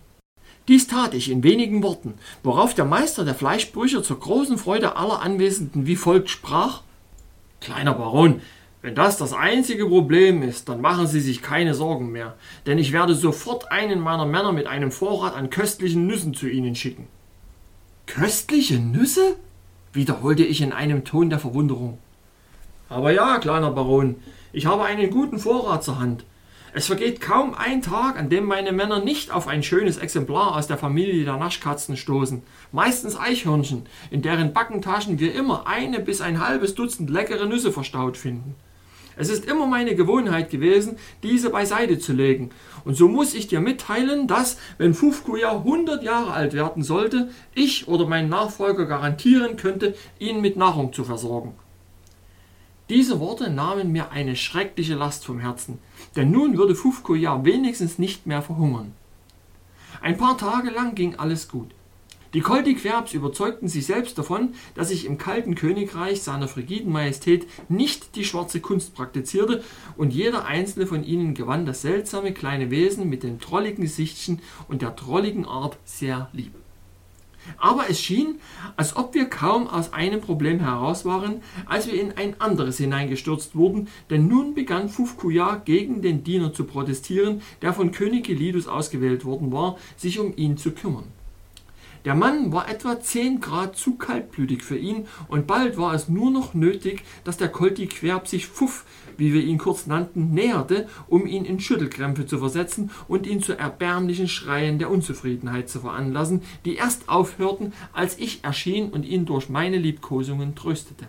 Dies 0.67 0.87
tat 0.87 1.13
ich 1.13 1.29
in 1.29 1.43
wenigen 1.43 1.83
Worten, 1.83 2.13
worauf 2.41 2.73
der 2.73 2.85
Meister 2.85 3.25
der 3.25 3.35
Fleischbrüche 3.35 4.01
zur 4.01 4.19
großen 4.19 4.57
Freude 4.57 4.95
aller 4.95 5.21
Anwesenden 5.21 5.85
wie 5.85 5.95
folgt 5.95 6.29
sprach 6.29 6.83
Kleiner 7.59 7.93
Baron, 7.93 8.41
wenn 8.83 8.95
das 8.95 9.17
das 9.17 9.31
einzige 9.31 9.85
Problem 9.85 10.43
ist, 10.43 10.67
dann 10.67 10.81
machen 10.81 11.07
Sie 11.07 11.21
sich 11.21 11.41
keine 11.41 11.73
Sorgen 11.73 12.11
mehr, 12.11 12.35
denn 12.65 12.77
ich 12.77 12.91
werde 12.91 13.15
sofort 13.15 13.71
einen 13.71 14.01
meiner 14.01 14.25
Männer 14.25 14.51
mit 14.51 14.67
einem 14.67 14.91
Vorrat 14.91 15.35
an 15.35 15.49
köstlichen 15.49 16.05
Nüssen 16.05 16.33
zu 16.33 16.49
Ihnen 16.49 16.75
schicken. 16.75 17.07
Köstliche 18.05 18.79
Nüsse? 18.79 19.37
wiederholte 19.93 20.43
ich 20.43 20.59
in 20.59 20.73
einem 20.73 21.05
Ton 21.05 21.29
der 21.29 21.39
Verwunderung. 21.39 21.97
Aber 22.89 23.11
ja, 23.11 23.37
kleiner 23.37 23.71
Baron, 23.71 24.17
ich 24.51 24.65
habe 24.65 24.83
einen 24.83 25.09
guten 25.11 25.39
Vorrat 25.39 25.85
zur 25.85 25.99
Hand. 25.99 26.25
Es 26.73 26.87
vergeht 26.87 27.21
kaum 27.21 27.53
ein 27.53 27.81
Tag, 27.81 28.19
an 28.19 28.29
dem 28.29 28.43
meine 28.43 28.73
Männer 28.73 28.99
nicht 28.99 29.31
auf 29.31 29.47
ein 29.47 29.63
schönes 29.63 29.97
Exemplar 29.97 30.57
aus 30.57 30.67
der 30.67 30.77
Familie 30.77 31.23
der 31.23 31.37
Naschkatzen 31.37 31.95
stoßen. 31.95 32.43
Meistens 32.73 33.17
Eichhörnchen, 33.17 33.85
in 34.11 34.23
deren 34.23 34.51
Backentaschen 34.51 35.19
wir 35.19 35.33
immer 35.33 35.67
eine 35.67 36.01
bis 36.01 36.19
ein 36.19 36.45
halbes 36.45 36.75
Dutzend 36.75 37.09
leckere 37.09 37.45
Nüsse 37.45 37.71
verstaut 37.71 38.17
finden. 38.17 38.55
Es 39.15 39.29
ist 39.29 39.45
immer 39.45 39.67
meine 39.67 39.95
Gewohnheit 39.95 40.49
gewesen, 40.49 40.97
diese 41.21 41.49
beiseite 41.49 41.99
zu 41.99 42.13
legen. 42.13 42.49
Und 42.85 42.95
so 42.95 43.07
muss 43.07 43.33
ich 43.33 43.47
dir 43.47 43.59
mitteilen, 43.59 44.27
dass, 44.27 44.57
wenn 44.77 44.93
Fufkuya 44.93 45.51
100 45.51 46.03
Jahre 46.03 46.31
alt 46.31 46.53
werden 46.53 46.83
sollte, 46.83 47.29
ich 47.53 47.87
oder 47.87 48.07
mein 48.07 48.29
Nachfolger 48.29 48.85
garantieren 48.85 49.57
könnte, 49.57 49.95
ihn 50.19 50.41
mit 50.41 50.57
Nahrung 50.57 50.93
zu 50.93 51.03
versorgen. 51.03 51.53
Diese 52.89 53.19
Worte 53.19 53.49
nahmen 53.49 53.91
mir 53.91 54.11
eine 54.11 54.35
schreckliche 54.35 54.95
Last 54.95 55.25
vom 55.25 55.39
Herzen, 55.39 55.79
denn 56.15 56.31
nun 56.31 56.57
würde 56.57 56.75
Fufkuya 56.75 57.45
wenigstens 57.45 57.97
nicht 57.97 58.27
mehr 58.27 58.41
verhungern. 58.41 58.93
Ein 60.01 60.17
paar 60.17 60.37
Tage 60.37 60.69
lang 60.69 60.95
ging 60.95 61.15
alles 61.15 61.47
gut. 61.47 61.71
Die 62.33 62.41
Koldiquerbs 62.41 63.13
überzeugten 63.13 63.67
sich 63.67 63.85
selbst 63.85 64.17
davon, 64.17 64.55
dass 64.73 64.89
ich 64.89 65.05
im 65.05 65.19
kalten 65.19 65.53
Königreich 65.53 66.23
seiner 66.23 66.47
frigiden 66.47 66.91
Majestät 66.91 67.45
nicht 67.69 68.15
die 68.15 68.25
schwarze 68.25 68.59
Kunst 68.59 68.95
praktizierte, 68.95 69.63
und 69.97 70.13
jeder 70.13 70.45
einzelne 70.45 70.87
von 70.87 71.03
ihnen 71.03 71.35
gewann 71.35 71.67
das 71.67 71.83
seltsame 71.83 72.33
kleine 72.33 72.71
Wesen 72.71 73.07
mit 73.07 73.21
dem 73.21 73.39
trolligen 73.39 73.83
Gesichtchen 73.83 74.41
und 74.67 74.81
der 74.81 74.95
trolligen 74.95 75.45
Art 75.45 75.77
sehr 75.85 76.29
lieb. 76.33 76.53
Aber 77.57 77.89
es 77.89 78.01
schien, 78.01 78.39
als 78.77 78.95
ob 78.95 79.13
wir 79.13 79.25
kaum 79.25 79.67
aus 79.67 79.93
einem 79.93 80.19
Problem 80.21 80.59
heraus 80.59 81.05
waren, 81.05 81.41
als 81.67 81.85
wir 81.85 82.01
in 82.01 82.13
ein 82.13 82.41
anderes 82.41 82.77
hineingestürzt 82.77 83.55
wurden, 83.55 83.89
denn 84.09 84.27
nun 84.27 84.55
begann 84.55 84.89
Fufkuya 84.89 85.61
gegen 85.63 86.01
den 86.01 86.23
Diener 86.23 86.51
zu 86.51 86.63
protestieren, 86.63 87.43
der 87.61 87.73
von 87.73 87.91
König 87.91 88.25
Gelidus 88.25 88.67
ausgewählt 88.67 89.23
worden 89.23 89.51
war, 89.51 89.77
sich 89.97 90.19
um 90.19 90.35
ihn 90.35 90.57
zu 90.57 90.71
kümmern. 90.71 91.05
Der 92.05 92.15
Mann 92.15 92.51
war 92.51 92.69
etwa 92.69 92.99
10 92.99 93.39
Grad 93.39 93.77
zu 93.77 93.95
kaltblütig 93.95 94.61
für 94.61 94.77
ihn 94.77 95.07
und 95.29 95.47
bald 95.47 95.77
war 95.77 95.93
es 95.93 96.09
nur 96.09 96.31
noch 96.31 96.53
nötig, 96.53 97.03
dass 97.23 97.37
der 97.37 97.47
Kolti 97.47 97.87
Querb 97.87 98.27
sich 98.27 98.47
Pfuff, 98.47 98.83
wie 99.17 99.33
wir 99.33 99.41
ihn 99.41 99.57
kurz 99.57 99.87
nannten, 99.87 100.33
näherte, 100.33 100.89
um 101.07 101.25
ihn 101.25 101.45
in 101.45 101.61
Schüttelkrämpfe 101.61 102.25
zu 102.25 102.39
versetzen 102.39 102.91
und 103.07 103.25
ihn 103.25 103.41
zu 103.41 103.57
erbärmlichen 103.57 104.27
Schreien 104.27 104.79
der 104.79 104.91
Unzufriedenheit 104.91 105.69
zu 105.69 105.79
veranlassen, 105.79 106.41
die 106.65 106.75
erst 106.75 107.07
aufhörten, 107.07 107.71
als 107.93 108.17
ich 108.17 108.43
erschien 108.43 108.89
und 108.89 109.05
ihn 109.05 109.25
durch 109.25 109.47
meine 109.47 109.77
Liebkosungen 109.77 110.55
tröstete. 110.55 111.07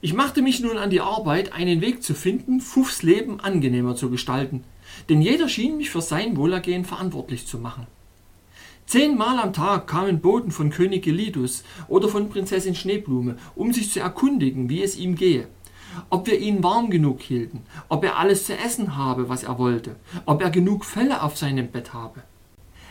Ich 0.00 0.14
machte 0.14 0.42
mich 0.42 0.60
nun 0.60 0.78
an 0.78 0.90
die 0.90 1.00
Arbeit, 1.00 1.52
einen 1.52 1.80
Weg 1.80 2.04
zu 2.04 2.14
finden, 2.14 2.60
Fuffs 2.60 3.02
Leben 3.02 3.40
angenehmer 3.40 3.96
zu 3.96 4.10
gestalten, 4.10 4.62
denn 5.08 5.22
jeder 5.22 5.48
schien 5.48 5.76
mich 5.76 5.90
für 5.90 6.02
sein 6.02 6.36
Wohlergehen 6.36 6.84
verantwortlich 6.84 7.48
zu 7.48 7.58
machen. 7.58 7.86
Zehnmal 8.92 9.38
am 9.38 9.54
Tag 9.54 9.86
kamen 9.86 10.20
Boten 10.20 10.50
von 10.50 10.68
König 10.68 11.02
Gelidus 11.02 11.64
oder 11.88 12.10
von 12.10 12.28
Prinzessin 12.28 12.74
Schneeblume, 12.74 13.38
um 13.54 13.72
sich 13.72 13.90
zu 13.90 14.00
erkundigen, 14.00 14.68
wie 14.68 14.82
es 14.82 14.98
ihm 14.98 15.14
gehe. 15.14 15.48
Ob 16.10 16.26
wir 16.26 16.38
ihn 16.38 16.62
warm 16.62 16.90
genug 16.90 17.22
hielten, 17.22 17.62
ob 17.88 18.04
er 18.04 18.18
alles 18.18 18.44
zu 18.44 18.54
essen 18.54 18.94
habe, 18.98 19.30
was 19.30 19.44
er 19.44 19.56
wollte, 19.56 19.96
ob 20.26 20.42
er 20.42 20.50
genug 20.50 20.84
Felle 20.84 21.22
auf 21.22 21.38
seinem 21.38 21.68
Bett 21.68 21.94
habe. 21.94 22.22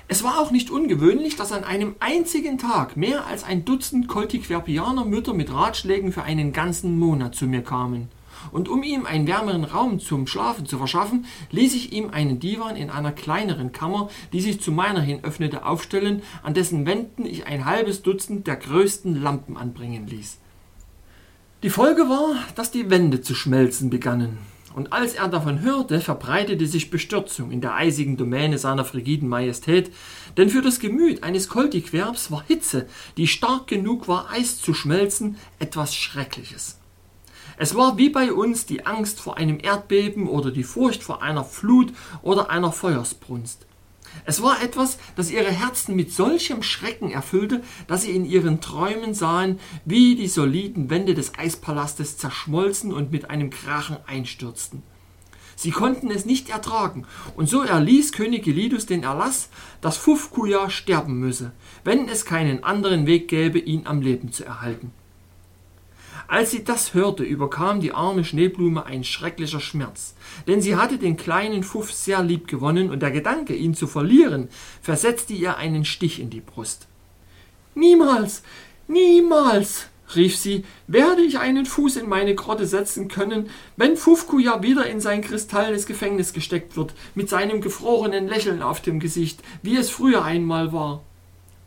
Es 0.08 0.24
war 0.24 0.40
auch 0.40 0.50
nicht 0.50 0.72
ungewöhnlich, 0.72 1.36
dass 1.36 1.52
an 1.52 1.64
einem 1.64 1.94
einzigen 2.00 2.58
Tag 2.58 2.98
mehr 2.98 3.28
als 3.28 3.44
ein 3.44 3.64
Dutzend 3.64 4.08
Koltiquerpianer 4.08 5.06
Mütter 5.06 5.36
mit 5.36 5.54
Ratschlägen 5.54 6.12
für 6.12 6.24
einen 6.24 6.52
ganzen 6.52 6.98
Monat 6.98 7.36
zu 7.36 7.46
mir 7.46 7.62
kamen 7.62 8.10
und 8.52 8.70
um 8.70 8.84
ihm 8.84 9.06
einen 9.06 9.28
wärmeren 9.28 9.64
Raum 9.64 10.00
zum 10.00 10.28
Schlafen 10.28 10.66
zu 10.66 10.78
verschaffen, 10.78 11.26
ließ 11.52 11.76
ich 11.76 11.94
ihm 11.94 12.10
einen 12.10 12.40
Divan 12.40 12.76
in 12.76 12.90
einer 12.90 13.12
kleineren 13.12 13.72
Kammer, 13.72 14.10
die 14.34 14.42
sich 14.42 14.62
zu 14.62 14.72
meiner 14.72 15.02
hin 15.02 15.24
öffnete, 15.24 15.66
aufstellen, 15.66 16.22
an 16.44 16.54
dessen 16.54 16.86
Wänden 16.86 17.26
ich 17.26 17.46
ein 17.46 17.66
halbes 17.66 18.02
Dutzend 18.02 18.48
der 18.48 18.56
größten 18.56 19.22
Lampen 19.22 19.58
anbringen 19.58 20.08
ließ. 20.08 20.38
Die 21.64 21.70
Folge 21.70 22.10
war, 22.10 22.36
dass 22.56 22.72
die 22.72 22.90
Wände 22.90 23.22
zu 23.22 23.36
schmelzen 23.36 23.90
begannen, 23.90 24.40
und 24.74 24.94
als 24.94 25.16
er 25.16 25.28
davon 25.28 25.62
hörte, 25.62 26.00
verbreitete 26.00 26.66
sich 26.66 26.90
Bestürzung 26.90 27.52
in 27.52 27.62
der 27.62 27.76
eisigen 27.76 28.18
Domäne 28.18 28.58
seiner 28.58 28.86
frigiden 28.86 29.28
Majestät, 29.28 29.92
denn 30.38 30.50
für 30.50 30.62
das 30.62 30.80
Gemüt 30.80 31.24
eines 31.24 31.50
Koltiquerbs 31.50 32.32
war 32.32 32.44
Hitze, 32.48 32.88
die 33.18 33.28
stark 33.28 33.68
genug 33.68 34.08
war, 34.08 34.32
Eis 34.32 34.60
zu 34.60 34.74
schmelzen, 34.74 35.38
etwas 35.60 35.94
Schreckliches. 35.94 36.81
Es 37.58 37.76
war 37.76 37.98
wie 37.98 38.10
bei 38.10 38.32
uns 38.32 38.66
die 38.66 38.86
Angst 38.86 39.20
vor 39.20 39.38
einem 39.38 39.60
Erdbeben 39.62 40.28
oder 40.28 40.52
die 40.52 40.64
Furcht 40.64 41.04
vor 41.04 41.22
einer 41.22 41.44
Flut 41.44 41.94
oder 42.22 42.50
einer 42.50 42.72
Feuersbrunst. 42.72 43.66
Es 44.26 44.42
war 44.42 44.62
etwas, 44.62 44.98
das 45.16 45.32
ihre 45.32 45.52
Herzen 45.52 45.96
mit 45.96 46.12
solchem 46.12 46.64
Schrecken 46.64 47.12
erfüllte, 47.12 47.62
dass 47.88 48.04
sie 48.04 48.12
in 48.12 48.26
ihren 48.26 48.62
Träumen 48.62 49.14
sahen, 49.14 49.60
wie 49.86 50.16
die 50.16 50.28
soliden 50.28 50.90
Wände 50.90 51.14
des 51.14 51.38
Eispalastes 51.38 52.18
zerschmolzen 52.18 52.94
und 52.94 53.12
mit 53.12 53.30
einem 53.30 53.50
Krachen 53.50 53.98
einstürzten. 54.06 54.84
Sie 55.56 55.72
konnten 55.72 56.10
es 56.10 56.26
nicht 56.26 56.50
ertragen, 56.50 57.06
und 57.36 57.48
so 57.48 57.62
erließ 57.62 58.14
König 58.14 58.44
Gelidus 58.44 58.88
den 58.88 59.04
Erlass, 59.04 59.50
dass 59.80 59.98
Fufkuya 59.98 60.70
sterben 60.70 61.20
müsse, 61.20 61.52
wenn 61.84 62.10
es 62.10 62.26
keinen 62.26 62.64
anderen 62.64 63.06
Weg 63.06 63.28
gäbe, 63.28 63.60
ihn 63.60 63.86
am 63.86 64.02
Leben 64.02 64.32
zu 64.32 64.44
erhalten. 64.44 64.92
Als 66.32 66.52
sie 66.52 66.64
das 66.64 66.94
hörte, 66.94 67.24
überkam 67.24 67.82
die 67.82 67.92
arme 67.92 68.24
Schneeblume 68.24 68.86
ein 68.86 69.04
schrecklicher 69.04 69.60
Schmerz, 69.60 70.16
denn 70.48 70.62
sie 70.62 70.78
hatte 70.78 70.98
den 70.98 71.18
kleinen 71.18 71.62
Fuff 71.62 71.92
sehr 71.92 72.24
lieb 72.24 72.48
gewonnen, 72.48 72.90
und 72.90 73.02
der 73.02 73.12
Gedanke, 73.12 73.54
ihn 73.54 73.76
zu 73.76 73.86
verlieren, 73.86 74.48
versetzte 74.82 75.34
ihr 75.34 75.58
einen 75.58 75.84
Stich 75.84 76.22
in 76.22 76.30
die 76.30 76.40
Brust. 76.40 76.88
Niemals, 77.76 78.44
niemals, 78.88 79.88
rief 80.16 80.38
sie, 80.38 80.64
werde 80.88 81.22
ich 81.22 81.38
einen 81.38 81.66
Fuß 81.66 81.98
in 81.98 82.08
meine 82.08 82.34
Grotte 82.34 82.66
setzen 82.66 83.10
können, 83.10 83.50
wenn 83.76 83.98
Fufkuja 83.98 84.64
wieder 84.64 84.86
in 84.86 85.02
sein 85.02 85.20
kristallenes 85.20 85.86
Gefängnis 85.86 86.32
gesteckt 86.32 86.78
wird, 86.78 86.94
mit 87.14 87.28
seinem 87.28 87.60
gefrorenen 87.60 88.30
Lächeln 88.30 88.62
auf 88.62 88.80
dem 88.80 89.02
Gesicht, 89.02 89.42
wie 89.64 89.76
es 89.76 89.90
früher 89.90 90.24
einmal 90.24 90.72
war 90.72 91.04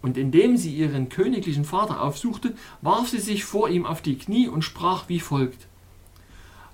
und 0.04 0.18
indem 0.18 0.58
sie 0.58 0.74
ihren 0.74 1.08
königlichen 1.08 1.64
Vater 1.64 2.02
aufsuchte, 2.02 2.52
warf 2.82 3.08
sie 3.08 3.20
sich 3.20 3.46
vor 3.46 3.70
ihm 3.70 3.86
auf 3.86 4.02
die 4.02 4.18
Knie 4.18 4.48
und 4.48 4.60
sprach 4.60 5.08
wie 5.08 5.18
folgt 5.18 5.66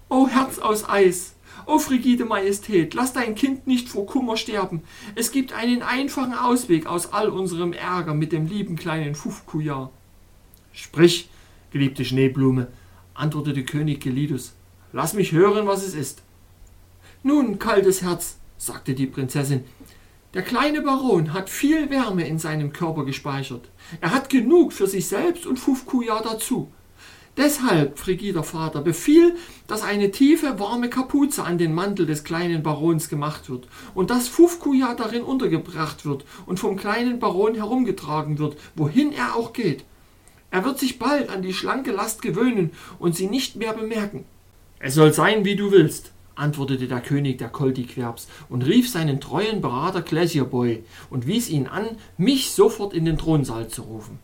O 0.08 0.26
Herz 0.26 0.58
aus 0.58 0.88
Eis, 0.88 1.36
o 1.64 1.78
frigide 1.78 2.24
Majestät, 2.24 2.92
lass 2.92 3.12
dein 3.12 3.36
Kind 3.36 3.68
nicht 3.68 3.88
vor 3.88 4.04
Kummer 4.04 4.36
sterben. 4.36 4.82
Es 5.14 5.30
gibt 5.30 5.52
einen 5.52 5.84
einfachen 5.84 6.34
Ausweg 6.34 6.86
aus 6.86 7.12
all 7.12 7.28
unserem 7.28 7.72
Ärger 7.72 8.14
mit 8.14 8.32
dem 8.32 8.46
lieben 8.46 8.74
kleinen 8.74 9.14
Fufkuja. 9.14 9.90
Sprich, 10.72 11.30
geliebte 11.70 12.04
Schneeblume, 12.04 12.66
antwortete 13.14 13.62
König 13.62 14.00
Gelidus. 14.00 14.54
Lass 14.92 15.14
mich 15.14 15.30
hören, 15.30 15.68
was 15.68 15.86
es 15.86 15.94
ist. 15.94 16.22
Nun, 17.22 17.60
kaltes 17.60 18.02
Herz, 18.02 18.38
sagte 18.58 18.94
die 18.94 19.06
Prinzessin, 19.06 19.62
der 20.34 20.42
kleine 20.42 20.80
Baron 20.82 21.32
hat 21.32 21.50
viel 21.50 21.90
Wärme 21.90 22.26
in 22.26 22.38
seinem 22.38 22.72
Körper 22.72 23.04
gespeichert. 23.04 23.68
Er 24.00 24.12
hat 24.12 24.30
genug 24.30 24.72
für 24.72 24.86
sich 24.86 25.08
selbst 25.08 25.44
und 25.44 25.58
Fufkuja 25.58 26.22
dazu. 26.22 26.70
Deshalb, 27.36 27.98
frigider 27.98 28.42
Vater, 28.42 28.80
befiehl, 28.80 29.34
dass 29.66 29.82
eine 29.82 30.10
tiefe, 30.10 30.58
warme 30.58 30.90
Kapuze 30.90 31.42
an 31.42 31.58
den 31.58 31.74
Mantel 31.74 32.06
des 32.06 32.22
kleinen 32.22 32.62
Barons 32.62 33.08
gemacht 33.08 33.48
wird 33.48 33.66
und 33.94 34.10
dass 34.10 34.28
Fufkuja 34.28 34.94
darin 34.94 35.22
untergebracht 35.22 36.04
wird 36.04 36.24
und 36.46 36.60
vom 36.60 36.76
kleinen 36.76 37.18
Baron 37.18 37.54
herumgetragen 37.54 38.38
wird, 38.38 38.56
wohin 38.74 39.12
er 39.12 39.36
auch 39.36 39.52
geht. 39.52 39.84
Er 40.50 40.64
wird 40.64 40.78
sich 40.78 40.98
bald 40.98 41.30
an 41.30 41.42
die 41.42 41.54
schlanke 41.54 41.92
Last 41.92 42.22
gewöhnen 42.22 42.72
und 42.98 43.16
sie 43.16 43.26
nicht 43.26 43.56
mehr 43.56 43.72
bemerken. 43.72 44.24
Es 44.78 44.94
soll 44.94 45.12
sein, 45.12 45.44
wie 45.44 45.56
du 45.56 45.70
willst, 45.70 46.12
antwortete 46.34 46.88
der 46.88 47.00
König 47.00 47.38
der 47.38 47.48
Koldiquerbs 47.48 48.28
und 48.48 48.62
rief 48.62 48.88
seinen 48.88 49.20
treuen 49.20 49.60
Berater 49.60 50.02
Glesierboy 50.02 50.84
und 51.10 51.26
wies 51.26 51.48
ihn 51.48 51.66
an, 51.66 51.84
mich 52.16 52.52
sofort 52.52 52.94
in 52.94 53.04
den 53.04 53.18
Thronsaal 53.18 53.68
zu 53.68 53.82
rufen. 53.82 54.18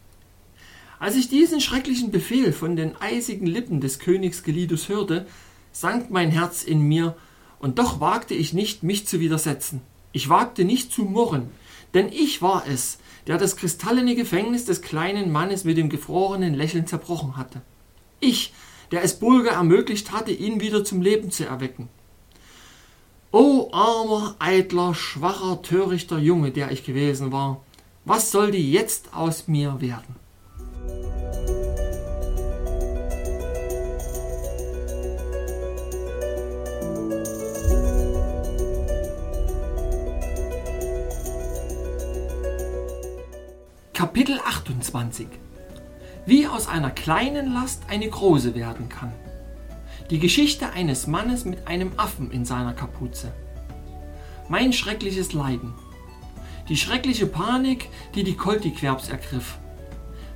Als 0.98 1.16
ich 1.16 1.28
diesen 1.28 1.60
schrecklichen 1.60 2.10
Befehl 2.10 2.52
von 2.52 2.74
den 2.74 2.96
eisigen 3.00 3.46
Lippen 3.46 3.80
des 3.80 3.98
Königs 3.98 4.42
Gelidus 4.42 4.88
hörte, 4.88 5.26
sank 5.72 6.10
mein 6.10 6.30
Herz 6.30 6.62
in 6.62 6.80
mir, 6.80 7.16
und 7.58 7.78
doch 7.78 8.00
wagte 8.00 8.34
ich 8.34 8.52
nicht, 8.52 8.82
mich 8.82 9.06
zu 9.06 9.20
widersetzen. 9.20 9.80
Ich 10.12 10.28
wagte 10.28 10.64
nicht 10.64 10.92
zu 10.92 11.02
murren, 11.02 11.50
denn 11.94 12.08
ich 12.10 12.40
war 12.40 12.64
es, 12.66 12.98
der 13.26 13.38
das 13.38 13.56
kristallene 13.56 14.14
Gefängnis 14.14 14.64
des 14.64 14.82
kleinen 14.82 15.32
Mannes 15.32 15.64
mit 15.64 15.76
dem 15.76 15.88
gefrorenen 15.88 16.54
Lächeln 16.54 16.86
zerbrochen 16.86 17.36
hatte. 17.36 17.60
Ich, 18.20 18.52
der 18.90 19.02
es 19.02 19.18
Bulger 19.18 19.52
ermöglicht 19.52 20.12
hatte, 20.12 20.30
ihn 20.30 20.60
wieder 20.60 20.84
zum 20.84 21.02
Leben 21.02 21.30
zu 21.30 21.44
erwecken. 21.44 21.88
O 23.38 23.68
armer, 23.70 24.34
eitler, 24.38 24.94
schwacher, 24.94 25.60
törichter 25.60 26.16
Junge, 26.16 26.52
der 26.52 26.70
ich 26.70 26.84
gewesen 26.86 27.32
war, 27.32 27.60
was 28.06 28.30
sollte 28.30 28.56
jetzt 28.56 29.12
aus 29.12 29.46
mir 29.46 29.78
werden? 29.78 30.16
Kapitel 43.92 44.40
28 44.46 45.28
Wie 46.24 46.46
aus 46.46 46.68
einer 46.68 46.90
kleinen 46.90 47.52
Last 47.52 47.82
eine 47.90 48.08
große 48.08 48.54
werden 48.54 48.88
kann. 48.88 49.12
Die 50.10 50.20
Geschichte 50.20 50.70
eines 50.70 51.08
Mannes 51.08 51.44
mit 51.44 51.66
einem 51.66 51.90
Affen 51.96 52.30
in 52.30 52.44
seiner 52.44 52.74
Kapuze. 52.74 53.32
Mein 54.48 54.72
schreckliches 54.72 55.32
Leiden. 55.32 55.74
Die 56.68 56.76
schreckliche 56.76 57.26
Panik, 57.26 57.88
die 58.14 58.22
die 58.22 58.36
Koltiquerbs 58.36 59.08
ergriff. 59.08 59.58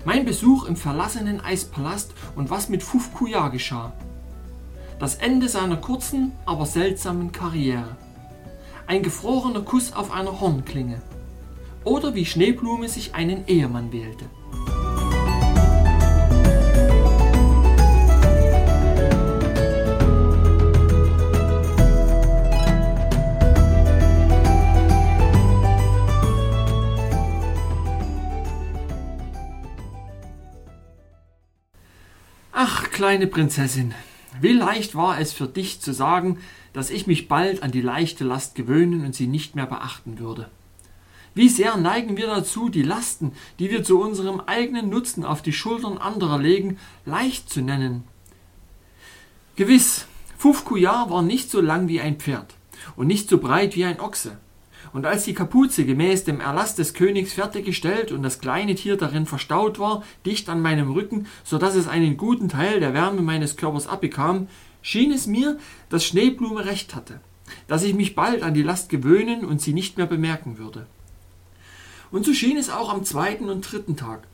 Mein 0.05 0.25
Besuch 0.25 0.65
im 0.65 0.75
verlassenen 0.75 1.41
Eispalast 1.41 2.15
und 2.35 2.51
was 2.51 2.69
mit 2.69 2.83
Fufkuya 2.83 3.47
geschah. 3.47 3.93
Das 4.99 5.15
Ende 5.15 5.49
seiner 5.49 5.77
kurzen, 5.77 6.33
aber 6.47 6.67
seltsamen 6.67 7.31
Karriere. 7.31 7.97
Ein 8.89 9.05
gefrorener 9.05 9.63
Kuss 9.63 9.93
auf 9.93 10.11
einer 10.11 10.41
Hornklinge. 10.41 11.01
Oder 11.85 12.17
wie 12.17 12.27
Schneeblume 12.27 12.89
sich 12.89 13.15
einen 13.15 13.47
Ehemann 13.47 13.93
wählte. 13.93 14.25
Kleine 33.01 33.29
Prinzessin, 33.29 33.95
wie 34.43 34.53
leicht 34.53 34.95
war 34.95 35.19
es 35.19 35.33
für 35.33 35.47
dich 35.47 35.81
zu 35.81 35.95
sagen, 35.95 36.37
dass 36.75 36.91
ich 36.91 37.07
mich 37.07 37.29
bald 37.29 37.63
an 37.63 37.71
die 37.71 37.81
leichte 37.81 38.25
Last 38.25 38.55
gewöhnen 38.55 39.07
und 39.07 39.15
sie 39.15 39.27
nicht 39.27 39.57
mehr 39.57 39.65
beachten 39.65 40.19
würde. 40.19 40.51
Wie 41.35 41.49
sehr 41.49 41.79
neigen 41.79 42.19
wir 42.19 42.27
dazu, 42.27 42.69
die 42.69 42.83
Lasten, 42.83 43.33
die 43.59 43.71
wir 43.71 43.85
zu 43.85 44.03
unserem 44.03 44.41
eigenen 44.41 44.91
Nutzen 44.91 45.25
auf 45.25 45.41
die 45.41 45.55
Schultern 45.55 45.97
anderer 45.97 46.39
legen, 46.39 46.77
leicht 47.07 47.49
zu 47.49 47.63
nennen. 47.63 48.05
Gewiss, 49.57 50.05
Fufkuya 50.37 51.09
war 51.09 51.23
nicht 51.23 51.51
so 51.51 51.63
lang 51.63 51.89
wie 51.89 52.03
ein 52.03 52.17
Pferd 52.17 52.53
und 52.97 53.07
nicht 53.07 53.31
so 53.31 53.39
breit 53.39 53.77
wie 53.77 53.87
ein 53.87 53.99
Ochse. 53.99 54.37
Und 54.93 55.07
als 55.07 55.25
die 55.25 55.35
Kapuze 55.35 55.85
gemäß 55.85 56.25
dem 56.25 56.41
Erlass 56.41 56.75
des 56.75 56.95
Königs 56.95 57.33
fertiggestellt 57.33 58.11
und 58.11 58.23
das 58.23 58.41
kleine 58.41 58.75
Tier 58.75 58.97
darin 58.97 59.27
verstaut 59.27 59.79
war, 59.79 60.03
dicht 60.27 60.49
an 60.49 60.61
meinem 60.61 60.91
Rücken, 60.91 61.27
so 61.45 61.59
dass 61.59 61.77
es 61.77 61.87
einen 61.87 62.17
guten 62.17 62.49
Teil 62.49 62.81
der 62.81 62.93
Wärme 62.93 63.23
meines 63.23 63.57
Körpers 63.57 63.87
abbekam, 63.87 64.49
schien 64.83 65.13
es 65.13 65.27
mir, 65.27 65.59
dass 65.89 66.05
Schneeblume 66.05 66.65
recht 66.65 66.95
hatte, 66.95 67.21
dass 67.69 67.85
ich 67.85 67.95
mich 67.95 68.15
bald 68.15 68.43
an 68.43 68.55
die 68.55 68.63
Last 68.63 68.89
gewöhnen 68.89 69.45
und 69.45 69.61
sie 69.61 69.73
nicht 69.73 69.97
mehr 69.97 70.07
bemerken 70.07 70.59
würde. 70.59 70.87
Und 72.11 72.25
so 72.25 72.35
schien 72.35 72.57
es 72.57 72.71
auch 72.71 72.93
am 72.93 73.05
zweiten 73.05 73.49
und 73.49 73.61
dritten 73.71 73.97
Tag, 73.97 74.27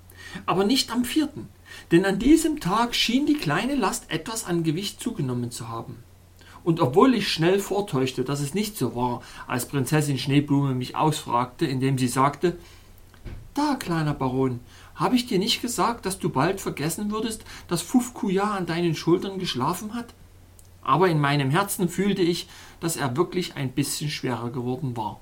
aber 0.47 0.65
nicht 0.65 0.91
am 0.91 1.05
vierten, 1.05 1.49
denn 1.91 2.07
an 2.07 2.19
diesem 2.19 2.61
Tag 2.61 2.95
schien 2.95 3.27
die 3.27 3.35
kleine 3.35 3.75
Last 3.75 4.11
etwas 4.11 4.47
an 4.47 4.65
Gewicht 4.65 5.01
zugenommen 5.01 5.51
zu 5.51 5.69
haben. 5.69 6.03
Und 6.67 6.81
obwohl 6.81 7.15
ich 7.15 7.29
schnell 7.29 7.61
vortäuschte, 7.61 8.25
dass 8.25 8.41
es 8.41 8.53
nicht 8.53 8.77
so 8.77 8.97
war, 8.97 9.23
als 9.47 9.69
Prinzessin 9.69 10.19
Schneeblume 10.19 10.75
mich 10.75 10.97
ausfragte, 10.97 11.65
indem 11.65 11.97
sie 11.97 12.09
sagte 12.09 12.59
Da, 13.55 13.77
kleiner 13.77 14.15
Baron, 14.15 14.59
habe 14.97 15.15
ich 15.15 15.27
dir 15.27 15.39
nicht 15.39 15.63
gesagt, 15.63 16.07
dass 16.07 16.19
du 16.19 16.29
bald 16.29 16.61
vergessen 16.61 17.13
würdest, 17.13 17.45
dass 17.69 17.83
Fufkuya 17.83 18.51
an 18.51 18.67
deinen 18.67 18.97
Schultern 18.97 19.39
geschlafen 19.39 19.95
hat? 19.95 20.13
Aber 20.83 21.09
in 21.09 21.21
meinem 21.21 21.51
Herzen 21.51 21.89
fühlte 21.89 22.23
ich, 22.23 22.49
dass 22.81 22.97
er 22.97 23.17
wirklich 23.17 23.55
ein 23.55 23.71
bisschen 23.71 24.11
schwerer 24.11 24.51
geworden 24.51 24.97
war. 24.97 25.21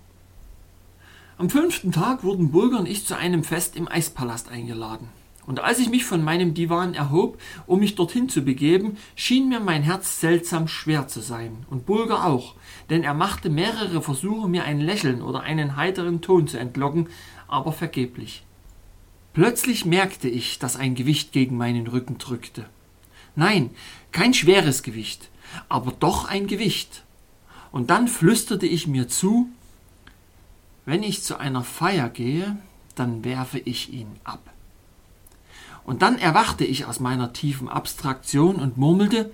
Am 1.36 1.50
fünften 1.50 1.92
Tag 1.92 2.24
wurden 2.24 2.52
Burger 2.52 2.78
und 2.78 2.88
ich 2.88 3.04
zu 3.04 3.18
einem 3.18 3.44
Fest 3.44 3.76
im 3.76 3.86
Eispalast 3.86 4.48
eingeladen. 4.48 5.10
Und 5.46 5.60
als 5.60 5.78
ich 5.78 5.88
mich 5.88 6.04
von 6.04 6.22
meinem 6.22 6.54
Divan 6.54 6.94
erhob, 6.94 7.38
um 7.66 7.80
mich 7.80 7.94
dorthin 7.94 8.28
zu 8.28 8.42
begeben, 8.42 8.96
schien 9.14 9.48
mir 9.48 9.60
mein 9.60 9.82
Herz 9.82 10.20
seltsam 10.20 10.68
schwer 10.68 11.08
zu 11.08 11.20
sein, 11.20 11.66
und 11.70 11.86
Bulger 11.86 12.24
auch, 12.24 12.54
denn 12.90 13.04
er 13.04 13.14
machte 13.14 13.50
mehrere 13.50 14.02
Versuche, 14.02 14.48
mir 14.48 14.64
ein 14.64 14.80
Lächeln 14.80 15.22
oder 15.22 15.40
einen 15.40 15.76
heiteren 15.76 16.20
Ton 16.20 16.48
zu 16.48 16.58
entlocken, 16.58 17.08
aber 17.46 17.72
vergeblich. 17.72 18.44
Plötzlich 19.32 19.84
merkte 19.84 20.28
ich, 20.28 20.58
dass 20.58 20.76
ein 20.76 20.94
Gewicht 20.94 21.32
gegen 21.32 21.56
meinen 21.56 21.86
Rücken 21.86 22.18
drückte. 22.18 22.66
Nein, 23.36 23.70
kein 24.12 24.32
schweres 24.32 24.82
Gewicht, 24.82 25.28
aber 25.68 25.92
doch 25.92 26.26
ein 26.26 26.46
Gewicht. 26.46 27.02
Und 27.72 27.90
dann 27.90 28.06
flüsterte 28.06 28.66
ich 28.66 28.86
mir 28.86 29.08
zu 29.08 29.48
wenn 30.86 31.02
ich 31.02 31.22
zu 31.22 31.38
einer 31.38 31.64
Feier 31.64 32.10
gehe, 32.10 32.56
dann 32.94 33.24
werfe 33.24 33.58
ich 33.58 33.92
ihn 33.92 34.08
ab. 34.24 34.53
Und 35.84 36.02
dann 36.02 36.18
erwachte 36.18 36.64
ich 36.64 36.86
aus 36.86 37.00
meiner 37.00 37.32
tiefen 37.32 37.68
Abstraktion 37.68 38.56
und 38.56 38.78
murmelte, 38.78 39.30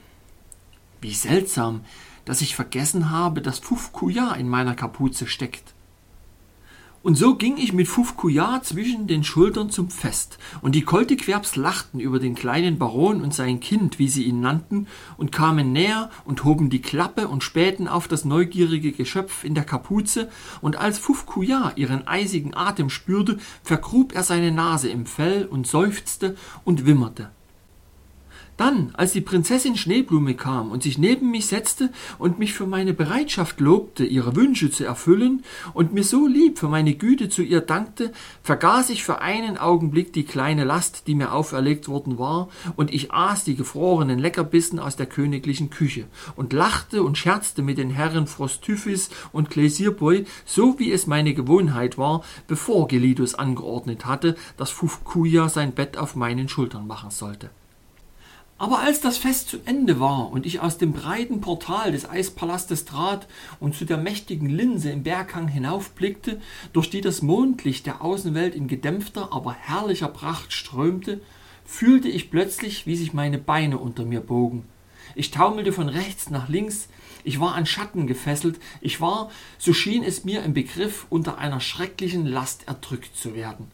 wie 1.01 1.15
seltsam, 1.15 1.83
dass 2.25 2.41
ich 2.41 2.57
vergessen 2.57 3.11
habe, 3.11 3.41
dass 3.41 3.61
Fufkuya 3.61 4.35
in 4.35 4.49
meiner 4.49 4.75
Kapuze 4.75 5.27
steckt. 5.27 5.75
Und 7.03 7.15
so 7.17 7.35
ging 7.35 7.57
ich 7.57 7.73
mit 7.73 7.89
Fufkuya 7.89 8.61
zwischen 8.63 9.07
den 9.07 9.25
Schultern 9.25 9.71
zum 9.71 9.89
Fest, 9.89 10.37
und 10.61 10.75
die 10.75 10.83
Koltiquerbs 10.83 11.57
lachten 11.57 11.99
über 11.99 12.19
den 12.19 12.35
kleinen 12.35 12.79
Baron 12.79 13.23
und 13.23 13.33
sein 13.33 13.59
Kind, 13.59 13.99
wie 13.99 14.09
sie 14.09 14.25
ihn 14.25 14.41
nannten, 14.41 14.87
und 15.17 15.33
kamen 15.33 15.73
näher 15.73 16.11
und 16.27 16.45
hoben 16.45 16.69
die 16.69 16.83
Klappe 16.83 17.29
und 17.29 17.43
spähten 17.43 17.89
auf 17.89 18.07
das 18.07 18.27
neugierige 18.27 18.93
Geschöpf 18.93 19.45
in 19.45 19.55
der 19.55 19.65
Kapuze, 19.65 20.29
und 20.61 20.77
als 20.77 20.99
Fufkuya 20.99 21.73
ihren 21.77 22.07
eisigen 22.07 22.55
Atem 22.55 22.91
spürte, 22.91 23.39
vergrub 23.63 24.15
er 24.15 24.23
seine 24.23 24.53
Nase 24.53 24.91
im 24.91 25.07
Fell 25.07 25.47
und 25.47 25.67
seufzte 25.67 26.37
und 26.65 26.85
wimmerte. 26.85 27.31
Dann, 28.61 28.91
als 28.93 29.13
die 29.13 29.23
Prinzessin 29.23 29.75
Schneeblume 29.75 30.35
kam 30.35 30.71
und 30.71 30.83
sich 30.83 30.99
neben 30.99 31.31
mich 31.31 31.47
setzte 31.47 31.89
und 32.19 32.39
mich 32.39 32.53
für 32.53 32.67
meine 32.67 32.93
Bereitschaft 32.93 33.59
lobte, 33.59 34.05
ihre 34.05 34.37
Wünsche 34.37 34.71
zu 34.71 34.85
erfüllen 34.85 35.45
und 35.73 35.95
mir 35.95 36.05
so 36.05 36.27
lieb 36.27 36.59
für 36.59 36.69
meine 36.69 36.93
Güte 36.93 37.31
zu 37.31 37.41
ihr 37.41 37.63
dankte, 37.63 38.13
vergaß 38.43 38.91
ich 38.91 39.03
für 39.03 39.23
einen 39.23 39.57
Augenblick 39.57 40.13
die 40.13 40.25
kleine 40.25 40.65
Last, 40.65 41.07
die 41.07 41.15
mir 41.15 41.33
auferlegt 41.33 41.89
worden 41.89 42.19
war, 42.19 42.51
und 42.77 42.93
ich 42.93 43.13
aß 43.13 43.45
die 43.45 43.57
gefrorenen 43.57 44.19
Leckerbissen 44.19 44.79
aus 44.79 44.95
der 44.95 45.07
königlichen 45.07 45.71
Küche 45.71 46.05
und 46.37 46.53
lachte 46.53 47.03
und 47.03 47.17
scherzte 47.17 47.63
mit 47.63 47.79
den 47.79 47.89
Herren 47.89 48.27
Frostüfis 48.27 49.09
und 49.33 49.49
Klesierboy, 49.49 50.27
so 50.45 50.79
wie 50.79 50.93
es 50.93 51.07
meine 51.07 51.33
Gewohnheit 51.33 51.97
war, 51.97 52.23
bevor 52.47 52.89
Gelidus 52.89 53.35
angeordnet 53.35 54.05
hatte, 54.05 54.37
dass 54.59 54.69
Fufkuya 54.69 55.49
sein 55.49 55.73
Bett 55.73 55.97
auf 55.97 56.15
meinen 56.15 56.51
Schultern 56.51 56.87
machen 56.87 57.11
sollte. 57.11 57.49
Aber 58.61 58.81
als 58.81 59.01
das 59.01 59.17
Fest 59.17 59.49
zu 59.49 59.57
Ende 59.65 60.01
war 60.01 60.31
und 60.31 60.45
ich 60.45 60.61
aus 60.61 60.77
dem 60.77 60.93
breiten 60.93 61.41
Portal 61.41 61.93
des 61.93 62.07
Eispalastes 62.07 62.85
trat 62.85 63.27
und 63.59 63.75
zu 63.75 63.87
der 63.87 63.97
mächtigen 63.97 64.51
Linse 64.51 64.91
im 64.91 65.03
Berghang 65.03 65.49
hinaufblickte, 65.49 66.39
durch 66.75 66.91
die 66.91 67.01
das 67.01 67.23
Mondlicht 67.23 67.87
der 67.87 68.03
Außenwelt 68.03 68.55
in 68.55 68.69
gedämpfter, 68.69 69.33
aber 69.33 69.55
herrlicher 69.55 70.09
Pracht 70.09 70.53
strömte, 70.53 71.23
fühlte 71.65 72.11
ich 72.11 72.31
plötzlich, 72.31 72.87
wie 72.87 72.97
sich 72.97 73.15
meine 73.15 73.39
Beine 73.39 73.79
unter 73.79 74.05
mir 74.05 74.21
bogen. 74.21 74.67
Ich 75.15 75.31
taumelte 75.31 75.73
von 75.73 75.89
rechts 75.89 76.29
nach 76.29 76.51
links, 76.51 76.91
ich 77.25 77.41
war 77.41 77.55
an 77.55 77.65
Schatten 77.65 78.07
gefesselt, 78.07 78.61
ich 78.83 79.01
war, 79.01 79.31
so 79.57 79.73
schien 79.73 80.05
es 80.05 80.25
mir, 80.25 80.43
im 80.43 80.53
Begriff, 80.53 81.07
unter 81.09 81.39
einer 81.39 81.61
schrecklichen 81.61 82.27
Last 82.27 82.69
erdrückt 82.69 83.17
zu 83.17 83.35
werden. 83.35 83.69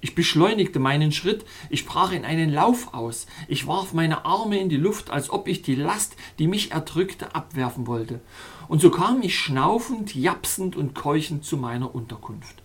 Ich 0.00 0.14
beschleunigte 0.14 0.78
meinen 0.78 1.12
Schritt, 1.12 1.44
ich 1.68 1.84
brach 1.84 2.12
in 2.12 2.24
einen 2.24 2.50
Lauf 2.50 2.94
aus, 2.94 3.26
ich 3.48 3.66
warf 3.66 3.92
meine 3.92 4.24
Arme 4.24 4.58
in 4.58 4.70
die 4.70 4.76
Luft, 4.76 5.10
als 5.10 5.28
ob 5.30 5.46
ich 5.46 5.62
die 5.62 5.74
Last, 5.74 6.16
die 6.38 6.46
mich 6.46 6.72
erdrückte, 6.72 7.34
abwerfen 7.34 7.86
wollte. 7.86 8.20
Und 8.68 8.80
so 8.80 8.90
kam 8.90 9.20
ich 9.22 9.38
schnaufend, 9.38 10.14
japsend 10.14 10.74
und 10.76 10.94
keuchend 10.94 11.44
zu 11.44 11.58
meiner 11.58 11.94
Unterkunft. 11.94 12.62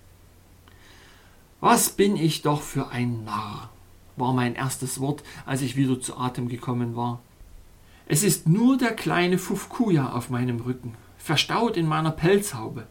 Was 1.59 1.89
bin 1.89 2.15
ich 2.15 2.41
doch 2.41 2.61
für 2.61 2.89
ein 2.89 3.25
Narr, 3.25 3.69
war 4.15 4.33
mein 4.33 4.55
erstes 4.55 4.99
Wort, 4.99 5.23
als 5.45 5.61
ich 5.61 5.75
wieder 5.75 5.99
zu 5.99 6.17
Atem 6.17 6.47
gekommen 6.47 6.95
war. 6.95 7.21
Es 8.07 8.23
ist 8.23 8.47
nur 8.47 8.77
der 8.77 8.93
kleine 8.93 9.38
Fufkuya 9.38 10.13
auf 10.13 10.29
meinem 10.29 10.61
Rücken, 10.61 10.93
verstaut 11.17 11.75
in 11.75 11.88
meiner 11.88 12.11
Pelzhaube. 12.11 12.88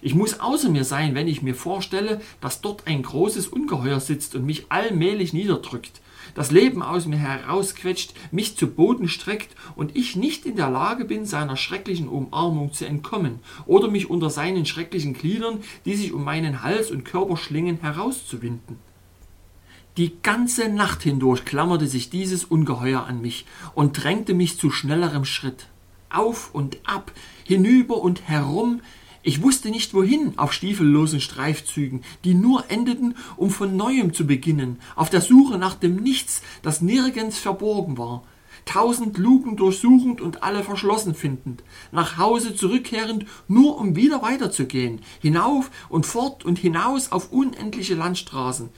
Ich 0.00 0.14
muss 0.14 0.40
außer 0.40 0.68
mir 0.68 0.84
sein, 0.84 1.14
wenn 1.14 1.28
ich 1.28 1.42
mir 1.42 1.54
vorstelle, 1.54 2.20
dass 2.40 2.60
dort 2.60 2.86
ein 2.86 3.02
großes 3.02 3.48
Ungeheuer 3.48 4.00
sitzt 4.00 4.34
und 4.34 4.46
mich 4.46 4.66
allmählich 4.70 5.32
niederdrückt, 5.32 6.00
das 6.34 6.50
Leben 6.50 6.82
aus 6.82 7.06
mir 7.06 7.16
herausquetscht, 7.16 8.14
mich 8.30 8.56
zu 8.56 8.68
Boden 8.68 9.08
streckt 9.08 9.56
und 9.76 9.96
ich 9.96 10.14
nicht 10.14 10.46
in 10.46 10.56
der 10.56 10.70
Lage 10.70 11.04
bin, 11.04 11.24
seiner 11.24 11.56
schrecklichen 11.56 12.08
Umarmung 12.08 12.72
zu 12.72 12.86
entkommen 12.86 13.40
oder 13.66 13.88
mich 13.88 14.10
unter 14.10 14.30
seinen 14.30 14.66
schrecklichen 14.66 15.14
Gliedern, 15.14 15.60
die 15.84 15.96
sich 15.96 16.12
um 16.12 16.24
meinen 16.24 16.62
Hals 16.62 16.90
und 16.90 17.04
Körper 17.04 17.36
schlingen, 17.36 17.80
herauszuwinden. 17.80 18.76
Die 19.96 20.22
ganze 20.22 20.68
Nacht 20.68 21.02
hindurch 21.02 21.44
klammerte 21.44 21.88
sich 21.88 22.08
dieses 22.08 22.44
Ungeheuer 22.44 23.04
an 23.04 23.20
mich 23.20 23.46
und 23.74 24.04
drängte 24.04 24.32
mich 24.32 24.56
zu 24.56 24.70
schnellerem 24.70 25.24
Schritt. 25.24 25.66
Auf 26.08 26.54
und 26.54 26.78
ab, 26.84 27.10
hinüber 27.44 28.00
und 28.00 28.22
herum, 28.28 28.80
ich 29.28 29.42
wusste 29.42 29.68
nicht 29.68 29.92
wohin 29.92 30.38
auf 30.38 30.54
stiefellosen 30.54 31.20
Streifzügen, 31.20 32.00
die 32.24 32.32
nur 32.32 32.70
endeten, 32.70 33.14
um 33.36 33.50
von 33.50 33.76
neuem 33.76 34.14
zu 34.14 34.26
beginnen, 34.26 34.78
auf 34.96 35.10
der 35.10 35.20
Suche 35.20 35.58
nach 35.58 35.74
dem 35.74 35.96
Nichts, 35.96 36.40
das 36.62 36.80
nirgends 36.80 37.36
verborgen 37.38 37.98
war, 37.98 38.22
tausend 38.64 39.18
Luken 39.18 39.56
durchsuchend 39.56 40.22
und 40.22 40.42
alle 40.42 40.64
verschlossen 40.64 41.14
findend, 41.14 41.62
nach 41.92 42.16
Hause 42.16 42.56
zurückkehrend, 42.56 43.26
nur 43.48 43.76
um 43.76 43.96
wieder 43.96 44.22
weiterzugehen, 44.22 45.02
hinauf 45.20 45.70
und 45.90 46.06
fort 46.06 46.46
und 46.46 46.58
hinaus 46.58 47.12
auf 47.12 47.30
unendliche 47.30 47.96
Landstraßen, 47.96 48.70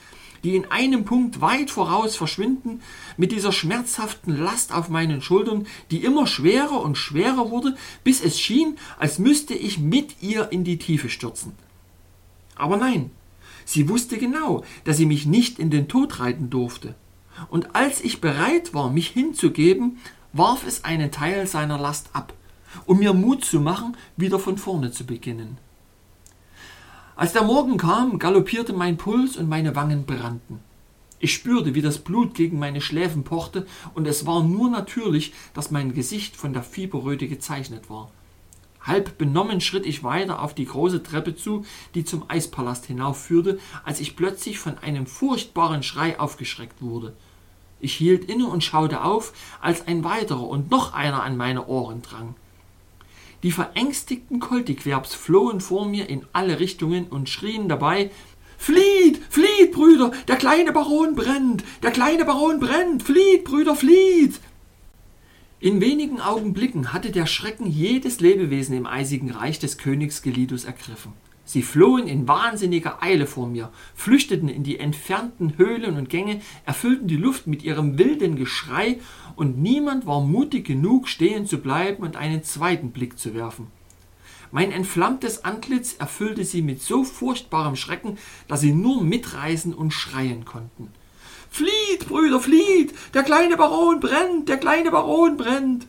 die 0.44 0.56
in 0.56 0.70
einem 0.70 1.04
Punkt 1.04 1.40
weit 1.40 1.70
voraus 1.70 2.16
verschwinden, 2.16 2.82
mit 3.16 3.32
dieser 3.32 3.52
schmerzhaften 3.52 4.36
Last 4.36 4.72
auf 4.72 4.88
meinen 4.88 5.22
Schultern, 5.22 5.66
die 5.90 6.04
immer 6.04 6.26
schwerer 6.26 6.80
und 6.80 6.96
schwerer 6.96 7.50
wurde, 7.50 7.76
bis 8.04 8.22
es 8.22 8.40
schien, 8.40 8.76
als 8.98 9.18
müsste 9.18 9.54
ich 9.54 9.78
mit 9.78 10.22
ihr 10.22 10.50
in 10.52 10.64
die 10.64 10.78
Tiefe 10.78 11.08
stürzen. 11.08 11.52
Aber 12.56 12.76
nein, 12.76 13.10
sie 13.64 13.88
wusste 13.88 14.18
genau, 14.18 14.64
dass 14.84 14.96
sie 14.96 15.06
mich 15.06 15.26
nicht 15.26 15.58
in 15.58 15.70
den 15.70 15.88
Tod 15.88 16.20
reiten 16.20 16.50
durfte. 16.50 16.94
Und 17.48 17.74
als 17.74 18.02
ich 18.02 18.20
bereit 18.20 18.74
war, 18.74 18.90
mich 18.90 19.08
hinzugeben, 19.08 19.98
warf 20.32 20.66
es 20.66 20.84
einen 20.84 21.10
Teil 21.10 21.46
seiner 21.46 21.78
Last 21.78 22.10
ab, 22.12 22.34
um 22.86 22.98
mir 22.98 23.14
Mut 23.14 23.44
zu 23.44 23.60
machen, 23.60 23.96
wieder 24.16 24.38
von 24.38 24.58
vorne 24.58 24.92
zu 24.92 25.04
beginnen. 25.04 25.58
Als 27.20 27.34
der 27.34 27.42
Morgen 27.42 27.76
kam, 27.76 28.18
galoppierte 28.18 28.72
mein 28.72 28.96
Puls 28.96 29.36
und 29.36 29.46
meine 29.46 29.76
Wangen 29.76 30.06
brannten. 30.06 30.60
Ich 31.18 31.34
spürte, 31.34 31.74
wie 31.74 31.82
das 31.82 31.98
Blut 31.98 32.32
gegen 32.32 32.58
meine 32.58 32.80
Schläfen 32.80 33.24
pochte, 33.24 33.66
und 33.92 34.06
es 34.06 34.24
war 34.24 34.42
nur 34.42 34.70
natürlich, 34.70 35.34
dass 35.52 35.70
mein 35.70 35.92
Gesicht 35.92 36.34
von 36.34 36.54
der 36.54 36.62
Fieberröte 36.62 37.28
gezeichnet 37.28 37.90
war. 37.90 38.10
Halb 38.80 39.18
benommen 39.18 39.60
schritt 39.60 39.84
ich 39.84 40.02
weiter 40.02 40.40
auf 40.40 40.54
die 40.54 40.64
große 40.64 41.02
Treppe 41.02 41.36
zu, 41.36 41.66
die 41.94 42.06
zum 42.06 42.24
Eispalast 42.26 42.86
hinaufführte, 42.86 43.58
als 43.84 44.00
ich 44.00 44.16
plötzlich 44.16 44.58
von 44.58 44.78
einem 44.78 45.04
furchtbaren 45.04 45.82
Schrei 45.82 46.18
aufgeschreckt 46.18 46.80
wurde. 46.80 47.12
Ich 47.80 47.92
hielt 47.92 48.30
inne 48.30 48.46
und 48.46 48.64
schaute 48.64 49.04
auf, 49.04 49.34
als 49.60 49.86
ein 49.86 50.04
weiterer 50.04 50.48
und 50.48 50.70
noch 50.70 50.94
einer 50.94 51.22
an 51.22 51.36
meine 51.36 51.66
Ohren 51.66 52.00
drang. 52.00 52.34
Die 53.42 53.52
verängstigten 53.52 54.40
Koltiquerbs 54.40 55.14
flohen 55.14 55.60
vor 55.60 55.86
mir 55.86 56.08
in 56.08 56.26
alle 56.32 56.60
Richtungen 56.60 57.06
und 57.06 57.28
schrien 57.28 57.68
dabei 57.68 58.10
Flieht, 58.58 59.22
flieht, 59.30 59.72
Brüder, 59.72 60.12
der 60.28 60.36
kleine 60.36 60.70
Baron 60.72 61.14
brennt, 61.14 61.64
der 61.82 61.92
kleine 61.92 62.26
Baron 62.26 62.60
brennt, 62.60 63.02
flieht, 63.02 63.44
Brüder, 63.44 63.74
flieht. 63.74 64.38
In 65.60 65.80
wenigen 65.80 66.20
Augenblicken 66.20 66.92
hatte 66.92 67.10
der 67.10 67.24
Schrecken 67.24 67.66
jedes 67.66 68.20
Lebewesen 68.20 68.76
im 68.76 68.86
eisigen 68.86 69.30
Reich 69.30 69.58
des 69.58 69.78
Königs 69.78 70.20
Gelidus 70.20 70.64
ergriffen. 70.64 71.12
Sie 71.46 71.62
flohen 71.62 72.06
in 72.06 72.28
wahnsinniger 72.28 73.02
Eile 73.02 73.26
vor 73.26 73.48
mir, 73.48 73.70
flüchteten 73.94 74.48
in 74.48 74.62
die 74.62 74.78
entfernten 74.78 75.56
Höhlen 75.56 75.96
und 75.96 76.08
Gänge, 76.08 76.42
erfüllten 76.64 77.08
die 77.08 77.16
Luft 77.16 77.46
mit 77.46 77.62
ihrem 77.62 77.98
wilden 77.98 78.36
Geschrei, 78.36 78.98
und 79.40 79.56
niemand 79.56 80.04
war 80.04 80.20
mutig 80.20 80.66
genug, 80.66 81.08
stehen 81.08 81.46
zu 81.46 81.62
bleiben 81.62 82.02
und 82.02 82.14
einen 82.14 82.44
zweiten 82.44 82.90
Blick 82.90 83.18
zu 83.18 83.32
werfen. 83.32 83.68
Mein 84.52 84.70
entflammtes 84.70 85.46
Antlitz 85.46 85.94
erfüllte 85.94 86.44
sie 86.44 86.60
mit 86.60 86.82
so 86.82 87.04
furchtbarem 87.04 87.74
Schrecken, 87.74 88.18
dass 88.48 88.60
sie 88.60 88.72
nur 88.72 89.02
mitreißen 89.02 89.72
und 89.72 89.92
schreien 89.92 90.44
konnten. 90.44 90.88
Flieht, 91.48 92.06
Brüder, 92.06 92.38
flieht! 92.38 92.92
Der 93.14 93.22
kleine 93.22 93.56
Baron 93.56 93.98
brennt! 93.98 94.50
Der 94.50 94.58
kleine 94.58 94.90
Baron 94.90 95.38
brennt! 95.38 95.86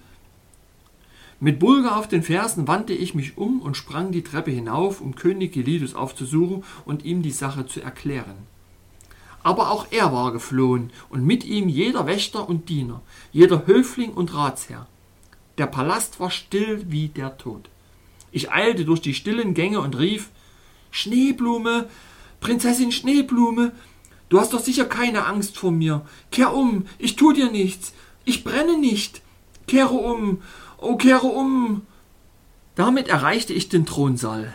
Mit 1.41 1.59
Bulgar 1.59 1.97
auf 1.97 2.07
den 2.07 2.23
Fersen 2.23 2.69
wandte 2.69 2.93
ich 2.93 3.15
mich 3.15 3.37
um 3.37 3.61
und 3.61 3.75
sprang 3.75 4.13
die 4.13 4.23
Treppe 4.23 4.51
hinauf, 4.51 5.01
um 5.01 5.15
König 5.15 5.51
Gelidus 5.51 5.93
aufzusuchen 5.93 6.63
und 6.85 7.03
ihm 7.03 7.21
die 7.21 7.31
Sache 7.31 7.65
zu 7.65 7.81
erklären. 7.81 8.47
Aber 9.43 9.71
auch 9.71 9.87
er 9.91 10.13
war 10.13 10.31
geflohen, 10.31 10.91
und 11.09 11.25
mit 11.25 11.43
ihm 11.43 11.67
jeder 11.67 12.05
Wächter 12.05 12.47
und 12.47 12.69
Diener, 12.69 13.01
jeder 13.31 13.65
Höfling 13.65 14.13
und 14.13 14.33
Ratsherr. 14.33 14.87
Der 15.57 15.67
Palast 15.67 16.19
war 16.19 16.31
still 16.31 16.85
wie 16.89 17.07
der 17.07 17.37
Tod. 17.37 17.69
Ich 18.31 18.51
eilte 18.51 18.85
durch 18.85 19.01
die 19.01 19.13
stillen 19.13 19.53
Gänge 19.53 19.81
und 19.81 19.97
rief 19.97 20.29
Schneeblume, 20.91 21.89
Prinzessin 22.39 22.91
Schneeblume, 22.91 23.71
du 24.29 24.39
hast 24.39 24.53
doch 24.53 24.59
sicher 24.59 24.85
keine 24.85 25.25
Angst 25.25 25.57
vor 25.57 25.71
mir. 25.71 26.05
Kehr 26.31 26.53
um, 26.53 26.85
ich 26.97 27.15
tu 27.15 27.33
dir 27.33 27.51
nichts, 27.51 27.93
ich 28.25 28.43
brenne 28.43 28.77
nicht. 28.77 29.21
Kehre 29.67 29.93
um, 29.93 30.41
oh, 30.77 30.95
kehre 30.95 31.27
um! 31.27 31.83
Damit 32.75 33.07
erreichte 33.07 33.53
ich 33.53 33.69
den 33.69 33.85
Thronsaal. 33.85 34.53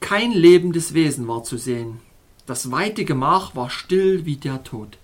Kein 0.00 0.32
lebendes 0.32 0.94
Wesen 0.94 1.26
war 1.28 1.44
zu 1.44 1.56
sehen. 1.56 2.00
Das 2.46 2.70
weite 2.70 3.06
Gemach 3.06 3.56
war 3.56 3.70
still 3.70 4.26
wie 4.26 4.36
der 4.36 4.64
Tod. 4.64 4.98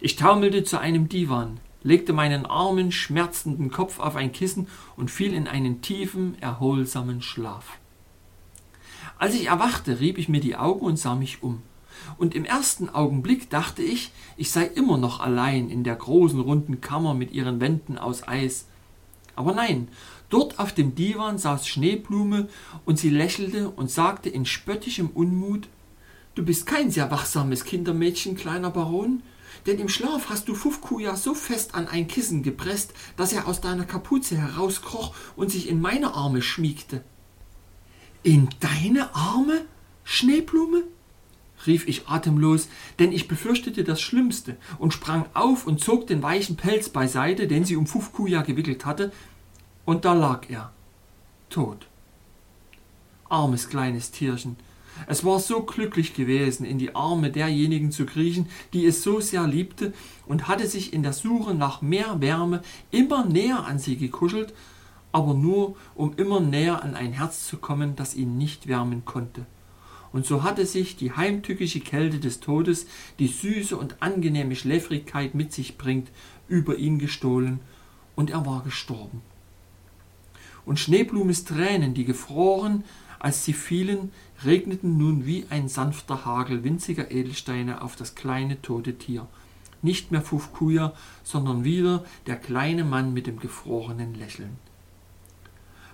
Ich 0.00 0.14
taumelte 0.14 0.62
zu 0.62 0.78
einem 0.78 1.08
Divan, 1.08 1.58
legte 1.82 2.12
meinen 2.12 2.46
armen, 2.46 2.92
schmerzenden 2.92 3.72
Kopf 3.72 3.98
auf 3.98 4.14
ein 4.14 4.30
Kissen 4.30 4.68
und 4.96 5.10
fiel 5.10 5.34
in 5.34 5.48
einen 5.48 5.82
tiefen, 5.82 6.40
erholsamen 6.40 7.22
Schlaf. 7.22 7.78
Als 9.18 9.34
ich 9.34 9.46
erwachte, 9.46 9.98
rieb 9.98 10.16
ich 10.16 10.28
mir 10.28 10.40
die 10.40 10.54
Augen 10.54 10.86
und 10.86 10.96
sah 10.96 11.16
mich 11.16 11.42
um. 11.42 11.62
Und 12.18 12.36
im 12.36 12.44
ersten 12.44 12.88
Augenblick 12.88 13.50
dachte 13.50 13.82
ich, 13.82 14.12
ich 14.36 14.52
sei 14.52 14.64
immer 14.64 14.96
noch 14.96 15.18
allein 15.18 15.68
in 15.70 15.82
der 15.82 15.96
großen 15.96 16.38
runden 16.38 16.80
Kammer 16.80 17.14
mit 17.14 17.32
ihren 17.32 17.60
Wänden 17.60 17.98
aus 17.98 18.28
Eis. 18.28 18.66
Aber 19.34 19.54
nein, 19.54 19.88
dort 20.30 20.60
auf 20.60 20.72
dem 20.72 20.94
Divan 20.94 21.36
saß 21.36 21.66
Schneeblume 21.66 22.48
und 22.84 22.96
sie 22.96 23.10
lächelte 23.10 23.70
und 23.70 23.90
sagte 23.90 24.28
in 24.28 24.46
spöttischem 24.46 25.08
Unmut 25.08 25.68
Du 26.38 26.44
bist 26.44 26.66
kein 26.66 26.88
sehr 26.88 27.10
wachsames 27.10 27.64
Kindermädchen, 27.64 28.36
kleiner 28.36 28.70
Baron, 28.70 29.24
denn 29.66 29.80
im 29.80 29.88
Schlaf 29.88 30.30
hast 30.30 30.46
du 30.48 30.54
Fufkuja 30.54 31.16
so 31.16 31.34
fest 31.34 31.74
an 31.74 31.88
ein 31.88 32.06
Kissen 32.06 32.44
gepresst, 32.44 32.94
dass 33.16 33.32
er 33.32 33.48
aus 33.48 33.60
deiner 33.60 33.84
Kapuze 33.84 34.36
herauskroch 34.36 35.16
und 35.34 35.50
sich 35.50 35.68
in 35.68 35.80
meine 35.80 36.14
Arme 36.14 36.40
schmiegte. 36.40 37.02
In 38.22 38.48
deine 38.60 39.16
Arme, 39.16 39.64
Schneeblume? 40.04 40.84
rief 41.66 41.88
ich 41.88 42.06
atemlos, 42.06 42.68
denn 43.00 43.10
ich 43.10 43.26
befürchtete 43.26 43.82
das 43.82 44.00
Schlimmste 44.00 44.56
und 44.78 44.94
sprang 44.94 45.26
auf 45.34 45.66
und 45.66 45.80
zog 45.80 46.06
den 46.06 46.22
weichen 46.22 46.54
Pelz 46.54 46.88
beiseite, 46.88 47.48
den 47.48 47.64
sie 47.64 47.74
um 47.74 47.88
Fufkuja 47.88 48.42
gewickelt 48.42 48.86
hatte, 48.86 49.10
und 49.84 50.04
da 50.04 50.12
lag 50.12 50.48
er, 50.48 50.70
tot. 51.50 51.88
Armes 53.28 53.68
kleines 53.68 54.12
Tierchen, 54.12 54.54
es 55.06 55.24
war 55.24 55.38
so 55.38 55.62
glücklich 55.62 56.14
gewesen, 56.14 56.64
in 56.64 56.78
die 56.78 56.94
Arme 56.94 57.30
derjenigen 57.30 57.90
zu 57.92 58.06
kriechen, 58.06 58.48
die 58.72 58.86
es 58.86 59.02
so 59.02 59.20
sehr 59.20 59.46
liebte, 59.46 59.92
und 60.26 60.48
hatte 60.48 60.66
sich 60.66 60.92
in 60.92 61.02
der 61.02 61.12
Suche 61.12 61.54
nach 61.54 61.80
mehr 61.82 62.20
Wärme 62.20 62.62
immer 62.90 63.24
näher 63.24 63.64
an 63.66 63.78
sie 63.78 63.96
gekuschelt, 63.96 64.52
aber 65.12 65.34
nur 65.34 65.76
um 65.94 66.14
immer 66.16 66.40
näher 66.40 66.82
an 66.82 66.94
ein 66.94 67.12
Herz 67.12 67.46
zu 67.46 67.56
kommen, 67.56 67.96
das 67.96 68.14
ihn 68.14 68.36
nicht 68.36 68.66
wärmen 68.66 69.04
konnte. 69.04 69.46
Und 70.12 70.26
so 70.26 70.42
hatte 70.42 70.66
sich 70.66 70.96
die 70.96 71.12
heimtückische 71.12 71.80
Kälte 71.80 72.18
des 72.18 72.40
Todes, 72.40 72.86
die 73.18 73.28
süße 73.28 73.76
und 73.76 74.02
angenehme 74.02 74.56
Schläfrigkeit 74.56 75.34
mit 75.34 75.52
sich 75.52 75.78
bringt, 75.78 76.08
über 76.48 76.76
ihn 76.76 76.98
gestohlen, 76.98 77.60
und 78.16 78.30
er 78.30 78.44
war 78.44 78.62
gestorben. 78.62 79.22
Und 80.66 80.78
Schneeblumes 80.78 81.44
Tränen, 81.44 81.94
die 81.94 82.04
gefroren, 82.04 82.84
als 83.18 83.44
sie 83.44 83.52
fielen, 83.52 84.12
regneten 84.44 84.96
nun 84.98 85.26
wie 85.26 85.46
ein 85.50 85.68
sanfter 85.68 86.24
Hagel 86.24 86.64
winziger 86.64 87.10
Edelsteine 87.10 87.82
auf 87.82 87.96
das 87.96 88.14
kleine 88.14 88.60
tote 88.62 88.96
Tier. 88.98 89.26
Nicht 89.82 90.10
mehr 90.10 90.22
Fufkuya, 90.22 90.92
sondern 91.22 91.64
wieder 91.64 92.04
der 92.26 92.36
kleine 92.36 92.84
Mann 92.84 93.12
mit 93.12 93.26
dem 93.26 93.38
gefrorenen 93.38 94.14
Lächeln. 94.14 94.56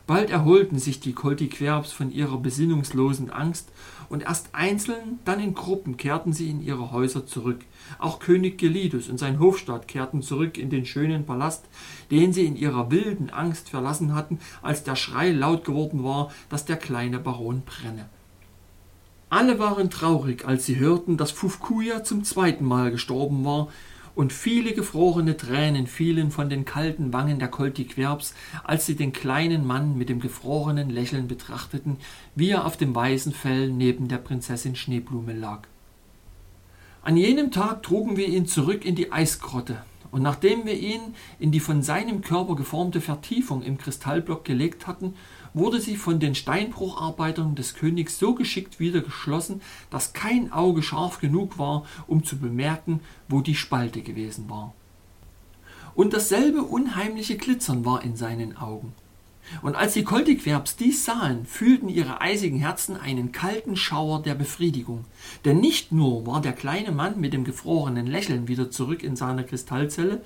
Bald 0.07 0.30
erholten 0.30 0.78
sich 0.78 1.00
die 1.00 1.14
Koltiquerbs 1.14 1.92
von 1.92 2.11
ihrer 2.11 2.38
besinnungslosen 2.38 3.30
Angst, 3.30 3.70
und 4.09 4.22
erst 4.22 4.50
einzeln, 4.52 5.18
dann 5.24 5.40
in 5.40 5.55
Gruppen 5.55 5.96
kehrten 5.96 6.32
sie 6.32 6.50
in 6.50 6.62
ihre 6.62 6.92
Häuser 6.92 7.26
zurück. 7.26 7.61
Auch 7.98 8.18
König 8.18 8.59
Gelidus 8.59 9.09
und 9.09 9.18
sein 9.18 9.40
Hofstaat 9.40 9.88
kehrten 9.88 10.22
zurück 10.22 10.59
in 10.59 10.70
den 10.70 10.86
schönen 10.86 11.26
Palast, 11.26 11.64
den 12.11 12.32
sie 12.32 12.46
in 12.46 12.57
ihrer 12.57 12.90
wilden 12.90 13.30
Angst 13.30 13.70
verlassen 13.70 14.14
hatten, 14.14 14.38
als 14.62 14.84
der 14.84 14.96
Schrei 14.96 15.30
laut 15.30 15.64
geworden 15.64 16.05
war, 16.05 16.30
dass 16.48 16.64
der 16.64 16.76
kleine 16.76 17.18
Baron 17.18 17.62
brenne. 17.62 18.09
Alle 19.30 19.59
waren 19.59 19.90
traurig, 19.90 20.46
als 20.46 20.64
sie 20.66 20.78
hörten, 20.78 21.16
dass 21.16 21.32
Fufkuya 21.32 22.05
zum 22.05 22.22
zweiten 22.22 22.64
Mal 22.64 22.92
gestorben 22.92 23.44
war, 23.44 23.68
und 24.14 24.32
viele 24.32 24.72
gefrorene 24.74 25.36
Tränen 25.36 25.86
fielen 25.86 26.30
von 26.30 26.48
den 26.48 26.64
kalten 26.64 27.12
Wangen 27.12 27.38
der 27.38 27.48
Koltiquerbs, 27.48 28.34
als 28.62 28.86
sie 28.86 28.94
den 28.94 29.12
kleinen 29.12 29.66
Mann 29.66 29.98
mit 29.98 30.08
dem 30.08 30.20
gefrorenen 30.20 30.90
Lächeln 30.90 31.28
betrachteten, 31.28 31.96
wie 32.34 32.50
er 32.50 32.64
auf 32.64 32.76
dem 32.76 32.94
weißen 32.94 33.32
Fell 33.32 33.70
neben 33.70 34.08
der 34.08 34.18
Prinzessin 34.18 34.76
Schneeblume 34.76 35.32
lag. 35.32 35.62
An 37.02 37.16
jenem 37.16 37.50
Tag 37.50 37.82
trugen 37.82 38.16
wir 38.16 38.28
ihn 38.28 38.46
zurück 38.46 38.84
in 38.84 38.94
die 38.94 39.12
Eisgrotte, 39.12 39.82
und 40.10 40.22
nachdem 40.22 40.64
wir 40.64 40.78
ihn 40.78 41.00
in 41.40 41.50
die 41.50 41.58
von 41.58 41.82
seinem 41.82 42.20
Körper 42.20 42.54
geformte 42.54 43.00
Vertiefung 43.00 43.62
im 43.62 43.78
Kristallblock 43.78 44.44
gelegt 44.44 44.86
hatten, 44.86 45.14
wurde 45.55 45.80
sie 45.80 45.96
von 45.96 46.20
den 46.20 46.34
Steinbrucharbeitern 46.34 47.55
des 47.55 47.74
Königs 47.74 48.18
so 48.18 48.34
geschickt 48.34 48.80
wieder 48.80 49.00
geschlossen, 49.00 49.62
dass 49.90 50.12
kein 50.12 50.52
Auge 50.52 50.82
scharf 50.82 51.20
genug 51.20 51.59
war, 51.59 51.86
um 52.07 52.24
zu 52.24 52.38
bemerken, 52.38 53.00
wo 53.28 53.40
die 53.40 53.55
Spalte 53.55 54.02
gewesen 54.02 54.50
war. 54.50 54.74
Und 55.94 56.12
dasselbe 56.12 56.62
unheimliche 56.62 57.36
Glitzern 57.36 57.84
war 57.84 58.02
in 58.02 58.16
seinen 58.16 58.57
Augen. 58.57 58.92
Und 59.62 59.76
als 59.76 59.92
die 59.92 60.05
Koltiquerbs 60.05 60.76
dies 60.76 61.05
sahen, 61.05 61.44
fühlten 61.44 61.88
ihre 61.88 62.20
eisigen 62.20 62.59
Herzen 62.59 62.96
einen 62.96 63.30
kalten 63.30 63.76
Schauer 63.76 64.22
der 64.22 64.34
Befriedigung. 64.34 65.05
Denn 65.44 65.61
nicht 65.61 65.92
nur 65.92 66.26
war 66.26 66.40
der 66.40 66.55
kleine 66.55 66.92
Mann 66.92 67.20
mit 67.20 67.32
dem 67.32 67.44
gefrorenen 67.44 68.07
Lächeln 68.07 68.48
wieder 68.48 68.70
zurück 68.70 69.02
in 69.02 69.16
seiner 69.16 69.44
Kristallzelle, 69.44 70.22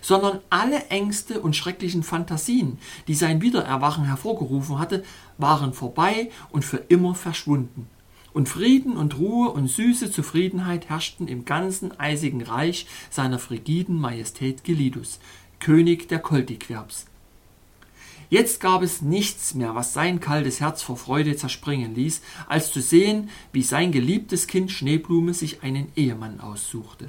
sondern 0.00 0.40
alle 0.50 0.86
Ängste 0.86 1.40
und 1.40 1.56
schrecklichen 1.56 2.02
Fantasien, 2.02 2.78
die 3.08 3.14
sein 3.14 3.42
Wiedererwachen 3.42 4.04
hervorgerufen 4.04 4.78
hatte, 4.78 5.04
waren 5.38 5.72
vorbei 5.72 6.30
und 6.50 6.64
für 6.64 6.78
immer 6.88 7.14
verschwunden. 7.14 7.88
Und 8.32 8.48
Frieden 8.48 8.96
und 8.96 9.18
Ruhe 9.18 9.50
und 9.50 9.68
süße 9.68 10.10
Zufriedenheit 10.10 10.90
herrschten 10.90 11.26
im 11.26 11.46
ganzen 11.46 11.98
eisigen 11.98 12.42
Reich 12.42 12.86
seiner 13.08 13.38
frigiden 13.38 13.98
Majestät 13.98 14.62
Gelidus, 14.62 15.20
König 15.58 16.08
der 16.08 16.18
Koltiquerbs. 16.18 17.06
Jetzt 18.28 18.60
gab 18.60 18.82
es 18.82 19.02
nichts 19.02 19.54
mehr, 19.54 19.74
was 19.74 19.94
sein 19.94 20.20
kaltes 20.20 20.60
Herz 20.60 20.82
vor 20.82 20.96
Freude 20.96 21.36
zerspringen 21.36 21.94
ließ, 21.94 22.20
als 22.48 22.72
zu 22.72 22.82
sehen, 22.82 23.30
wie 23.52 23.62
sein 23.62 23.92
geliebtes 23.92 24.48
Kind 24.48 24.70
Schneeblume 24.70 25.32
sich 25.32 25.62
einen 25.62 25.90
Ehemann 25.96 26.40
aussuchte 26.40 27.08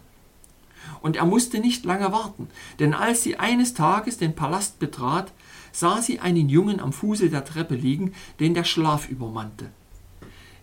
und 1.02 1.16
er 1.16 1.26
musste 1.26 1.60
nicht 1.60 1.86
lange 1.86 2.12
warten, 2.12 2.48
denn 2.80 2.94
als 2.94 3.24
sie 3.24 3.38
eines 3.38 3.74
Tages 3.74 4.18
den 4.18 4.36
Palast 4.36 4.80
betrat, 4.80 5.32
sah 5.72 6.02
sie 6.02 6.20
einen 6.20 6.50
Jungen 6.50 6.80
am 6.80 6.94
Fuße 6.94 7.30
der 7.30 7.46
Treppe 7.46 7.76
liegen, 7.76 8.14
den 8.40 8.54
der 8.54 8.64
Schlaf 8.64 9.10
übermannte. 9.10 9.70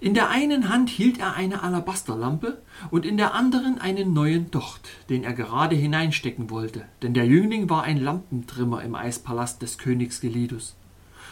In 0.00 0.12
der 0.12 0.28
einen 0.28 0.68
Hand 0.68 0.90
hielt 0.90 1.18
er 1.18 1.34
eine 1.34 1.62
Alabasterlampe 1.62 2.60
und 2.90 3.06
in 3.06 3.16
der 3.16 3.32
anderen 3.32 3.78
einen 3.78 4.12
neuen 4.12 4.50
Docht, 4.50 4.88
den 5.08 5.24
er 5.24 5.32
gerade 5.32 5.76
hineinstecken 5.76 6.50
wollte, 6.50 6.84
denn 7.02 7.14
der 7.14 7.26
Jüngling 7.26 7.70
war 7.70 7.84
ein 7.84 7.96
Lampentrimmer 7.96 8.82
im 8.82 8.94
Eispalast 8.94 9.62
des 9.62 9.78
Königs 9.78 10.20
Gelidus. 10.20 10.76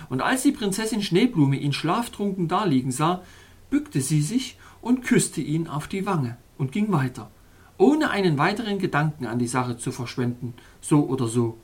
Und 0.09 0.22
als 0.22 0.43
die 0.43 0.53
Prinzessin 0.53 1.03
Schneeblume 1.03 1.57
ihn 1.57 1.72
schlaftrunken 1.72 2.49
daliegen 2.49 2.93
sah, 2.93 3.22
bückte 3.68 4.01
sie 4.01 4.22
sich 4.22 4.57
und 4.80 5.03
küsste 5.03 5.40
ihn 5.40 5.68
auf 5.68 5.86
die 5.86 6.07
Wange 6.07 6.38
und 6.57 6.72
ging 6.72 6.93
weiter 6.93 7.30
ohne 7.78 8.10
einen 8.10 8.38
weiteren 8.38 8.78
Gedanken 8.78 9.26
an 9.26 9.38
die 9.38 9.48
Sache 9.48 9.78
zu 9.78 9.92
verschwenden, 9.92 10.54
so 10.80 11.04
oder 11.06 11.26
so. 11.26 11.58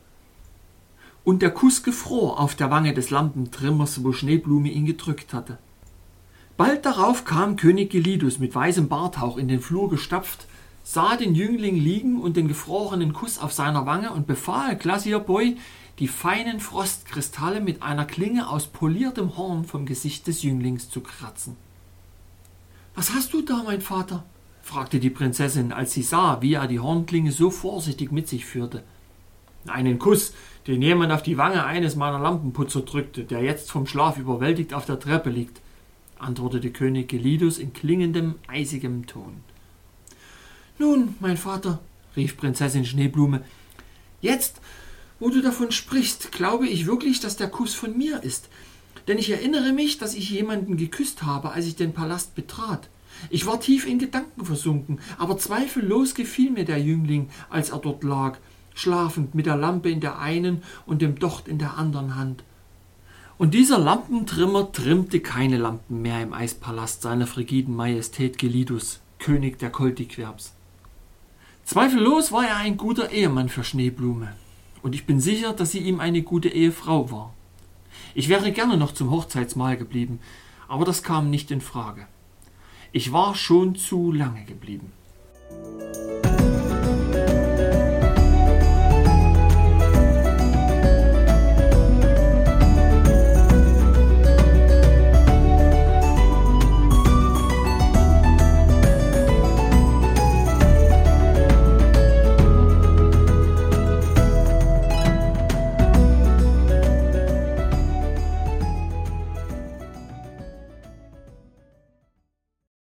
Und 1.25 1.43
der 1.43 1.51
Kuss 1.51 1.83
gefror 1.83 2.41
auf 2.41 2.55
der 2.55 2.71
Wange 2.71 2.95
des 2.95 3.11
Lampentrimmers, 3.11 4.03
wo 4.03 4.13
Schneeblume 4.13 4.71
ihn 4.71 4.87
gedrückt 4.87 5.35
hatte. 5.35 5.59
Bald 6.57 6.87
darauf 6.87 7.25
kam 7.25 7.57
König 7.57 7.91
Gelidus 7.91 8.39
mit 8.39 8.55
weißem 8.55 8.89
Barthauch 8.89 9.37
in 9.37 9.47
den 9.47 9.61
Flur 9.61 9.91
gestapft, 9.91 10.47
sah 10.83 11.17
den 11.17 11.35
Jüngling 11.35 11.77
liegen 11.77 12.21
und 12.21 12.37
den 12.37 12.49
gefrorenen 12.49 13.13
Kuss 13.13 13.39
auf 13.39 13.53
seiner 13.53 13.85
Wange 13.87 14.11
und 14.11 14.27
befahl 14.27 14.77
Boy, 14.77 15.57
die 15.99 16.09
feinen 16.09 16.61
Frostkristalle 16.61 17.61
mit 17.61 17.83
einer 17.83 18.07
Klinge 18.07 18.49
aus 18.49 18.67
poliertem 18.67 19.37
Horn 19.37 19.65
vom 19.65 19.85
Gesicht 19.85 20.27
des 20.27 20.43
Jünglings 20.43 20.89
zu 20.89 21.01
kratzen. 21.01 21.57
Was 22.95 23.13
hast 23.13 23.33
du 23.33 23.43
da, 23.43 23.63
mein 23.65 23.81
Vater? 23.81 24.25
Fragte 24.69 25.01
die 25.01 25.09
Prinzessin, 25.09 25.73
als 25.73 25.95
sie 25.95 26.03
sah, 26.03 26.43
wie 26.43 26.53
er 26.53 26.67
die 26.67 26.79
Hornklinge 26.79 27.33
so 27.33 27.51
vorsichtig 27.51 28.13
mit 28.13 28.29
sich 28.29 28.45
führte. 28.45 28.85
Einen 29.67 29.99
Kuss, 29.99 30.35
den 30.67 30.83
jemand 30.83 31.11
auf 31.11 31.23
die 31.23 31.39
Wange 31.39 31.65
eines 31.65 31.97
meiner 31.97 32.19
Lampenputzer 32.19 32.83
drückte, 32.83 33.25
der 33.25 33.41
jetzt 33.41 33.71
vom 33.71 33.87
Schlaf 33.87 34.19
überwältigt 34.19 34.75
auf 34.75 34.85
der 34.85 35.01
Treppe 35.01 35.31
liegt, 35.31 35.63
antwortete 36.19 36.71
König 36.71 37.09
Gelidus 37.09 37.57
in 37.57 37.73
klingendem, 37.73 38.35
eisigem 38.47 39.07
Ton. 39.07 39.41
Nun, 40.79 41.15
mein 41.19 41.39
Vater, 41.39 41.79
rief 42.15 42.37
Prinzessin 42.37 42.85
Schneeblume, 42.85 43.43
jetzt, 44.21 44.61
wo 45.19 45.31
du 45.31 45.41
davon 45.41 45.73
sprichst, 45.73 46.31
glaube 46.31 46.69
ich 46.69 46.87
wirklich, 46.87 47.21
dass 47.21 47.39
der 47.39 47.49
Kuss 47.49 47.73
von 47.73 47.97
mir 47.97 48.23
ist. 48.23 48.51
Denn 49.07 49.17
ich 49.17 49.31
erinnere 49.31 49.73
mich, 49.73 49.97
dass 49.97 50.15
ich 50.15 50.29
jemanden 50.29 50.77
geküsst 50.77 51.23
habe, 51.23 51.53
als 51.53 51.65
ich 51.65 51.77
den 51.77 51.95
Palast 51.95 52.35
betrat. 52.35 52.91
Ich 53.31 53.47
war 53.47 53.61
tief 53.61 53.87
in 53.87 53.99
Gedanken 53.99 54.45
versunken, 54.45 55.01
aber 55.19 55.39
zweifellos 55.39 56.15
gefiel 56.15 56.51
mir 56.51 56.65
der 56.65 56.81
Jüngling, 56.81 57.31
als 57.51 57.71
er 57.71 57.79
dort 57.79 58.05
lag, 58.05 58.39
schlafend 58.75 59.35
mit 59.35 59.47
der 59.47 59.57
Lampe 59.57 59.91
in 59.91 60.01
der 60.01 60.19
einen 60.19 60.63
und 60.87 61.03
dem 61.03 61.19
Docht 61.19 61.49
in 61.49 61.59
der 61.59 61.77
anderen 61.77 62.17
Hand. 62.17 62.45
Und 63.37 63.55
dieser 63.55 63.79
Lampentrimmer 63.79 64.73
trimmte 64.73 65.21
keine 65.21 65.59
Lampen 65.59 66.03
mehr 66.03 66.23
im 66.23 66.33
Eispalast 66.33 67.03
seiner 67.03 67.27
frigiden 67.27 67.77
Majestät 67.77 68.39
Gelidus, 68.39 69.01
König 69.19 69.59
der 69.59 69.71
Koltiquerbs. 69.71 70.55
Zweifellos 71.65 72.33
war 72.33 72.47
er 72.47 72.57
ein 72.57 72.77
guter 72.77 73.11
Ehemann 73.11 73.49
für 73.49 73.63
Schneeblume. 73.63 74.33
Und 74.83 74.95
ich 74.95 75.07
bin 75.07 75.21
sicher, 75.21 75.53
dass 75.53 75.73
sie 75.73 75.81
ihm 75.81 76.01
eine 76.01 76.23
gute 76.23 76.49
Ehefrau 76.49 77.11
war. 77.11 77.35
Ich 78.15 78.29
wäre 78.29 78.53
gerne 78.53 78.77
noch 78.77 78.93
zum 78.93 79.11
Hochzeitsmahl 79.11 79.77
geblieben, 79.77 80.19
aber 80.67 80.85
das 80.85 81.03
kam 81.03 81.31
nicht 81.31 81.51
in 81.51 81.61
Frage. 81.61 82.07
Ich 82.91 83.13
war 83.13 83.35
schon 83.35 83.77
zu 83.77 84.13
lange 84.13 84.45
geblieben. 84.45 84.93